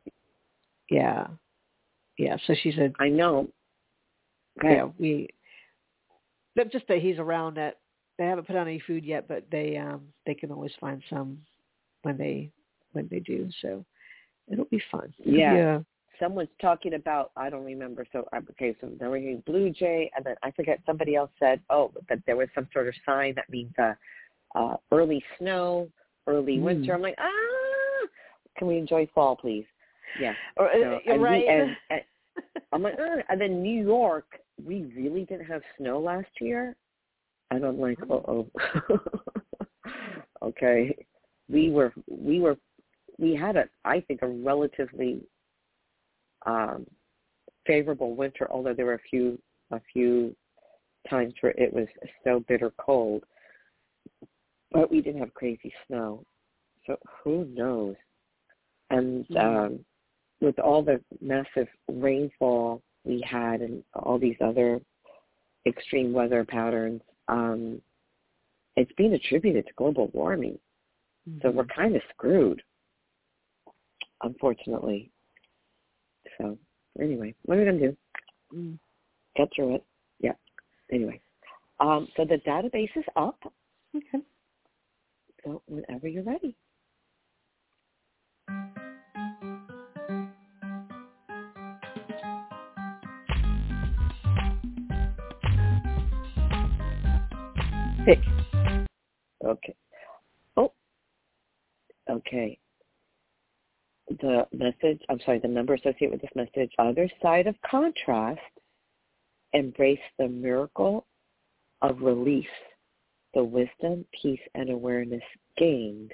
yeah, 0.89 1.27
yeah. 2.17 2.37
So 2.47 2.55
she 2.61 2.71
said, 2.71 2.93
I 2.99 3.09
know. 3.09 3.47
Okay. 4.59 4.75
yeah, 4.75 4.89
we. 4.97 5.29
That 6.55 6.71
just 6.71 6.87
that 6.87 6.99
he's 6.99 7.19
around. 7.19 7.55
That 7.55 7.79
they 8.17 8.25
haven't 8.25 8.47
put 8.47 8.55
on 8.55 8.67
any 8.67 8.79
food 8.79 9.05
yet, 9.05 9.27
but 9.27 9.45
they 9.51 9.77
um 9.77 10.01
they 10.25 10.33
can 10.33 10.51
always 10.51 10.73
find 10.79 11.01
some 11.09 11.39
when 12.03 12.17
they 12.17 12.51
when 12.91 13.07
they 13.09 13.19
do. 13.19 13.49
So 13.61 13.85
it'll 14.51 14.65
be 14.65 14.81
fun. 14.91 15.13
It'll 15.19 15.39
Yeah. 15.39 15.79
Someone's 16.23 16.47
talking 16.61 16.93
about, 16.93 17.31
I 17.35 17.49
don't 17.49 17.65
remember. 17.65 18.05
So, 18.13 18.25
uh, 18.31 18.39
okay, 18.51 18.73
so 18.79 18.87
they 18.97 19.07
were 19.07 19.17
hearing 19.17 19.43
blue 19.45 19.69
jay, 19.71 20.09
and 20.15 20.25
then 20.25 20.35
I 20.41 20.51
forget 20.51 20.79
somebody 20.85 21.15
else 21.15 21.31
said, 21.37 21.59
oh, 21.69 21.91
that 22.07 22.19
there 22.25 22.37
was 22.37 22.47
some 22.55 22.65
sort 22.71 22.87
of 22.87 22.93
sign 23.05 23.35
that 23.35 23.49
means 23.49 23.73
uh, 23.77 23.93
uh, 24.55 24.77
early 24.93 25.21
snow, 25.37 25.89
early 26.27 26.57
Mm. 26.57 26.63
winter. 26.63 26.93
I'm 26.93 27.01
like, 27.01 27.15
ah, 27.17 28.07
can 28.57 28.67
we 28.67 28.77
enjoy 28.77 29.05
fall, 29.13 29.35
please? 29.35 29.65
Yeah. 30.17 30.33
or, 30.55 30.69
uh, 30.69 30.73
So, 30.73 30.79
you're 30.79 31.13
and 31.15 31.21
we- 31.21 31.27
right. 31.27 31.47
and, 31.49 31.75
and 31.89 32.01
I'm 32.71 32.83
like, 32.83 32.97
uh, 32.97 33.17
and 33.27 33.41
then 33.41 33.61
New 33.61 33.83
York, 33.83 34.39
we 34.65 34.83
really 34.95 35.25
didn't 35.25 35.45
have 35.47 35.61
snow 35.77 35.99
last 35.99 36.29
year, 36.39 36.75
and 37.51 37.65
I'm 37.65 37.79
like, 37.81 37.99
oh, 38.09 38.47
oh, 38.89 38.99
okay. 40.41 40.95
We 41.49 41.69
were, 41.69 41.91
we 42.07 42.39
were, 42.39 42.55
we 43.19 43.35
had 43.35 43.57
a, 43.57 43.65
I 43.83 43.99
think, 43.99 44.21
a 44.21 44.27
relatively 44.27 45.19
um, 46.45 46.85
favorable 47.65 48.15
winter, 48.15 48.47
although 48.51 48.73
there 48.73 48.85
were 48.85 48.95
a 48.95 49.09
few, 49.09 49.39
a 49.71 49.79
few 49.91 50.35
times 51.09 51.33
where 51.41 51.53
it 51.53 51.73
was 51.73 51.87
so 52.23 52.43
bitter 52.47 52.71
cold, 52.77 53.23
but 54.71 54.91
we 54.91 55.01
didn't 55.01 55.19
have 55.19 55.33
crazy 55.33 55.73
snow. 55.87 56.23
So 56.85 56.97
who 57.23 57.45
knows? 57.45 57.95
And 58.89 59.25
Mhm. 59.29 59.37
um, 59.39 59.85
with 60.41 60.59
all 60.59 60.83
the 60.83 61.01
massive 61.21 61.69
rainfall 61.87 62.81
we 63.05 63.21
had 63.21 63.61
and 63.61 63.83
all 63.93 64.19
these 64.19 64.39
other 64.41 64.81
extreme 65.65 66.11
weather 66.11 66.43
patterns, 66.43 67.01
um, 67.27 67.81
it's 68.75 68.91
being 68.93 69.13
attributed 69.13 69.65
to 69.67 69.73
global 69.73 70.07
warming. 70.13 70.59
So 71.41 71.51
we're 71.51 71.63
Mhm. 71.63 71.75
kind 71.75 71.95
of 71.95 72.01
screwed, 72.09 72.61
unfortunately. 74.21 75.12
So 76.37 76.57
anyway, 76.99 77.33
what 77.43 77.57
are 77.57 77.59
we 77.59 77.65
gonna 77.65 77.79
do? 77.79 77.97
Mm. 78.53 78.79
Get 79.35 79.49
through 79.55 79.75
it. 79.75 79.85
Yeah. 80.19 80.33
Anyway, 80.91 81.19
um, 81.79 82.07
so 82.15 82.25
the 82.25 82.37
database 82.47 82.95
is 82.95 83.05
up. 83.15 83.39
Okay. 83.95 84.23
So 85.43 85.61
whenever 85.67 86.07
you're 86.07 86.23
ready. 86.23 86.55
Pick. 98.05 98.19
Okay. 99.45 99.75
Oh. 100.57 100.73
Okay. 102.09 102.59
The 104.23 104.47
message, 104.53 105.01
I'm 105.09 105.19
sorry, 105.25 105.39
the 105.39 105.49
number 105.49 105.73
associated 105.73 106.11
with 106.11 106.21
this 106.21 106.31
message, 106.33 106.71
other 106.79 107.09
side 107.21 107.45
of 107.45 107.61
contrast, 107.69 108.39
embrace 109.51 109.99
the 110.17 110.29
miracle 110.29 111.05
of 111.81 112.01
release, 112.01 112.45
the 113.33 113.43
wisdom, 113.43 114.05
peace, 114.21 114.39
and 114.55 114.69
awareness 114.69 115.21
gained 115.57 116.13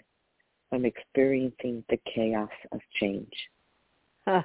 from 0.72 0.86
experiencing 0.86 1.84
the 1.90 2.00
chaos 2.12 2.50
of 2.72 2.80
change. 3.00 3.32
Huh. 4.26 4.42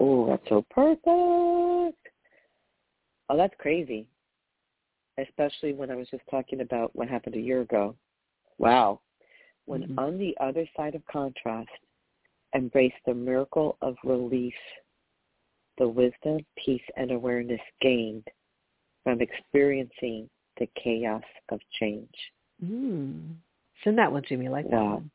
Oh, 0.00 0.26
that's 0.26 0.48
so 0.48 0.66
perfect. 0.70 1.06
Oh, 1.06 1.92
that's 3.36 3.54
crazy. 3.58 4.08
Especially 5.18 5.72
when 5.72 5.92
I 5.92 5.94
was 5.94 6.08
just 6.10 6.24
talking 6.28 6.62
about 6.62 6.96
what 6.96 7.08
happened 7.08 7.36
a 7.36 7.40
year 7.40 7.60
ago. 7.60 7.94
Wow. 8.58 9.02
When 9.66 9.84
Mhm. 9.84 9.98
on 9.98 10.18
the 10.18 10.36
other 10.40 10.66
side 10.76 10.96
of 10.96 11.06
contrast, 11.06 11.70
embrace 12.54 12.92
the 13.06 13.14
miracle 13.14 13.76
of 13.82 13.96
release, 14.04 14.52
the 15.78 15.88
wisdom, 15.88 16.38
peace, 16.64 16.82
and 16.96 17.10
awareness 17.10 17.60
gained 17.80 18.26
from 19.04 19.20
experiencing 19.20 20.28
the 20.58 20.68
chaos 20.82 21.22
of 21.50 21.60
change. 21.78 22.14
Mm. 22.64 23.34
Send 23.82 23.98
that 23.98 24.12
one 24.12 24.22
to 24.24 24.36
me. 24.36 24.48
I 24.48 24.50
like 24.50 24.70
that 24.70 24.76
Wow. 24.76 24.94
one. 24.94 25.10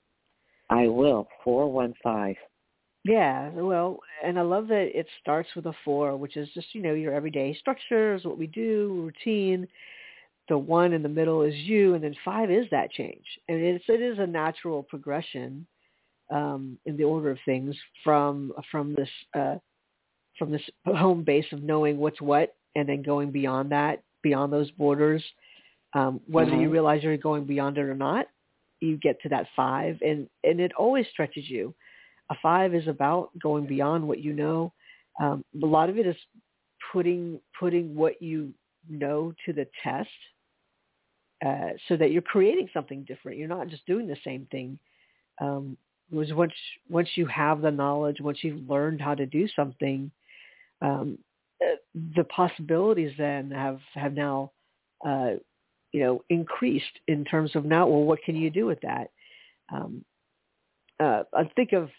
I 0.69 0.87
will. 0.87 1.27
415. 1.43 2.35
Yeah, 3.03 3.49
well, 3.51 3.99
and 4.23 4.39
I 4.39 4.41
love 4.41 4.67
that 4.69 4.97
it 4.97 5.07
starts 5.21 5.53
with 5.55 5.67
a 5.67 5.73
four, 5.83 6.17
which 6.17 6.37
is 6.37 6.49
just, 6.55 6.73
you 6.73 6.81
know, 6.81 6.95
your 6.95 7.13
everyday 7.13 7.53
structures, 7.53 8.25
what 8.25 8.39
we 8.39 8.47
do, 8.47 9.03
routine. 9.03 9.67
The 10.47 10.57
one 10.57 10.91
in 10.91 11.03
the 11.03 11.09
middle 11.09 11.43
is 11.43 11.53
you, 11.55 11.93
and 11.93 12.03
then 12.03 12.15
five 12.25 12.49
is 12.49 12.67
that 12.71 12.89
change. 12.91 13.25
And 13.47 13.61
it's 13.61 13.85
it 13.87 14.01
is 14.01 14.17
a 14.17 14.25
natural 14.25 14.81
progression 14.81 15.67
um, 16.31 16.77
in 16.85 16.97
the 16.97 17.03
order 17.03 17.31
of 17.31 17.37
things 17.45 17.75
from 18.03 18.51
from 18.71 18.95
this 18.95 19.09
uh, 19.37 19.55
from 20.37 20.51
this 20.51 20.61
home 20.85 21.23
base 21.23 21.45
of 21.51 21.63
knowing 21.63 21.97
what's 21.97 22.21
what, 22.21 22.55
and 22.75 22.87
then 22.87 23.01
going 23.01 23.31
beyond 23.31 23.71
that, 23.71 24.03
beyond 24.21 24.51
those 24.51 24.71
borders. 24.71 25.23
Um, 25.93 26.19
whether 26.27 26.51
you 26.51 26.67
Mhm. 26.67 26.73
realize 26.73 27.03
you're 27.03 27.15
going 27.15 27.45
beyond 27.45 27.77
it 27.77 27.83
or 27.83 27.95
not, 27.95 28.27
you 28.81 28.97
get 28.97 29.21
to 29.21 29.29
that 29.29 29.47
five, 29.55 30.01
and 30.01 30.29
and 30.43 30.59
it 30.59 30.73
always 30.73 31.07
stretches 31.07 31.49
you 31.49 31.73
a 32.29 32.35
five 32.41 32.73
is 32.73 32.87
about 32.87 33.29
going 33.39 33.65
beyond 33.65 34.07
what 34.07 34.19
you 34.19 34.33
know. 34.33 34.73
Um, 35.19 35.43
a 35.61 35.65
lot 35.65 35.89
of 35.89 35.97
it 35.97 36.05
is 36.05 36.15
putting 36.91 37.39
putting 37.59 37.95
what 37.95 38.21
you 38.21 38.53
know 38.89 39.33
to 39.45 39.53
the 39.53 39.67
test, 39.83 40.09
uh, 41.45 41.69
so 41.87 41.95
that 41.97 42.11
you're 42.11 42.21
creating 42.21 42.69
something 42.73 43.03
different. 43.03 43.37
You're 43.37 43.47
not 43.47 43.67
just 43.67 43.85
doing 43.85 44.07
the 44.07 44.17
same 44.23 44.47
thing. 44.51 44.77
Um, 45.39 45.77
was 46.11 46.31
once 46.33 46.53
once 46.89 47.09
you 47.15 47.25
have 47.27 47.61
the 47.61 47.71
knowledge, 47.71 48.21
once 48.21 48.39
you've 48.41 48.69
learned 48.69 49.01
how 49.01 49.15
to 49.15 49.25
do 49.25 49.47
something, 49.55 50.11
um, 50.81 51.17
uh, 51.61 51.75
the 52.15 52.23
possibilities 52.25 53.11
then 53.17 53.51
have 53.51 53.79
have 53.93 54.13
now, 54.13 54.51
uh, 55.05 55.31
you 55.91 56.01
know, 56.01 56.23
increased 56.29 56.85
in 57.07 57.25
terms 57.25 57.55
of 57.55 57.65
now. 57.65 57.87
Well, 57.87 58.03
what 58.03 58.21
can 58.23 58.35
you 58.35 58.49
do 58.49 58.65
with 58.65 58.81
that? 58.81 59.11
Um, 59.73 60.05
uh, 60.99 61.23
I 61.33 61.49
think 61.55 61.73
of 61.73 61.89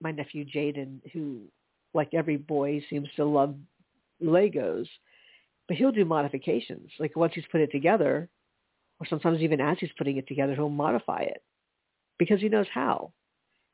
my 0.00 0.10
nephew 0.10 0.44
Jaden, 0.44 1.00
who, 1.12 1.40
like 1.94 2.12
every 2.12 2.36
boy, 2.36 2.84
seems 2.90 3.08
to 3.16 3.24
love 3.24 3.54
Legos, 4.22 4.86
but 5.66 5.76
he'll 5.76 5.92
do 5.92 6.04
modifications. 6.04 6.90
Like 6.98 7.16
once 7.16 7.32
he's 7.34 7.44
put 7.50 7.62
it 7.62 7.72
together, 7.72 8.28
or 9.00 9.06
sometimes 9.06 9.40
even 9.40 9.60
as 9.60 9.78
he's 9.80 9.90
putting 9.96 10.18
it 10.18 10.28
together, 10.28 10.54
he'll 10.54 10.68
modify 10.68 11.22
it 11.22 11.42
because 12.18 12.40
he 12.40 12.48
knows 12.48 12.66
how, 12.72 13.10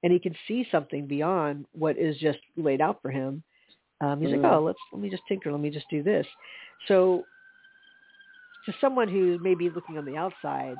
and 0.02 0.12
he 0.12 0.18
can 0.18 0.34
see 0.48 0.66
something 0.70 1.06
beyond 1.06 1.66
what 1.72 1.96
is 1.98 2.16
just 2.18 2.38
laid 2.56 2.80
out 2.80 3.00
for 3.02 3.10
him. 3.10 3.42
Um, 4.00 4.20
he's 4.20 4.30
Mm. 4.30 4.42
like, 4.42 4.52
oh, 4.52 4.60
let's 4.60 4.78
let 4.92 5.02
me 5.02 5.10
just 5.10 5.22
tinker, 5.28 5.52
let 5.52 5.60
me 5.60 5.70
just 5.70 5.88
do 5.90 6.02
this. 6.02 6.26
So, 6.88 7.26
to 8.66 8.72
someone 8.80 9.08
who 9.08 9.38
may 9.38 9.54
be 9.54 9.68
looking 9.70 9.98
on 9.98 10.04
the 10.04 10.16
outside, 10.16 10.76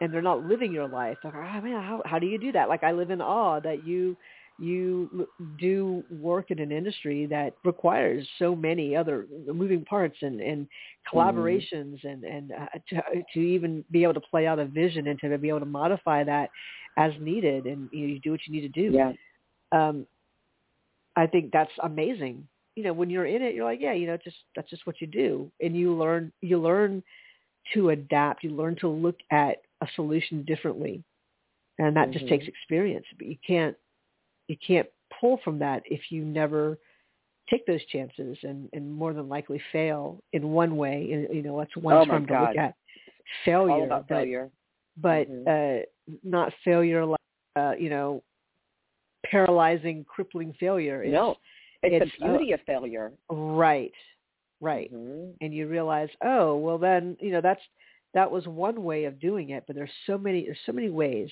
and 0.00 0.12
they're 0.12 0.22
not 0.22 0.44
living 0.44 0.72
your 0.72 0.88
life. 0.88 1.16
They're 1.22 1.32
like, 1.32 1.54
oh 1.56 1.60
man, 1.60 1.82
how 1.82 2.02
how 2.04 2.18
do 2.18 2.26
you 2.26 2.38
do 2.38 2.52
that? 2.52 2.68
Like 2.68 2.82
I 2.82 2.92
live 2.92 3.10
in 3.10 3.20
awe 3.20 3.60
that 3.60 3.84
you 3.84 4.16
you 4.58 5.26
do 5.58 6.04
work 6.10 6.50
in 6.50 6.58
an 6.58 6.70
industry 6.70 7.26
that 7.26 7.54
requires 7.64 8.26
so 8.38 8.54
many 8.54 8.94
other 8.94 9.26
moving 9.52 9.84
parts 9.84 10.16
and 10.22 10.40
and 10.40 10.66
collaborations 11.12 12.02
and 12.04 12.24
and 12.24 12.52
uh, 12.52 12.66
to 12.88 13.02
to 13.34 13.40
even 13.40 13.84
be 13.90 14.02
able 14.02 14.14
to 14.14 14.20
play 14.20 14.46
out 14.46 14.58
a 14.58 14.64
vision 14.66 15.08
and 15.08 15.18
to 15.20 15.38
be 15.38 15.48
able 15.48 15.60
to 15.60 15.66
modify 15.66 16.22
that 16.24 16.50
as 16.98 17.12
needed 17.20 17.66
and 17.66 17.88
you, 17.92 18.06
know, 18.06 18.12
you 18.14 18.20
do 18.20 18.30
what 18.32 18.40
you 18.46 18.52
need 18.52 18.60
to 18.72 18.90
do. 18.90 18.92
Yeah. 18.96 19.12
Um, 19.72 20.06
I 21.16 21.26
think 21.26 21.50
that's 21.52 21.70
amazing. 21.82 22.46
You 22.76 22.84
know, 22.84 22.92
when 22.92 23.10
you're 23.10 23.26
in 23.26 23.42
it, 23.42 23.54
you're 23.54 23.64
like, 23.64 23.80
yeah, 23.80 23.92
you 23.92 24.06
know, 24.06 24.16
just 24.22 24.36
that's 24.56 24.70
just 24.70 24.86
what 24.86 25.00
you 25.00 25.06
do, 25.06 25.50
and 25.60 25.76
you 25.76 25.94
learn 25.94 26.32
you 26.40 26.58
learn 26.60 27.02
to 27.74 27.90
adapt. 27.90 28.42
You 28.44 28.50
learn 28.50 28.76
to 28.76 28.88
look 28.88 29.16
at 29.30 29.58
a 29.82 29.86
solution 29.94 30.42
differently, 30.44 31.02
and 31.78 31.94
that 31.96 32.12
just 32.12 32.26
Mhm. 32.26 32.28
takes 32.28 32.48
experience. 32.48 33.06
But 33.18 33.26
you 33.26 33.36
can't 33.46 33.76
you 34.52 34.58
can't 34.64 34.88
pull 35.18 35.40
from 35.42 35.58
that 35.58 35.82
if 35.86 36.10
you 36.10 36.24
never 36.24 36.78
take 37.48 37.66
those 37.66 37.84
chances 37.86 38.36
and 38.42 38.68
and 38.74 38.92
more 38.92 39.14
than 39.14 39.28
likely 39.28 39.60
fail 39.72 40.22
in 40.34 40.50
one 40.50 40.76
way. 40.76 41.10
And 41.12 41.34
you 41.34 41.42
know, 41.42 41.58
that's 41.58 41.74
one 41.76 41.94
Oh 41.94 42.04
term 42.04 42.26
to 42.26 42.40
look 42.40 42.56
at 42.56 42.74
failure. 43.44 43.72
All 43.72 43.84
about 43.84 44.08
but 44.08 44.16
failure. 44.16 44.50
but 44.98 45.28
Mhm. 45.28 45.82
uh, 45.82 45.86
not 46.22 46.52
failure 46.64 47.04
like 47.04 47.18
uh, 47.56 47.74
you 47.78 47.88
know 47.88 48.22
paralyzing, 49.24 50.04
crippling 50.04 50.52
failure. 50.54 51.02
It's, 51.02 51.12
no. 51.12 51.36
It's, 51.82 52.04
it's, 52.04 52.12
the 52.18 52.26
beauty 52.26 52.52
of 52.52 52.60
failure. 52.62 53.12
right, 53.30 53.94
right. 54.60 54.92
Mhm. 54.92 55.34
and 55.40 55.54
you 55.54 55.66
realize, 55.66 56.10
oh, 56.22 56.56
well 56.56 56.78
then, 56.78 57.16
you 57.20 57.32
know, 57.32 57.40
that's 57.40 57.62
that 58.14 58.30
was 58.30 58.46
one 58.46 58.84
way 58.84 59.04
of 59.04 59.18
doing 59.18 59.50
it, 59.50 59.64
but 59.66 59.74
there's 59.74 59.96
so 60.06 60.18
many 60.18 60.44
there's 60.44 60.58
so 60.66 60.72
many 60.72 60.90
ways, 60.90 61.30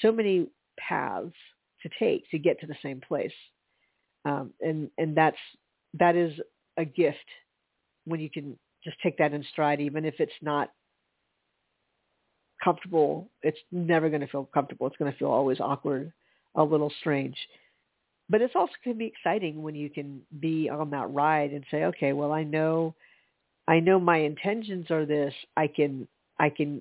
so 0.00 0.12
many 0.12 0.48
paths 0.78 1.34
to 1.82 1.90
take 1.98 2.30
to 2.30 2.38
get 2.38 2.60
to 2.60 2.66
the 2.66 2.76
same 2.82 3.00
place. 3.00 3.32
Um, 4.24 4.52
and 4.60 4.90
and 4.98 5.16
that's 5.16 5.38
that 5.98 6.16
is 6.16 6.32
a 6.76 6.84
gift 6.84 7.18
when 8.04 8.20
you 8.20 8.30
can 8.30 8.58
just 8.84 8.96
take 9.02 9.18
that 9.18 9.32
in 9.32 9.44
stride, 9.52 9.80
even 9.80 10.04
if 10.04 10.14
it's 10.18 10.32
not 10.42 10.70
comfortable. 12.62 13.28
It's 13.42 13.58
never 13.72 14.08
going 14.08 14.20
to 14.20 14.26
feel 14.26 14.48
comfortable. 14.52 14.86
It's 14.86 14.96
going 14.96 15.12
to 15.12 15.18
feel 15.18 15.28
always 15.30 15.60
awkward, 15.60 16.12
a 16.54 16.62
little 16.62 16.92
strange. 17.00 17.36
But 18.28 18.42
it's 18.42 18.54
also 18.54 18.72
can 18.84 18.96
be 18.96 19.06
exciting 19.06 19.62
when 19.62 19.74
you 19.74 19.90
can 19.90 20.20
be 20.38 20.68
on 20.70 20.90
that 20.90 21.12
ride 21.12 21.50
and 21.52 21.64
say, 21.70 21.84
okay, 21.84 22.12
well, 22.12 22.32
I 22.32 22.44
know, 22.44 22.94
I 23.66 23.80
know 23.80 23.98
my 23.98 24.18
intentions 24.18 24.90
are 24.90 25.04
this. 25.04 25.34
I 25.56 25.66
can, 25.66 26.06
I 26.38 26.48
can 26.48 26.80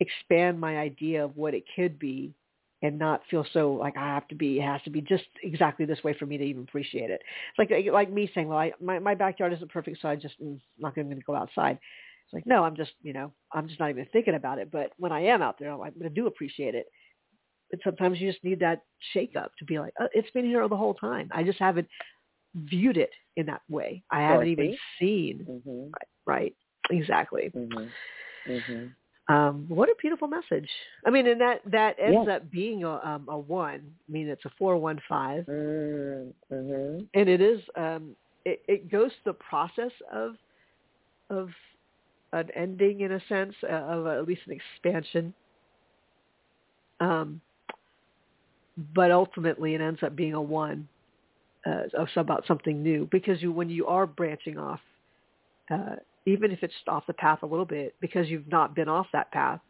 expand 0.00 0.60
my 0.60 0.78
idea 0.78 1.24
of 1.24 1.36
what 1.36 1.54
it 1.54 1.64
could 1.74 1.98
be 1.98 2.34
and 2.82 2.98
not 2.98 3.22
feel 3.30 3.46
so 3.52 3.72
like 3.72 3.96
I 3.96 4.06
have 4.08 4.26
to 4.28 4.34
be, 4.34 4.58
it 4.58 4.62
has 4.64 4.82
to 4.82 4.90
be 4.90 5.00
just 5.00 5.24
exactly 5.42 5.86
this 5.86 6.02
way 6.02 6.14
for 6.18 6.26
me 6.26 6.36
to 6.36 6.44
even 6.44 6.62
appreciate 6.62 7.10
it. 7.10 7.22
It's 7.56 7.70
like, 7.70 7.92
like 7.92 8.12
me 8.12 8.30
saying, 8.34 8.48
well, 8.48 8.58
I, 8.58 8.72
my, 8.80 8.98
my 8.98 9.14
backyard 9.14 9.52
isn't 9.52 9.70
perfect, 9.70 9.98
so 10.02 10.08
I 10.08 10.16
just 10.16 10.34
I'm 10.40 10.60
not 10.78 10.94
going 10.94 11.08
to 11.08 11.16
go 11.24 11.34
outside. 11.36 11.78
It's 12.24 12.32
like, 12.32 12.46
no, 12.46 12.64
I'm 12.64 12.74
just, 12.76 12.92
you 13.02 13.12
know, 13.12 13.32
I'm 13.52 13.68
just 13.68 13.78
not 13.78 13.90
even 13.90 14.06
thinking 14.12 14.34
about 14.34 14.58
it. 14.58 14.70
But 14.70 14.92
when 14.96 15.12
I 15.12 15.20
am 15.26 15.42
out 15.42 15.58
there, 15.58 15.70
I'm 15.70 15.78
like, 15.78 15.94
I 16.04 16.08
do 16.08 16.26
appreciate 16.26 16.74
it. 16.74 16.86
But 17.70 17.80
sometimes 17.84 18.20
you 18.20 18.30
just 18.30 18.44
need 18.44 18.60
that 18.60 18.82
shake 19.12 19.36
up 19.36 19.52
to 19.58 19.64
be 19.64 19.78
like, 19.78 19.94
oh, 20.00 20.08
it's 20.12 20.30
been 20.32 20.44
here 20.44 20.66
the 20.68 20.76
whole 20.76 20.94
time. 20.94 21.30
I 21.32 21.44
just 21.44 21.58
haven't 21.58 21.88
viewed 22.54 22.96
it 22.96 23.10
in 23.36 23.46
that 23.46 23.62
way. 23.68 24.02
I 24.10 24.20
haven't 24.20 24.48
even 24.48 24.76
seen. 24.98 25.46
Mhm. 25.48 25.90
Right. 26.26 26.54
Exactly. 26.90 27.50
Mhm. 27.54 27.90
Mhm. 28.48 28.94
Um, 29.28 29.66
what 29.68 29.88
a 29.88 29.94
beautiful 30.00 30.28
message. 30.28 30.68
I 31.06 31.10
mean, 31.10 31.26
and 31.26 31.40
that 31.40 31.60
that 31.66 31.96
ends 32.00 32.26
Yeah. 32.26 32.36
up 32.36 32.50
being 32.50 32.84
a, 32.84 32.90
um, 33.04 33.26
a 33.28 33.38
one. 33.38 33.94
I 34.08 34.12
mean, 34.12 34.28
it's 34.28 34.44
a 34.44 34.50
four 34.58 34.76
one 34.76 35.00
five, 35.08 35.46
Mm, 35.46 36.34
Mhm. 36.50 37.08
and 37.14 37.28
it 37.28 37.40
is. 37.40 37.60
Um, 37.76 38.16
it, 38.44 38.62
it 38.68 38.90
goes 38.90 39.12
through 39.22 39.32
the 39.32 39.38
process 39.38 39.92
of 40.12 40.36
of 41.30 41.50
an 42.32 42.50
ending 42.56 43.00
in 43.00 43.12
a 43.12 43.20
sense, 43.26 43.54
uh, 43.62 43.68
of 43.68 44.06
at 44.06 44.26
least 44.26 44.42
an 44.46 44.52
expansion. 44.52 45.34
Um, 47.00 47.40
but 48.94 49.10
ultimately, 49.10 49.74
it 49.74 49.80
ends 49.80 50.02
up 50.02 50.16
being 50.16 50.34
a 50.34 50.42
one. 50.42 50.88
uh, 51.66 51.84
of 51.94 52.08
about 52.16 52.44
something 52.46 52.82
new 52.82 53.06
because 53.12 53.40
you 53.42 53.52
when 53.52 53.70
you 53.70 53.86
are 53.86 54.06
branching 54.06 54.58
off, 54.58 54.80
uh, 55.70 55.96
even 56.26 56.50
if 56.50 56.62
it's 56.62 56.74
off 56.86 57.06
the 57.06 57.14
path 57.14 57.42
a 57.42 57.46
little 57.46 57.64
bit, 57.64 57.94
because 58.00 58.28
you've 58.28 58.48
not 58.48 58.74
been 58.74 58.88
off 58.88 59.06
that 59.12 59.32
path, 59.32 59.60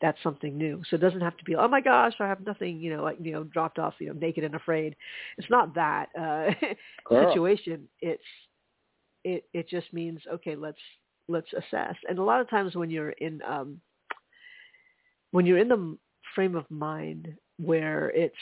that's 0.00 0.18
something 0.22 0.58
new. 0.58 0.82
So 0.90 0.96
it 0.96 1.00
doesn't 1.00 1.20
have 1.20 1.36
to 1.36 1.44
be, 1.44 1.54
oh 1.54 1.68
my 1.68 1.80
gosh, 1.80 2.14
I 2.18 2.26
have 2.26 2.44
nothing, 2.44 2.80
you 2.80 2.94
know, 2.94 3.02
like 3.02 3.16
you 3.20 3.32
know, 3.32 3.44
dropped 3.44 3.78
off, 3.78 3.94
you 4.00 4.08
know, 4.08 4.14
naked 4.14 4.44
and 4.44 4.54
afraid. 4.54 4.96
It's 5.38 5.48
not 5.48 5.74
that 5.74 6.08
uh, 6.18 6.50
situation. 7.08 7.88
It's 8.00 8.22
it 9.24 9.44
it 9.54 9.68
just 9.68 9.92
means 9.92 10.20
okay, 10.34 10.56
let's 10.56 10.80
let's 11.28 11.52
assess. 11.52 11.94
And 12.08 12.18
a 12.18 12.22
lot 12.22 12.40
of 12.40 12.50
times 12.50 12.74
when 12.74 12.90
you're 12.90 13.10
in 13.10 13.40
um, 13.48 13.80
when 15.30 15.46
you're 15.46 15.58
in 15.58 15.68
the 15.68 15.96
frame 16.34 16.56
of 16.56 16.70
mind 16.70 17.32
where 17.58 18.10
it's 18.10 18.34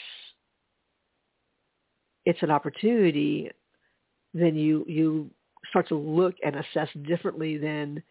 it's 2.25 2.41
an 2.41 2.51
opportunity, 2.51 3.51
then 4.33 4.55
you 4.55 4.85
you 4.87 5.29
start 5.69 5.87
to 5.89 5.95
look 5.95 6.35
and 6.43 6.55
assess 6.55 6.89
differently 7.07 7.57
than 7.57 8.01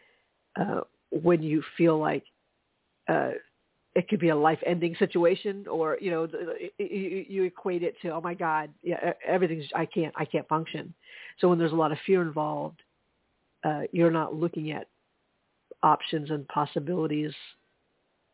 uh, 0.61 0.81
when 1.11 1.43
you 1.43 1.63
feel 1.77 1.99
like 1.99 2.25
uh, 3.09 3.31
it 3.95 4.09
could 4.09 4.21
be 4.21 4.29
a 4.29 4.37
life-ending 4.37 4.95
situation, 4.99 5.67
or 5.69 5.99
you 6.01 6.11
know, 6.11 6.29
you, 6.79 7.25
you 7.29 7.43
equate 7.45 7.83
it 7.83 7.95
to, 8.03 8.11
oh 8.11 8.21
my 8.21 8.35
God, 8.35 8.71
yeah, 8.83 9.13
everything's 9.27 9.67
I 9.75 9.87
can't 9.87 10.15
I 10.17 10.25
can't 10.25 10.47
function. 10.49 10.95
So 11.41 11.49
when 11.49 11.59
there's 11.59 11.73
a 11.73 11.77
lot 11.77 11.91
of 11.91 11.99
fear 12.07 12.23
involved, 12.23 12.81
uh, 13.65 13.83
you're 13.93 14.11
not 14.13 14.35
looking 14.35 14.71
at 14.71 14.87
options 15.83 16.31
and 16.31 16.47
possibilities 16.49 17.33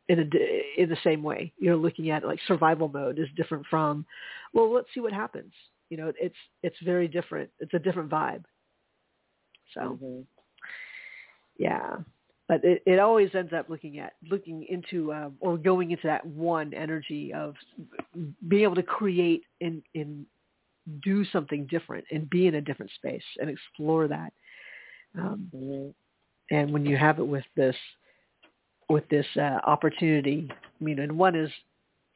in 0.09 0.21
a 0.21 0.83
in 0.83 0.89
the 0.89 0.99
same 1.03 1.23
way. 1.23 1.53
You're 1.59 1.77
looking 1.77 2.11
at 2.11 2.25
like 2.25 2.39
survival 2.47 2.89
mode 2.89 3.19
is 3.19 3.29
different 3.37 3.65
from, 3.71 4.05
well, 4.53 4.73
let's 4.73 4.89
see 4.93 5.01
what 5.01 5.13
happens. 5.13 5.53
You 5.89 5.97
know, 5.97 6.13
it's 6.21 6.37
it's 6.63 6.77
very 6.85 7.09
different. 7.09 7.51
It's 7.61 7.75
a 7.75 7.79
different 7.79 8.11
vibe. 8.11 8.45
So, 9.75 9.99
Mm-hmm. 10.03 10.21
yeah, 11.59 11.97
but 12.49 12.65
it, 12.65 12.83
it 12.87 12.99
always 12.99 13.31
ends 13.35 13.53
up 13.53 13.69
looking 13.69 13.99
at 13.99 14.15
looking 14.31 14.65
into 14.69 15.13
um, 15.13 15.35
or 15.41 15.57
going 15.57 15.91
into 15.91 16.07
that 16.07 16.25
one 16.27 16.73
energy 16.75 17.33
of 17.33 17.55
being 18.49 18.63
able 18.65 18.75
to 18.77 18.83
create 18.83 19.43
and 19.61 19.83
and 19.95 20.27
do 21.03 21.25
something 21.27 21.67
different 21.67 22.05
and 22.11 22.31
be 22.31 22.47
in 22.47 22.57
a 22.57 22.61
different 22.61 22.93
space 22.93 23.23
and 23.41 23.51
explore 23.51 24.07
that. 24.09 24.33
Um, 25.19 25.51
Mm-hmm. 25.55 25.91
and 26.51 26.73
when 26.73 26.85
you 26.87 26.97
have 26.97 27.19
it 27.19 27.27
with 27.27 27.45
this 27.57 27.77
with 28.89 29.09
this 29.09 29.27
uh, 29.37 29.59
opportunity, 29.65 30.49
I 30.51 30.85
mean, 30.85 31.01
and 31.01 31.19
one 31.19 31.35
is 31.35 31.51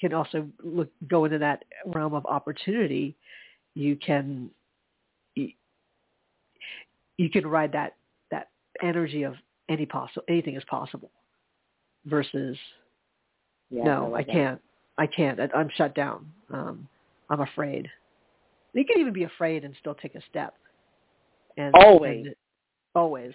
can 0.00 0.14
also 0.14 0.46
look 0.62 0.90
go 1.08 1.24
into 1.24 1.38
that 1.38 1.64
realm 1.86 2.14
of 2.14 2.24
opportunity. 2.26 3.16
You 3.74 3.96
can 3.96 4.50
you 7.20 7.28
can 7.28 7.46
ride 7.46 7.70
that 7.72 7.96
that 8.30 8.48
energy 8.82 9.24
of 9.24 9.34
any 9.68 9.84
possible 9.84 10.22
anything 10.28 10.56
is 10.56 10.64
possible 10.64 11.10
versus 12.06 12.56
Yeah, 13.68 13.84
no, 13.84 14.04
love 14.04 14.14
I 14.14 14.22
can't. 14.22 14.60
I 14.96 15.06
can't. 15.06 15.38
I, 15.38 15.48
I'm 15.54 15.68
shut 15.76 15.94
down. 15.94 16.32
Um, 16.50 16.88
I'm 17.28 17.40
afraid. 17.42 17.88
You 18.72 18.84
can 18.86 19.00
even 19.00 19.12
be 19.12 19.24
afraid 19.24 19.64
and 19.64 19.74
still 19.80 19.94
take 19.94 20.14
a 20.14 20.22
step. 20.30 20.54
And 21.58 21.74
Always. 21.74 22.26
and- 22.26 22.34
always. 22.94 23.34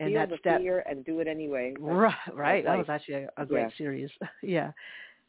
And 0.00 0.10
Feel 0.10 0.20
that 0.20 0.30
the 0.30 0.36
step, 0.38 0.60
fear 0.60 0.82
and 0.88 1.04
do 1.04 1.20
it 1.20 1.28
anyway. 1.28 1.74
Right? 1.78 2.14
Right. 2.34 2.64
That 2.64 2.76
was 2.78 2.88
actually 2.88 3.24
a, 3.24 3.28
a 3.36 3.46
great 3.46 3.68
Yeah. 3.70 3.76
series. 3.76 4.10
yeah, 4.42 4.72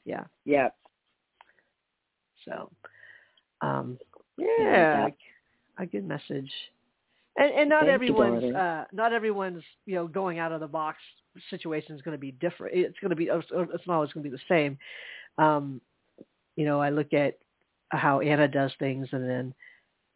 yeah. 0.06 0.24
Yeah. 0.46 0.70
So, 2.46 2.72
um, 3.62 4.00
Yeah, 4.38 4.48
yeah, 4.48 5.08
a 5.78 5.86
good 5.86 6.08
message. 6.08 6.52
And 7.38 7.52
and 7.52 7.70
not 7.70 7.86
Thank 7.86 7.94
everyone's 7.96 8.42
darling. 8.42 8.56
uh 8.56 8.86
not 8.92 9.12
everyone's 9.12 9.64
you 9.86 9.96
know 9.96 10.08
going 10.08 10.38
out 10.40 10.52
of 10.52 10.60
the 10.60 10.68
box 10.68 11.00
situation 11.50 11.96
is 11.96 12.02
going 12.02 12.16
to 12.16 12.22
be 12.22 12.32
different. 12.34 12.76
It's 12.76 13.00
going 13.00 13.10
to 13.10 13.16
be 13.16 13.26
it's 13.26 13.88
not 13.88 13.96
always 13.96 14.12
going 14.14 14.24
to 14.24 14.30
be 14.30 14.36
the 14.36 14.42
same. 14.48 14.78
Um, 15.38 15.82
you 16.56 16.66
know, 16.66 16.80
I 16.80 16.90
look 16.92 17.14
at 17.14 17.40
how 17.90 18.20
Anna 18.20 18.48
does 18.48 18.72
things, 18.78 19.08
and 19.12 19.28
then 19.28 19.54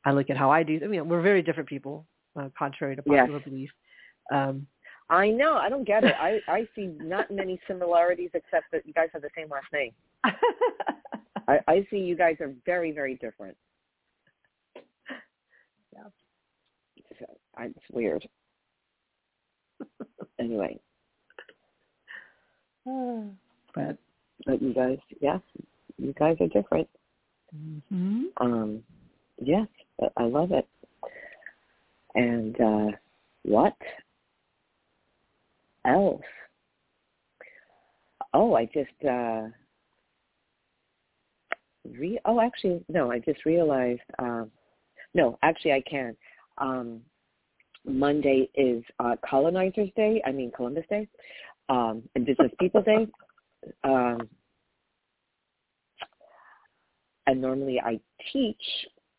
I 0.06 0.12
look 0.12 0.30
at 0.30 0.38
how 0.38 0.52
I 0.52 0.62
do. 0.64 0.80
I 0.84 0.88
mean, 0.88 1.10
we're 1.10 1.22
very 1.22 1.42
different 1.42 1.68
people, 1.68 2.06
uh, 2.40 2.50
contrary 2.58 2.96
to 2.96 3.04
Yes. 3.06 3.22
popular 3.22 3.40
belief. 3.40 3.72
Um, 4.32 4.68
I 5.10 5.30
know. 5.30 5.56
I 5.56 5.70
don't 5.70 5.86
get 5.86 6.04
it. 6.04 6.16
I 6.20 6.40
I 6.48 6.68
see 6.76 6.88
not 7.00 7.32
many 7.32 7.60
similarities 7.68 8.30
except 8.34 8.66
that 8.72 8.86
you 8.86 8.94
guys 8.94 9.10
have 9.14 9.22
the 9.22 9.30
same 9.36 9.50
last 9.50 9.68
name. 9.74 9.92
I, 11.48 11.60
I 11.68 11.88
see 11.90 11.98
you 11.98 12.16
guys 12.16 12.38
are 12.42 12.54
very 12.66 12.92
very 12.92 13.16
different. 13.16 13.58
Yeah. 15.94 16.04
So, 17.20 17.26
I, 17.58 17.66
it's 17.66 17.80
weird. 17.92 18.28
anyway, 20.40 20.80
but 22.86 23.98
but 24.46 24.62
you 24.62 24.74
guys, 24.74 24.98
yes, 25.20 25.40
you 25.98 26.14
guys 26.14 26.38
are 26.40 26.48
different. 26.48 26.88
hmm 27.90 28.26
Um, 28.38 28.84
yes, 29.42 29.68
I 30.18 30.24
love 30.24 30.52
it. 30.52 30.68
And 32.16 32.60
uh, 32.62 32.92
what 33.44 33.76
else? 35.86 36.22
Oh, 38.34 38.56
I 38.56 38.66
just 38.66 39.06
uh, 39.08 39.48
re. 41.98 42.20
Oh, 42.26 42.42
actually, 42.42 42.84
no. 42.90 43.12
I 43.12 43.20
just 43.20 43.46
realized. 43.46 44.02
Um, 44.20 44.52
no, 45.14 45.38
actually, 45.44 45.74
I 45.74 45.82
can. 45.90 46.16
Um, 46.58 47.02
Monday 47.88 48.50
is 48.56 48.84
uh, 49.00 49.16
Colonizers 49.28 49.90
Day. 49.96 50.22
I 50.26 50.32
mean 50.32 50.52
Columbus 50.56 50.86
Day, 50.90 51.08
um, 51.70 52.04
Indigenous 52.16 52.52
People 52.60 52.82
Day. 52.82 53.08
Um, 53.84 54.30
and 57.26 57.42
normally 57.42 57.80
I 57.80 58.00
teach, 58.32 58.62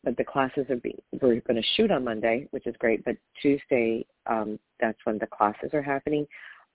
but 0.04 0.16
the 0.16 0.24
classes 0.24 0.66
are 0.70 0.76
be, 0.76 0.94
we're 1.20 1.40
going 1.40 1.60
to 1.60 1.68
shoot 1.76 1.90
on 1.90 2.04
Monday, 2.04 2.48
which 2.50 2.66
is 2.66 2.74
great. 2.78 3.04
But 3.04 3.16
Tuesday, 3.40 4.06
um, 4.26 4.58
that's 4.80 4.98
when 5.04 5.18
the 5.18 5.26
classes 5.26 5.70
are 5.72 5.82
happening. 5.82 6.26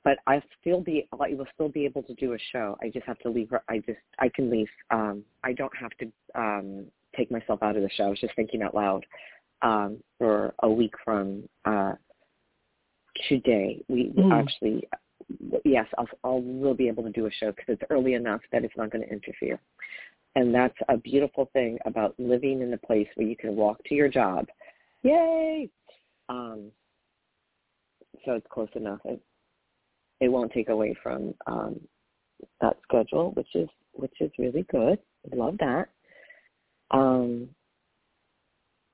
But 0.03 0.17
I 0.27 0.41
still 0.59 0.81
be, 0.81 1.07
I 1.13 1.33
will 1.33 1.47
still 1.53 1.69
be 1.69 1.85
able 1.85 2.03
to 2.03 2.13
do 2.15 2.33
a 2.33 2.37
show. 2.51 2.77
I 2.81 2.89
just 2.89 3.05
have 3.05 3.19
to 3.19 3.29
leave. 3.29 3.51
I 3.69 3.79
just, 3.79 3.99
I 4.19 4.29
can 4.29 4.49
leave. 4.49 4.67
Um, 4.91 5.23
I 5.43 5.53
don't 5.53 5.75
have 5.75 5.91
to 5.99 6.11
um, 6.35 6.85
take 7.15 7.31
myself 7.31 7.63
out 7.63 7.77
of 7.77 7.83
the 7.83 7.89
show. 7.89 8.05
I 8.05 8.09
was 8.09 8.19
just 8.19 8.35
thinking 8.35 8.61
out 8.63 8.75
loud. 8.75 9.05
Um, 9.63 10.03
for 10.17 10.53
a 10.59 10.69
week 10.69 10.93
from 11.03 11.47
uh, 11.65 11.93
today, 13.29 13.81
we 13.87 14.09
Mm. 14.09 14.31
actually, 14.31 14.87
yes, 15.63 15.87
I'll, 15.97 16.07
I'll 16.23 16.41
will 16.41 16.73
be 16.73 16.89
able 16.89 17.03
to 17.03 17.09
do 17.09 17.27
a 17.27 17.31
show 17.31 17.51
because 17.51 17.75
it's 17.75 17.89
early 17.89 18.13
enough 18.15 18.41
that 18.51 18.65
it's 18.65 18.75
not 18.75 18.91
going 18.91 19.05
to 19.05 19.11
interfere. 19.11 19.59
And 20.35 20.53
that's 20.53 20.77
a 20.89 20.97
beautiful 20.97 21.49
thing 21.53 21.77
about 21.85 22.19
living 22.19 22.61
in 22.61 22.73
a 22.73 22.77
place 22.77 23.07
where 23.15 23.27
you 23.27 23.37
can 23.37 23.55
walk 23.55 23.81
to 23.85 23.95
your 23.95 24.09
job. 24.09 24.47
Yay! 25.03 25.69
Um, 26.27 26.71
so 28.25 28.33
it's 28.33 28.47
close 28.49 28.69
enough. 28.75 28.99
It, 29.05 29.21
it 30.19 30.27
won't 30.27 30.51
take 30.51 30.69
away 30.69 30.95
from 31.01 31.33
um, 31.47 31.79
that 32.61 32.77
schedule, 32.83 33.31
which 33.31 33.55
is 33.55 33.69
which 33.93 34.13
is 34.19 34.31
really 34.39 34.63
good. 34.71 34.97
I 35.31 35.35
love 35.35 35.57
that. 35.59 35.89
Um, 36.91 37.49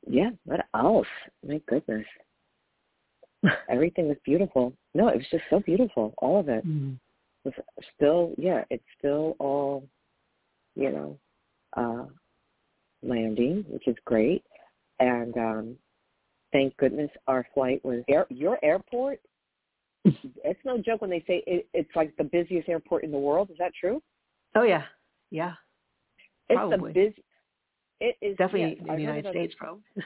yeah. 0.07 0.29
What 0.45 0.65
else? 0.73 1.07
My 1.47 1.61
goodness. 1.67 2.05
Everything 3.69 4.07
was 4.07 4.17
beautiful. 4.25 4.73
No, 4.93 5.07
it 5.07 5.17
was 5.17 5.25
just 5.31 5.43
so 5.49 5.59
beautiful. 5.59 6.13
All 6.17 6.39
of 6.39 6.49
it 6.49 6.65
Mm-hmm. 6.65 6.95
was 7.45 7.53
still 7.95 8.33
yeah, 8.37 8.63
it's 8.69 8.83
still 8.97 9.35
all 9.39 9.87
you 10.75 10.91
know, 10.91 11.19
uh 11.77 12.05
landing, 13.01 13.65
which 13.69 13.87
is 13.87 13.95
great. 14.05 14.43
And 14.99 15.35
um 15.37 15.75
thank 16.51 16.75
goodness 16.77 17.11
our 17.27 17.45
flight 17.53 17.83
was 17.85 18.03
air 18.09 18.25
your 18.29 18.63
airport 18.63 19.19
it's 20.43 20.59
no 20.65 20.77
joke 20.77 21.01
when 21.01 21.09
they 21.09 21.23
say 21.27 21.43
it, 21.45 21.67
it's 21.73 21.89
like 21.95 22.15
the 22.17 22.23
busiest 22.23 22.69
airport 22.69 23.03
in 23.03 23.11
the 23.11 23.17
world. 23.17 23.49
Is 23.51 23.57
that 23.59 23.73
true? 23.79 24.01
Oh 24.55 24.63
yeah, 24.63 24.83
yeah. 25.31 25.53
It's 26.49 26.57
Probably. 26.57 26.93
the 26.93 26.99
busy. 27.09 27.23
It 27.99 28.15
is 28.21 28.37
Definitely 28.37 28.77
yes, 28.79 28.87
in 28.87 28.95
the 28.95 29.01
United 29.01 29.29
States, 29.29 29.55
probably. 29.57 29.83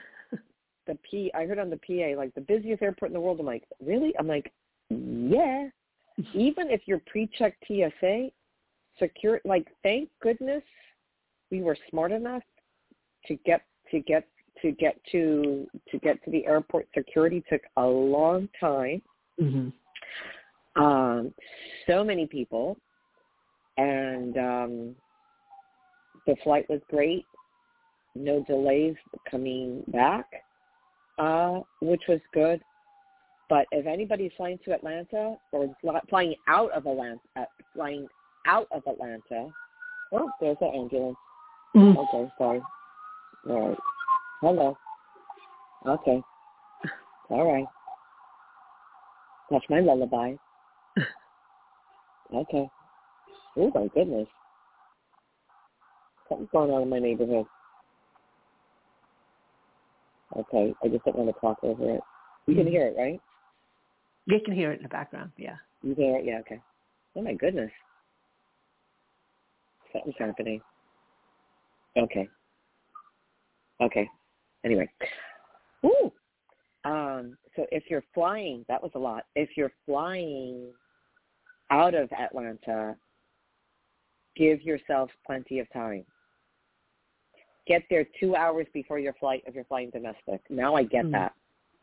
The 0.86 0.98
P. 1.10 1.32
I 1.34 1.46
heard 1.46 1.60
on 1.60 1.70
the 1.70 1.78
PA 1.78 2.20
like 2.20 2.36
the 2.36 2.41
busiest 2.41 2.82
airport 2.82 3.12
in 3.12 3.14
the 3.14 3.20
world. 3.22 3.39
I'm 3.39 3.46
like, 3.46 3.64
really? 3.82 4.14
I'm 4.20 4.28
like, 4.28 4.52
yeah. 4.89 5.70
Even 6.34 6.70
if 6.70 6.82
you're 6.88 7.02
pre-check 7.08 7.56
TSA, 7.66 8.28
secure. 9.00 9.39
Like, 9.46 9.66
thank 9.82 10.10
goodness 10.22 10.62
we 11.52 11.62
were 11.62 11.78
smart 11.89 12.12
enough 12.12 12.44
to 13.28 13.38
get 13.46 13.62
to 13.91 14.02
get 14.02 14.28
to 14.62 14.74
get 14.74 15.00
to 15.14 15.66
to 15.89 16.00
get 16.00 16.22
to 16.26 16.32
the 16.32 16.46
airport. 16.46 16.89
Security 16.94 17.41
took 17.50 17.62
a 17.78 17.86
long 17.86 18.50
time. 18.60 19.02
hmm 19.39 19.70
um, 20.76 21.34
so 21.88 22.04
many 22.04 22.26
people, 22.26 22.78
and 23.78 24.38
um, 24.38 24.96
the 26.26 26.36
flight 26.44 26.66
was 26.70 26.82
great. 26.89 27.26
No 28.16 28.43
delays 28.43 28.95
coming 29.30 29.84
back, 29.88 30.26
uh, 31.18 31.59
which 31.82 32.01
was 32.07 32.20
good. 32.34 32.61
But 33.49 33.66
if 33.72 33.86
anybody's 33.86 34.32
flying 34.38 34.59
to 34.66 34.74
Atlanta 34.74 35.36
or 35.51 35.76
flying 36.09 36.36
out 36.47 36.72
of 36.72 36.86
Atlanta, 36.86 37.20
uh, 37.36 37.45
flying 37.74 38.07
out 38.47 38.68
of 38.72 38.84
Atlanta, 38.88 39.49
oh, 40.11 40.30
there's 40.39 40.57
an 40.61 40.72
ambulance. 40.74 41.18
Mm. 41.76 41.97
Okay, 41.97 42.32
sorry. 42.38 42.61
All 43.49 43.70
right. 43.70 43.78
Hello. 44.41 44.78
Okay. 45.88 46.22
All 47.30 47.51
right. 47.51 47.66
That's 49.51 49.66
my 49.70 49.80
lullaby. 49.80 50.36
Okay. 52.34 52.68
Oh 53.57 53.72
my 53.76 53.88
goodness. 53.93 54.28
Something's 56.28 56.49
going 56.51 56.72
on 56.72 56.82
in 56.82 56.89
my 56.89 56.97
neighborhood. 56.97 57.45
Okay, 60.36 60.74
I 60.84 60.88
just 60.88 61.06
don't 61.06 61.16
want 61.16 61.34
to 61.34 61.40
talk 61.40 61.58
over 61.64 61.96
it. 61.96 62.02
You 62.48 62.56
can 62.56 62.66
Mhm. 62.66 62.70
hear 62.72 62.88
it, 62.88 62.98
right? 62.98 63.22
You 64.26 64.40
can 64.42 64.54
hear 64.54 64.72
it 64.72 64.78
in 64.78 64.84
the 64.84 64.90
background. 64.90 65.32
Yeah. 65.38 65.58
You 65.82 65.96
can 65.96 66.04
hear 66.04 66.18
it? 66.18 66.26
Yeah, 66.26 66.40
okay. 66.40 66.62
Oh 67.16 67.22
my 67.22 67.34
goodness. 67.34 67.72
Something's 69.92 70.18
happening. 70.18 70.62
Okay. 71.96 72.28
Okay. 73.80 74.10
Anyway. 74.64 74.90
Ooh. 75.86 76.12
Um, 76.86 77.38
so 77.56 77.68
if 77.72 77.90
you're 77.90 78.04
flying, 78.14 78.66
that 78.68 78.82
was 78.82 78.92
a 78.96 79.00
lot. 79.00 79.26
If 79.36 79.56
you're 79.56 79.72
flying 79.86 80.74
out 81.70 81.94
of 81.94 82.12
Atlanta, 82.12 82.98
give 84.36 84.62
yourself 84.64 85.12
plenty 85.26 85.60
of 85.60 85.72
time. 85.72 86.06
Get 87.66 87.84
there 87.89 88.05
two 88.20 88.36
hours 88.36 88.68
before 88.74 88.99
your 88.99 89.14
flight 89.14 89.43
if 89.47 89.55
you're 89.55 89.64
flying 89.66 89.89
domestic. 89.89 90.41
Now 90.49 90.76
I 90.76 90.84
get 90.84 91.05
Mm. 91.05 91.11
that. 91.11 91.34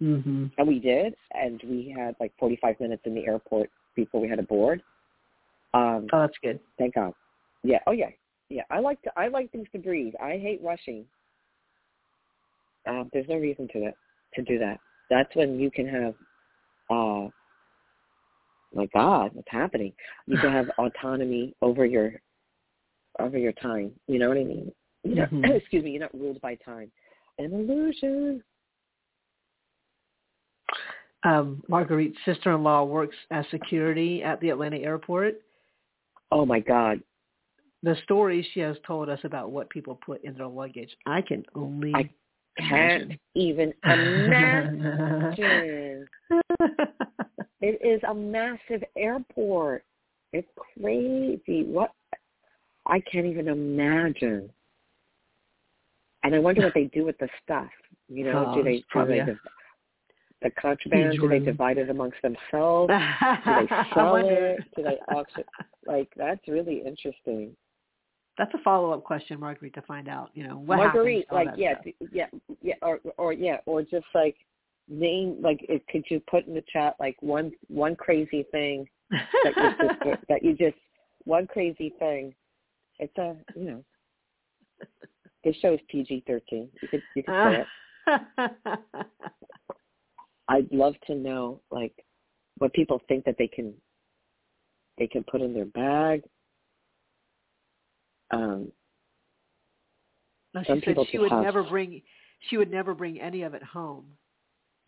Mm-hmm. 0.03 0.47
And 0.57 0.69
we 0.69 0.79
did, 0.79 1.15
and 1.33 1.63
we 1.65 1.95
had 1.97 2.17
like 2.21 2.33
45 2.39 2.81
minutes 2.81 3.03
in 3.05 3.15
the 3.15 3.27
airport 3.27 3.71
before 3.95 4.21
we 4.21 4.29
had 4.29 4.37
to 4.37 4.43
board. 4.43 4.83
Um, 5.75 6.07
Oh, 6.13 6.21
that's 6.21 6.37
good. 6.43 6.59
thank 6.79 6.95
God. 6.95 7.13
Yeah. 7.63 7.81
Oh 7.87 7.93
yeah. 7.93 8.09
Yeah. 8.49 8.63
I 8.71 8.81
like 8.81 9.01
to. 9.03 9.13
I 9.17 9.29
like 9.29 9.53
things 9.53 9.69
to 9.73 9.79
breathe. 9.79 10.15
I 10.21 10.39
hate 10.39 10.61
rushing. 10.63 11.05
Um, 12.87 13.11
there's 13.13 13.29
no 13.29 13.37
reason 13.37 13.69
to 13.75 13.85
it 13.87 13.95
to 14.35 14.43
do 14.43 14.59
that. 14.59 14.81
That's 15.11 15.35
when 15.37 15.59
you 15.61 15.71
can 15.71 15.87
have. 15.87 16.15
Uh, 16.89 17.29
my 18.75 18.87
God, 18.95 19.31
what's 19.35 19.51
happening? 19.51 19.93
You 20.27 20.39
can 20.39 20.51
have 20.59 20.71
autonomy 20.79 21.55
over 21.61 21.85
your 21.85 22.13
over 23.19 23.37
your 23.37 23.53
time. 23.53 23.93
You 24.07 24.19
know 24.19 24.29
what 24.29 24.39
I 24.39 24.45
mean? 24.45 24.73
You 25.05 25.15
know, 25.15 25.27
Mhm. 25.27 25.51
excuse 25.57 25.85
me. 25.85 25.93
You're 25.93 26.01
not 26.01 26.15
ruled 26.15 26.41
by 26.41 26.57
time. 26.57 26.91
An 27.39 27.53
illusion. 27.53 28.43
Um, 31.23 31.63
Marguerite's 31.69 32.17
sister-in-law 32.25 32.85
works 32.85 33.17
as 33.31 33.45
security 33.51 34.23
at 34.23 34.41
the 34.41 34.49
Atlanta 34.51 34.79
airport. 34.79 35.41
Oh 36.33 36.47
my 36.47 36.61
God. 36.61 37.03
The 37.83 37.97
stories 38.05 38.45
she 38.53 38.61
has 38.61 38.77
told 38.87 39.09
us 39.09 39.19
about 39.25 39.51
what 39.51 39.69
people 39.71 39.99
put 40.05 40.23
in 40.25 40.35
their 40.35 40.47
luggage, 40.47 40.95
I 41.07 41.23
can 41.23 41.45
only 41.55 41.95
I 41.95 42.11
Can't 42.59 43.03
imagine. 43.03 43.19
even 43.35 43.75
imagine. 43.85 46.07
It 47.63 47.79
is 47.85 48.01
a 48.09 48.15
massive 48.15 48.83
airport. 48.97 49.85
It's 50.33 50.49
crazy. 50.57 51.65
What? 51.65 51.93
I 52.87 53.01
can't 53.01 53.27
even 53.27 53.49
imagine. 53.49 54.51
And 56.23 56.35
I 56.35 56.39
wonder 56.39 56.63
what 56.63 56.75
they 56.75 56.85
do 56.85 57.05
with 57.05 57.19
the 57.19 57.29
stuff. 57.43 57.71
You 58.09 58.25
know, 58.25 58.47
Oh, 58.49 58.55
do 58.57 58.63
they 58.63 58.79
do 58.79 58.85
probably 58.91 59.21
they 59.21 59.25
div- 59.27 59.39
the 60.43 60.51
contraband? 60.61 61.19
Do 61.19 61.29
they 61.29 61.39
divide 61.39 61.79
it 61.79 61.91
amongst 61.91 62.19
themselves? 62.23 62.91
Do 62.91 63.55
they 63.55 63.69
sell 63.95 64.17
it? 64.17 64.59
Do 64.77 64.83
they 64.83 64.99
auction? 65.15 65.45
Like 65.87 66.09
that's 66.17 66.47
really 66.49 66.83
interesting. 66.85 67.57
That's 68.39 68.53
a 68.55 68.59
follow-up 68.63 69.05
question, 69.05 69.39
Marguerite, 69.39 69.75
to 69.75 69.83
find 69.83 70.09
out. 70.09 70.31
You 70.35 70.47
know 70.47 70.57
what 70.57 70.77
Marguerite, 70.77 71.27
like 71.31 71.49
yeah, 71.57 71.75
stuff. 71.81 71.95
yeah, 72.13 72.27
yeah, 72.63 72.75
or 72.83 73.01
or 73.19 73.33
yeah, 73.33 73.59
or 73.67 73.83
just 73.83 74.07
like 74.15 74.37
name 74.89 75.37
like 75.41 75.65
it, 75.69 75.87
could 75.89 76.05
you 76.09 76.21
put 76.31 76.47
in 76.47 76.55
the 76.55 76.65
chat 76.73 76.97
like 76.99 77.17
one 77.21 77.53
one 77.69 77.95
crazy 77.97 78.45
thing 78.51 78.87
that 79.11 79.55
you 79.57 79.89
just 79.89 80.21
that 80.29 80.43
you 80.43 80.57
just 80.57 80.77
one 81.25 81.47
crazy 81.47 81.93
thing. 81.99 82.35
It's 82.99 83.17
a 83.19 83.37
you 83.55 83.65
know. 83.65 83.85
This 85.45 85.57
show 85.57 85.73
is 85.75 85.81
PG 85.89 86.25
thirteen. 86.27 86.69
You 86.83 86.89
could 86.89 87.03
you 87.17 87.23
could 87.23 87.35
say 87.35 87.65
it. 88.07 88.61
I'd 90.49 90.71
love 90.73 90.95
to 91.07 91.15
know 91.15 91.61
like 91.71 91.95
what 92.59 92.73
people 92.73 93.01
think 93.09 93.25
that 93.25 93.37
they 93.39 93.47
can 93.49 93.73
they 94.99 95.07
can 95.07 95.25
put 95.25 95.41
in 95.41 95.55
their 95.55 95.65
bag. 95.67 96.23
Um, 98.33 98.71
No, 100.55 100.63
Some 100.67 100.81
she 100.81 100.87
said 100.95 100.97
she 101.11 101.19
would 101.19 101.31
have- 101.31 101.43
never 101.43 101.63
bring 101.63 102.03
she 102.49 102.57
would 102.57 102.71
never 102.71 102.95
bring 102.95 103.21
any 103.21 103.43
of 103.43 103.55
it 103.55 103.63
home. 103.63 104.07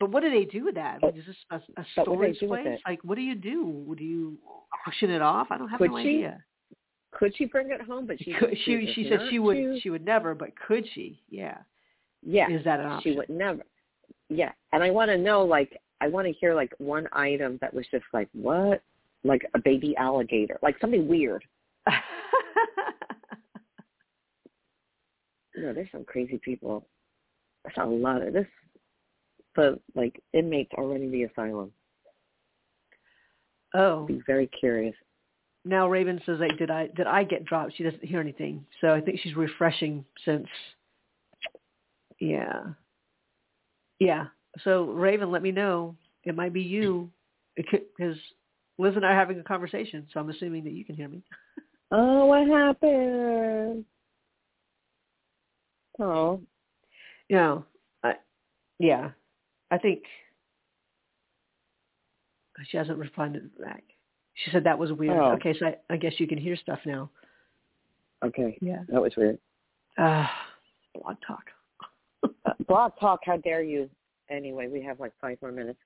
But 0.00 0.10
what 0.10 0.22
do 0.22 0.30
they 0.30 0.44
do 0.44 0.64
with 0.64 0.74
that? 0.74 1.00
But- 1.00 1.16
Is 1.16 1.26
this 1.26 1.36
a, 1.50 1.56
a 1.56 1.86
but 1.96 2.08
what 2.08 2.20
do 2.20 2.32
they 2.32 2.34
storage 2.34 2.64
place? 2.64 2.80
Like, 2.86 3.04
what 3.04 3.14
do 3.14 3.20
you 3.22 3.34
do? 3.36 3.94
Do 3.96 4.02
you 4.04 4.38
auction 4.86 5.10
it 5.10 5.22
off? 5.22 5.48
I 5.50 5.58
don't 5.58 5.68
have 5.68 5.78
Could 5.78 5.92
no 5.92 5.98
she? 6.02 6.08
idea. 6.08 6.44
Could 7.12 7.36
she 7.36 7.44
bring 7.44 7.70
it 7.70 7.80
home? 7.82 8.06
But 8.06 8.18
she 8.22 8.32
Could, 8.32 8.56
she 8.64 8.90
she 8.94 9.08
said 9.08 9.20
she 9.30 9.38
would 9.38 9.54
to. 9.54 9.80
she 9.80 9.90
would 9.90 10.04
never, 10.04 10.34
but 10.34 10.50
could 10.56 10.84
she? 10.94 11.20
Yeah. 11.30 11.58
Yeah, 12.24 12.48
Is 12.50 12.64
that 12.64 12.80
an 12.80 12.86
option? 12.86 13.12
she 13.12 13.16
would 13.18 13.28
never. 13.28 13.62
Yeah, 14.28 14.52
and 14.72 14.82
I 14.82 14.90
want 14.90 15.10
to 15.10 15.18
know, 15.18 15.42
like, 15.44 15.76
I 16.00 16.08
want 16.08 16.26
to 16.26 16.32
hear 16.32 16.54
like 16.54 16.72
one 16.78 17.06
item 17.12 17.58
that 17.60 17.74
was 17.74 17.84
just 17.90 18.04
like 18.12 18.28
what, 18.32 18.82
like 19.24 19.42
a 19.54 19.58
baby 19.58 19.94
alligator, 19.96 20.58
like 20.62 20.78
something 20.80 21.06
weird. 21.08 21.44
You 25.54 25.62
know, 25.64 25.74
there's 25.74 25.90
some 25.92 26.04
crazy 26.04 26.40
people. 26.42 26.86
That's 27.64 27.76
a 27.76 27.84
lot 27.84 28.22
of 28.22 28.32
this. 28.32 28.46
but 29.54 29.78
like 29.94 30.20
inmates 30.32 30.70
are 30.76 30.86
running 30.86 31.10
the 31.10 31.24
asylum. 31.24 31.70
oh, 33.74 34.06
Be 34.06 34.22
very 34.26 34.46
curious. 34.46 34.94
Now 35.64 35.88
Raven 35.88 36.20
says, 36.26 36.38
like, 36.40 36.58
did 36.58 36.70
I 36.70 36.88
did 36.88 37.06
I 37.06 37.24
get 37.24 37.44
dropped? 37.44 37.76
She 37.76 37.82
doesn't 37.84 38.04
hear 38.04 38.20
anything, 38.20 38.64
so 38.80 38.92
I 38.92 39.00
think 39.00 39.20
she's 39.22 39.36
refreshing 39.36 40.04
since. 40.24 40.48
Yeah. 42.18 42.62
Yeah. 43.98 44.26
So 44.64 44.84
Raven, 44.86 45.30
let 45.30 45.42
me 45.42 45.52
know. 45.52 45.96
It 46.24 46.36
might 46.36 46.52
be 46.52 46.62
you, 46.62 47.10
because 47.56 48.16
Liz 48.78 48.94
and 48.96 49.04
I 49.04 49.10
are 49.12 49.18
having 49.18 49.38
a 49.38 49.44
conversation, 49.44 50.06
so 50.12 50.20
I'm 50.20 50.30
assuming 50.30 50.64
that 50.64 50.72
you 50.72 50.84
can 50.84 50.94
hear 50.94 51.08
me. 51.08 51.22
Oh, 51.94 52.24
what 52.24 52.46
happened? 52.46 53.84
Oh, 56.00 56.40
You 57.28 57.36
know, 57.36 57.64
I, 58.02 58.14
yeah, 58.78 59.10
I 59.70 59.76
think 59.76 60.04
she 62.70 62.78
hasn't 62.78 62.96
responded 62.96 63.50
back. 63.60 63.84
She 64.34 64.50
said 64.50 64.64
that 64.64 64.78
was 64.78 64.92
weird. 64.92 65.16
Oh. 65.16 65.32
Okay, 65.32 65.54
so 65.58 65.66
I, 65.66 65.76
I 65.90 65.96
guess 65.96 66.14
you 66.18 66.26
can 66.26 66.38
hear 66.38 66.56
stuff 66.56 66.78
now. 66.86 67.10
okay, 68.24 68.56
Yeah. 68.60 68.82
that 68.88 69.00
was 69.02 69.12
weird. 69.16 69.38
Uh, 69.98 70.26
blog 70.94 71.16
talk. 71.26 71.44
Uh, 72.46 72.52
blog 72.66 72.92
talk, 72.98 73.20
how 73.24 73.36
dare 73.36 73.62
you? 73.62 73.90
Anyway, 74.30 74.68
we 74.68 74.82
have 74.82 74.98
like 75.00 75.12
five 75.20 75.36
more 75.42 75.52
minutes. 75.52 75.78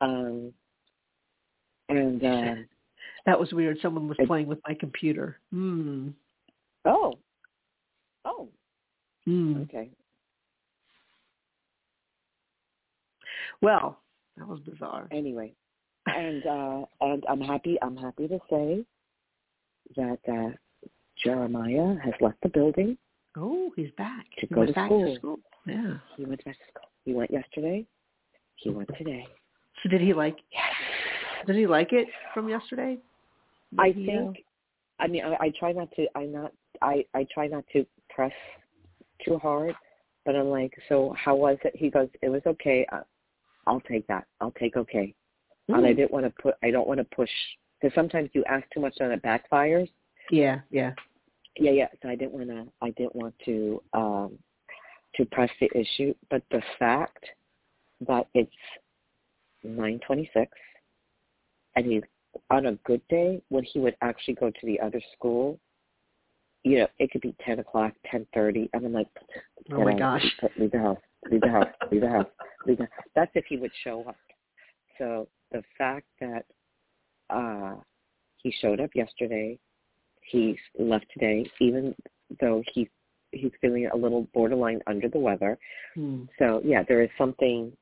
Um, 0.00 0.52
and 1.88 2.24
uh, 2.24 2.54
That 3.26 3.38
was 3.38 3.52
weird. 3.52 3.78
Someone 3.80 4.08
was 4.08 4.16
It- 4.18 4.26
playing 4.26 4.46
with 4.48 4.58
my 4.66 4.74
computer. 4.74 5.38
Hmm. 5.52 6.08
oh, 6.84 7.14
oh, 8.24 8.48
Hmm. 9.24 9.62
okay. 9.62 9.90
Well, 13.62 13.98
that 14.36 14.46
was 14.46 14.60
bizarre. 14.60 15.08
Anyway, 15.10 15.52
and 16.06 16.46
uh, 16.46 16.84
and 17.00 17.24
I'm 17.28 17.40
happy. 17.40 17.78
I'm 17.82 17.96
happy 17.96 18.28
to 18.28 18.38
say 18.50 18.84
that 19.96 20.18
uh, 20.28 20.50
Jeremiah 21.22 21.96
has 22.04 22.14
left 22.20 22.38
the 22.42 22.48
building. 22.48 22.96
Oh, 23.36 23.70
he's 23.76 23.90
back. 23.98 24.24
To 24.38 24.46
he 24.46 24.54
go 24.54 24.60
went 24.60 24.70
to 24.70 24.74
back 24.74 24.88
school. 24.88 25.06
to 25.06 25.16
school. 25.16 25.38
Yeah. 25.66 25.94
He 26.16 26.24
went 26.24 26.44
back 26.44 26.54
to 26.54 26.64
school. 26.72 26.88
He 27.04 27.12
went 27.12 27.30
yesterday. 27.30 27.86
He 28.56 28.70
went 28.70 28.90
today. 28.96 29.26
So 29.82 29.88
did 29.88 30.00
he 30.00 30.14
like? 30.14 30.36
Yes. 30.52 31.46
Did 31.46 31.56
he 31.56 31.66
like 31.66 31.92
it 31.92 32.08
from 32.32 32.48
yesterday? 32.48 32.98
I 33.78 33.88
Did 33.88 33.96
he, 33.96 34.10
uh, 34.10 34.32
think. 34.32 34.44
I 34.98 35.06
mean, 35.06 35.24
I, 35.24 35.46
I 35.46 35.52
try 35.58 35.72
not 35.72 35.88
to. 35.96 36.06
I 36.14 36.24
not. 36.24 36.52
I 36.82 37.04
I 37.14 37.26
try 37.32 37.46
not 37.46 37.64
to 37.72 37.84
press 38.08 38.32
too 39.24 39.38
hard. 39.38 39.74
But 40.26 40.34
I'm 40.34 40.48
like, 40.48 40.72
so 40.88 41.14
how 41.16 41.36
was 41.36 41.56
it? 41.62 41.74
He 41.76 41.88
goes, 41.88 42.08
it 42.20 42.28
was 42.28 42.42
okay. 42.46 42.84
I, 42.90 43.02
I'll 43.68 43.80
take 43.80 44.06
that. 44.08 44.26
I'll 44.40 44.50
take 44.52 44.76
okay. 44.76 45.14
And 45.68 45.84
I 45.84 45.92
mm. 45.92 45.96
didn't 45.96 46.12
want 46.12 46.24
to 46.26 46.42
put. 46.42 46.54
I 46.62 46.70
don't 46.70 46.86
want 46.86 46.98
to 46.98 47.04
push 47.04 47.30
because 47.80 47.94
sometimes 47.94 48.30
you 48.32 48.44
ask 48.44 48.64
too 48.72 48.80
much 48.80 48.94
and 49.00 49.12
it 49.12 49.22
backfires. 49.22 49.88
Yeah. 50.30 50.60
Yeah. 50.70 50.92
Yeah, 51.58 51.72
yeah. 51.72 51.88
So 52.02 52.08
I 52.08 52.14
didn't 52.14 52.32
want 52.32 52.48
to. 52.48 52.66
I 52.82 52.90
didn't 52.90 53.16
want 53.16 53.34
to. 53.46 53.82
um 53.92 54.38
to 55.16 55.24
press 55.26 55.50
the 55.60 55.68
issue, 55.74 56.14
but 56.30 56.42
the 56.50 56.62
fact 56.78 57.24
that 58.06 58.26
it's 58.34 58.50
9:26 59.64 60.46
and 61.74 61.86
he's 61.86 62.02
on 62.50 62.66
a 62.66 62.72
good 62.84 63.00
day 63.08 63.42
when 63.48 63.64
he 63.64 63.78
would 63.78 63.96
actually 64.02 64.34
go 64.34 64.50
to 64.50 64.66
the 64.66 64.78
other 64.80 65.00
school, 65.14 65.58
you 66.64 66.78
know, 66.78 66.86
it 66.98 67.10
could 67.10 67.22
be 67.22 67.34
10 67.44 67.60
o'clock, 67.60 67.92
10:30, 68.12 68.68
and 68.72 68.84
I'm 68.84 68.92
like, 68.92 69.08
oh 69.72 69.84
my 69.84 69.94
gosh, 69.94 70.24
leave 70.58 70.72
the 70.72 70.78
house, 70.78 70.98
leave 71.30 71.40
the 71.40 71.50
house, 71.50 71.68
leave 71.90 72.02
the 72.02 72.10
house, 72.10 72.26
leave 72.66 72.78
the. 72.78 72.84
house. 72.84 72.92
That's 73.14 73.30
if 73.34 73.46
he 73.46 73.56
would 73.56 73.72
show 73.82 74.04
up. 74.06 74.16
So 74.98 75.28
the 75.52 75.62
fact 75.78 76.06
that 76.20 76.44
uh 77.30 77.76
he 78.38 78.52
showed 78.60 78.80
up 78.80 78.90
yesterday, 78.94 79.58
he's 80.22 80.56
left 80.78 81.06
today, 81.12 81.48
even 81.60 81.94
though 82.40 82.62
he's 82.72 82.88
he's 83.32 83.50
feeling 83.60 83.88
a 83.92 83.96
little 83.96 84.28
borderline 84.32 84.80
under 84.86 85.08
the 85.08 85.18
weather. 85.18 85.58
Hmm. 85.94 86.24
So 86.38 86.60
yeah, 86.64 86.82
there 86.86 87.02
is 87.02 87.10
something. 87.18 87.72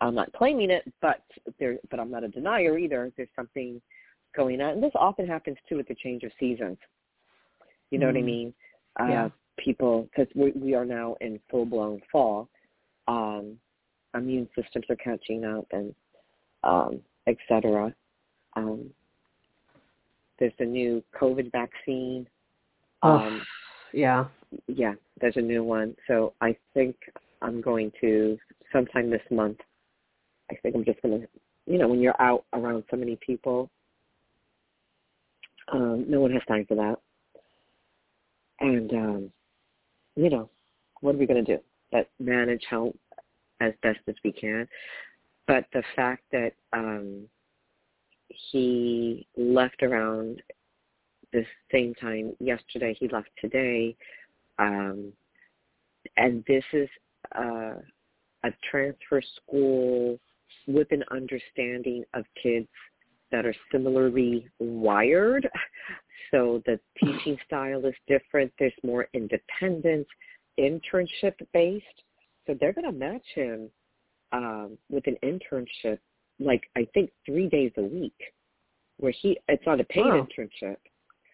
I'm 0.00 0.14
not 0.14 0.32
claiming 0.32 0.70
it, 0.70 0.90
but 1.02 1.22
there, 1.58 1.76
but 1.90 2.00
I'm 2.00 2.10
not 2.10 2.24
a 2.24 2.28
denier 2.28 2.78
either. 2.78 3.12
There's 3.16 3.28
something 3.36 3.80
going 4.34 4.60
on, 4.62 4.70
and 4.74 4.82
this 4.82 4.92
often 4.94 5.26
happens 5.26 5.58
too 5.68 5.76
with 5.76 5.88
the 5.88 5.94
change 5.94 6.22
of 6.22 6.32
seasons. 6.40 6.78
You 7.90 7.98
know 7.98 8.06
what 8.06 8.16
I 8.16 8.20
Mhm. 8.20 8.24
mean? 8.24 8.54
Uh, 8.98 9.06
Yeah. 9.08 9.28
People, 9.58 10.04
because 10.04 10.34
we, 10.34 10.52
we 10.52 10.74
are 10.74 10.86
now 10.86 11.16
in 11.20 11.38
full 11.50 11.66
blown 11.66 12.00
fall. 12.10 12.48
Um, 13.08 13.60
immune 14.14 14.48
systems 14.54 14.86
are 14.88 14.96
catching 14.96 15.44
up, 15.44 15.66
and 15.72 15.94
um, 16.64 17.00
et 17.26 17.36
cetera. 17.48 17.94
Um, 18.56 18.90
there's 20.38 20.52
a 20.58 20.64
new 20.64 21.02
COVID 21.20 21.52
vaccine. 21.52 22.26
Oh, 23.02 23.18
Um, 23.18 23.42
yeah. 23.92 24.26
yeah, 24.66 24.94
there's 25.20 25.36
a 25.36 25.40
new 25.40 25.62
one. 25.62 25.96
So 26.06 26.34
I 26.40 26.56
think 26.74 26.96
I'm 27.42 27.60
going 27.60 27.92
to 28.00 28.38
sometime 28.72 29.10
this 29.10 29.22
month. 29.30 29.58
I 30.50 30.54
think 30.56 30.74
I'm 30.74 30.84
just 30.84 31.00
going 31.02 31.20
to, 31.20 31.28
you 31.66 31.78
know, 31.78 31.88
when 31.88 32.00
you're 32.00 32.20
out 32.20 32.44
around 32.52 32.84
so 32.90 32.96
many 32.96 33.16
people, 33.24 33.70
um, 35.72 36.04
no 36.08 36.20
one 36.20 36.32
has 36.32 36.42
time 36.48 36.66
for 36.66 36.74
that. 36.74 36.96
And, 38.60 38.92
um, 38.92 39.32
you 40.16 40.28
know, 40.28 40.50
what 41.00 41.14
are 41.14 41.18
we 41.18 41.26
going 41.26 41.44
to 41.44 41.56
do? 41.56 41.62
But 41.92 42.10
manage 42.18 42.64
health 42.68 42.94
as 43.60 43.72
best 43.82 44.00
as 44.08 44.14
we 44.24 44.32
can. 44.32 44.66
But 45.50 45.64
the 45.72 45.82
fact 45.96 46.22
that 46.30 46.52
um, 46.72 47.26
he 48.28 49.26
left 49.36 49.82
around 49.82 50.40
the 51.32 51.44
same 51.72 51.92
time 51.96 52.36
yesterday, 52.38 52.96
he 52.96 53.08
left 53.08 53.30
today, 53.40 53.96
um, 54.60 55.12
and 56.16 56.44
this 56.46 56.62
is 56.72 56.88
uh, 57.36 57.74
a 58.44 58.50
transfer 58.70 59.20
school 59.42 60.20
with 60.68 60.86
an 60.92 61.02
understanding 61.10 62.04
of 62.14 62.24
kids 62.40 62.68
that 63.32 63.44
are 63.44 63.56
similarly 63.72 64.46
wired. 64.60 65.48
So 66.30 66.62
the 66.64 66.78
teaching 67.02 67.36
style 67.46 67.84
is 67.86 67.94
different. 68.06 68.52
There's 68.56 68.72
more 68.84 69.08
independence, 69.14 70.06
internship 70.60 71.34
based. 71.52 71.84
So 72.46 72.54
they're 72.60 72.72
going 72.72 72.84
to 72.84 72.92
match 72.92 73.24
him 73.34 73.68
um, 74.32 74.78
with 74.88 75.06
an 75.06 75.16
internship, 75.22 75.98
like 76.38 76.62
I 76.76 76.86
think 76.94 77.10
three 77.26 77.48
days 77.48 77.72
a 77.76 77.82
week, 77.82 78.16
where 78.98 79.12
he 79.12 79.38
it's 79.48 79.64
not 79.66 79.80
a 79.80 79.84
paid 79.84 80.04
Wow. 80.04 80.26
internship. 80.26 80.76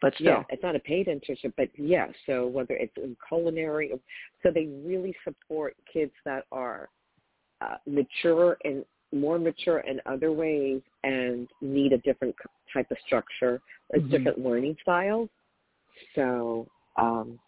But 0.02 0.14
still. 0.14 0.26
Yeah, 0.26 0.44
it's 0.50 0.62
not 0.62 0.76
a 0.76 0.80
paid 0.80 1.06
internship, 1.06 1.54
but 1.56 1.68
yeah. 1.76 2.08
So 2.26 2.46
whether 2.46 2.74
it's 2.74 2.92
in 2.96 3.16
culinary, 3.26 3.92
so 4.42 4.50
they 4.50 4.66
really 4.84 5.14
support 5.24 5.74
kids 5.90 6.12
that 6.24 6.44
are 6.52 6.90
uh, 7.62 7.76
mature 7.86 8.58
and 8.64 8.84
more 9.12 9.38
mature 9.38 9.78
in 9.80 10.00
other 10.04 10.32
ways 10.32 10.82
and 11.04 11.48
need 11.62 11.92
a 11.92 11.98
different 11.98 12.34
type 12.72 12.90
of 12.90 12.98
structure, 13.06 13.60
a 13.94 13.98
Mhm. 13.98 14.10
different 14.10 14.38
learning 14.38 14.76
styles. 14.82 15.30
So 16.14 16.68
um, 16.96 17.38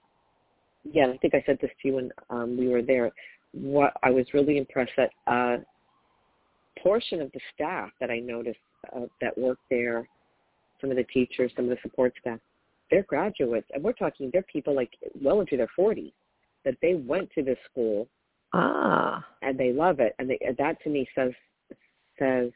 yeah, 0.85 1.09
I 1.09 1.17
think 1.19 1.35
I 1.35 1.43
said 1.45 1.59
this 1.61 1.71
to 1.83 1.89
you 1.89 1.95
when 1.97 2.13
um, 2.31 2.57
we 2.57 2.69
were 2.69 2.83
there. 2.83 3.13
What 3.53 3.95
I 4.03 4.11
was 4.11 4.27
really 4.35 4.59
impressed 4.59 4.93
that 4.97 5.11
a 5.27 5.59
portion 6.81 7.21
of 7.21 7.33
the 7.33 7.41
staff 7.55 7.91
that 8.01 8.11
I 8.11 8.19
noticed 8.19 8.59
uh, 8.95 9.07
that 9.21 9.37
work 9.37 9.59
there 9.71 10.07
some 10.81 10.91
of 10.91 10.97
the 10.97 11.05
teachers, 11.05 11.51
some 11.57 11.65
of 11.65 11.71
the 11.71 11.79
support 11.83 12.15
staff, 12.21 12.39
they're 12.91 13.03
graduates, 13.03 13.69
and 13.73 13.83
we're 13.83 13.93
talking 13.93 14.31
they're 14.33 14.43
people 14.43 14.75
like 14.75 14.91
well 15.21 15.41
into 15.41 15.57
their 15.57 15.69
40s 15.79 16.13
that 16.65 16.77
they 16.81 16.95
went 16.95 17.31
to 17.35 17.43
this 17.43 17.59
school 17.71 18.09
Ah. 18.55 19.25
and 19.43 19.59
they 19.59 19.73
love 19.73 20.01
it, 20.01 20.15
and 20.19 20.31
they, 20.31 20.39
and 20.47 20.57
that 20.57 20.81
to 20.83 20.89
me 20.89 21.07
says 21.15 21.33
says 22.19 22.51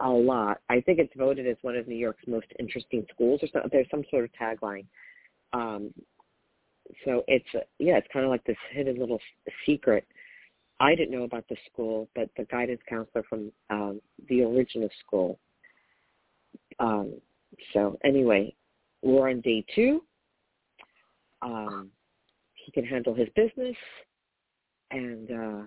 a 0.00 0.08
lot. 0.08 0.60
I 0.68 0.80
think 0.80 0.98
it's 0.98 1.12
voted 1.16 1.46
as 1.46 1.56
one 1.62 1.76
of 1.76 1.88
New 1.88 1.96
York's 1.96 2.26
most 2.26 2.46
interesting 2.58 3.06
schools, 3.12 3.40
or 3.42 3.48
some, 3.52 3.62
there's 3.72 3.88
some 3.90 4.04
sort 4.10 4.24
of 4.24 4.30
tagline. 4.32 4.84
Um, 5.52 5.94
so 7.04 7.24
it's 7.28 7.48
yeah, 7.78 7.96
it's 7.96 8.08
kind 8.12 8.24
of 8.24 8.30
like 8.30 8.44
this 8.44 8.56
hidden 8.70 8.98
little 8.98 9.20
secret. 9.66 10.06
I 10.80 10.94
didn't 10.94 11.16
know 11.16 11.24
about 11.24 11.44
the 11.48 11.56
school, 11.72 12.08
but 12.14 12.28
the 12.36 12.44
guidance 12.44 12.80
counselor 12.88 13.24
from 13.28 13.52
um, 13.70 14.00
the 14.28 14.42
original 14.42 14.88
school 15.04 15.38
um, 16.78 17.14
so 17.72 17.98
anyway, 18.04 18.54
we're 19.02 19.30
on 19.30 19.40
day 19.40 19.64
two. 19.74 20.02
Um, 21.42 21.90
he 22.54 22.72
can 22.72 22.84
handle 22.84 23.14
his 23.14 23.28
business, 23.36 23.76
and 24.90 25.30
uh, 25.30 25.62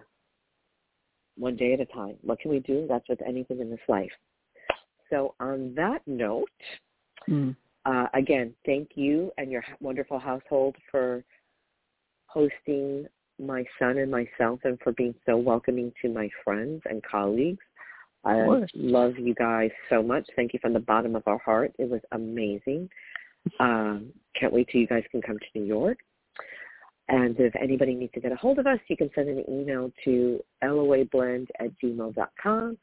one 1.37 1.55
day 1.55 1.73
at 1.73 1.79
a 1.79 1.85
time. 1.85 2.15
What 2.21 2.39
can 2.39 2.51
we 2.51 2.59
do? 2.59 2.85
That's 2.89 3.07
with 3.07 3.21
anything 3.21 3.59
in 3.59 3.69
this 3.69 3.79
life. 3.87 4.11
So 5.09 5.35
on 5.39 5.73
that 5.75 6.01
note, 6.07 6.49
Hmm. 7.25 7.51
Uh, 7.87 8.07
again, 8.13 8.53
thank 8.65 8.89
you 8.95 9.31
and 9.37 9.49
your 9.49 9.63
wonderful 9.79 10.19
household 10.19 10.75
for 10.91 11.23
hosting 12.25 13.07
my 13.39 13.63
son 13.79 13.97
and 13.97 14.11
myself 14.11 14.59
and 14.65 14.77
for 14.83 14.91
being 14.91 15.15
so 15.25 15.37
welcoming 15.37 15.93
to 16.01 16.09
my 16.09 16.29
friends 16.43 16.81
and 16.89 17.01
colleagues. 17.03 17.63
I 18.25 18.43
love 18.73 19.13
you 19.17 19.33
guys 19.35 19.71
so 19.89 20.03
much. 20.03 20.27
Thank 20.35 20.51
you 20.51 20.59
from 20.59 20.73
the 20.73 20.79
bottom 20.79 21.15
of 21.15 21.23
our 21.27 21.37
heart. 21.37 21.71
It 21.79 21.89
was 21.89 22.01
amazing. 22.11 22.89
Um, 23.61 24.11
can't 24.37 24.51
wait 24.51 24.67
till 24.69 24.81
you 24.81 24.87
guys 24.87 25.03
can 25.11 25.21
come 25.21 25.37
to 25.39 25.59
New 25.59 25.65
York. 25.65 25.99
And 27.07 27.39
if 27.39 27.55
anybody 27.55 27.95
needs 27.95 28.11
to 28.13 28.19
get 28.19 28.33
a 28.33 28.35
hold 28.35 28.59
of 28.59 28.67
us, 28.67 28.79
you 28.89 28.97
can 28.97 29.09
send 29.15 29.29
an 29.29 29.45
email 29.49 29.93
to 30.03 30.41
loablend 30.61 31.47
at 31.61 31.69
gmail.com. 31.81 32.77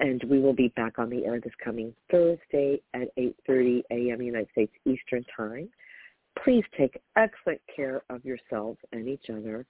And 0.00 0.22
we 0.24 0.40
will 0.40 0.52
be 0.52 0.68
back 0.76 0.98
on 0.98 1.08
the 1.08 1.24
air 1.24 1.40
this 1.40 1.52
coming 1.62 1.94
Thursday 2.10 2.80
at 2.94 3.14
8.30 3.16 3.82
a.m. 3.90 4.22
United 4.22 4.48
States 4.52 4.72
Eastern 4.84 5.24
Time. 5.34 5.68
Please 6.44 6.64
take 6.76 7.00
excellent 7.16 7.60
care 7.74 8.02
of 8.10 8.24
yourselves 8.24 8.78
and 8.92 9.08
each 9.08 9.30
other. 9.30 9.64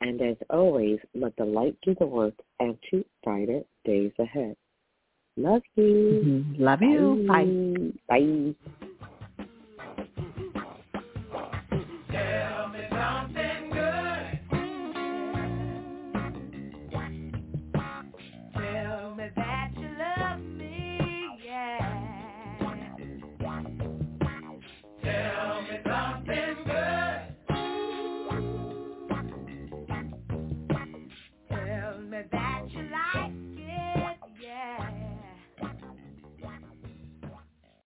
And 0.00 0.20
as 0.20 0.36
always, 0.50 0.98
let 1.14 1.36
the 1.36 1.44
light 1.44 1.76
do 1.82 1.94
the 1.98 2.06
work 2.06 2.34
and 2.58 2.76
to 2.90 3.04
brighter 3.22 3.62
days 3.84 4.10
ahead. 4.18 4.56
Love 5.36 5.62
you. 5.76 6.20
Mhm. 6.24 6.58
Love 6.58 6.82
you. 6.82 7.24
Bye. 7.28 7.44
Bye. 8.08 8.54
Bye. 8.80 8.88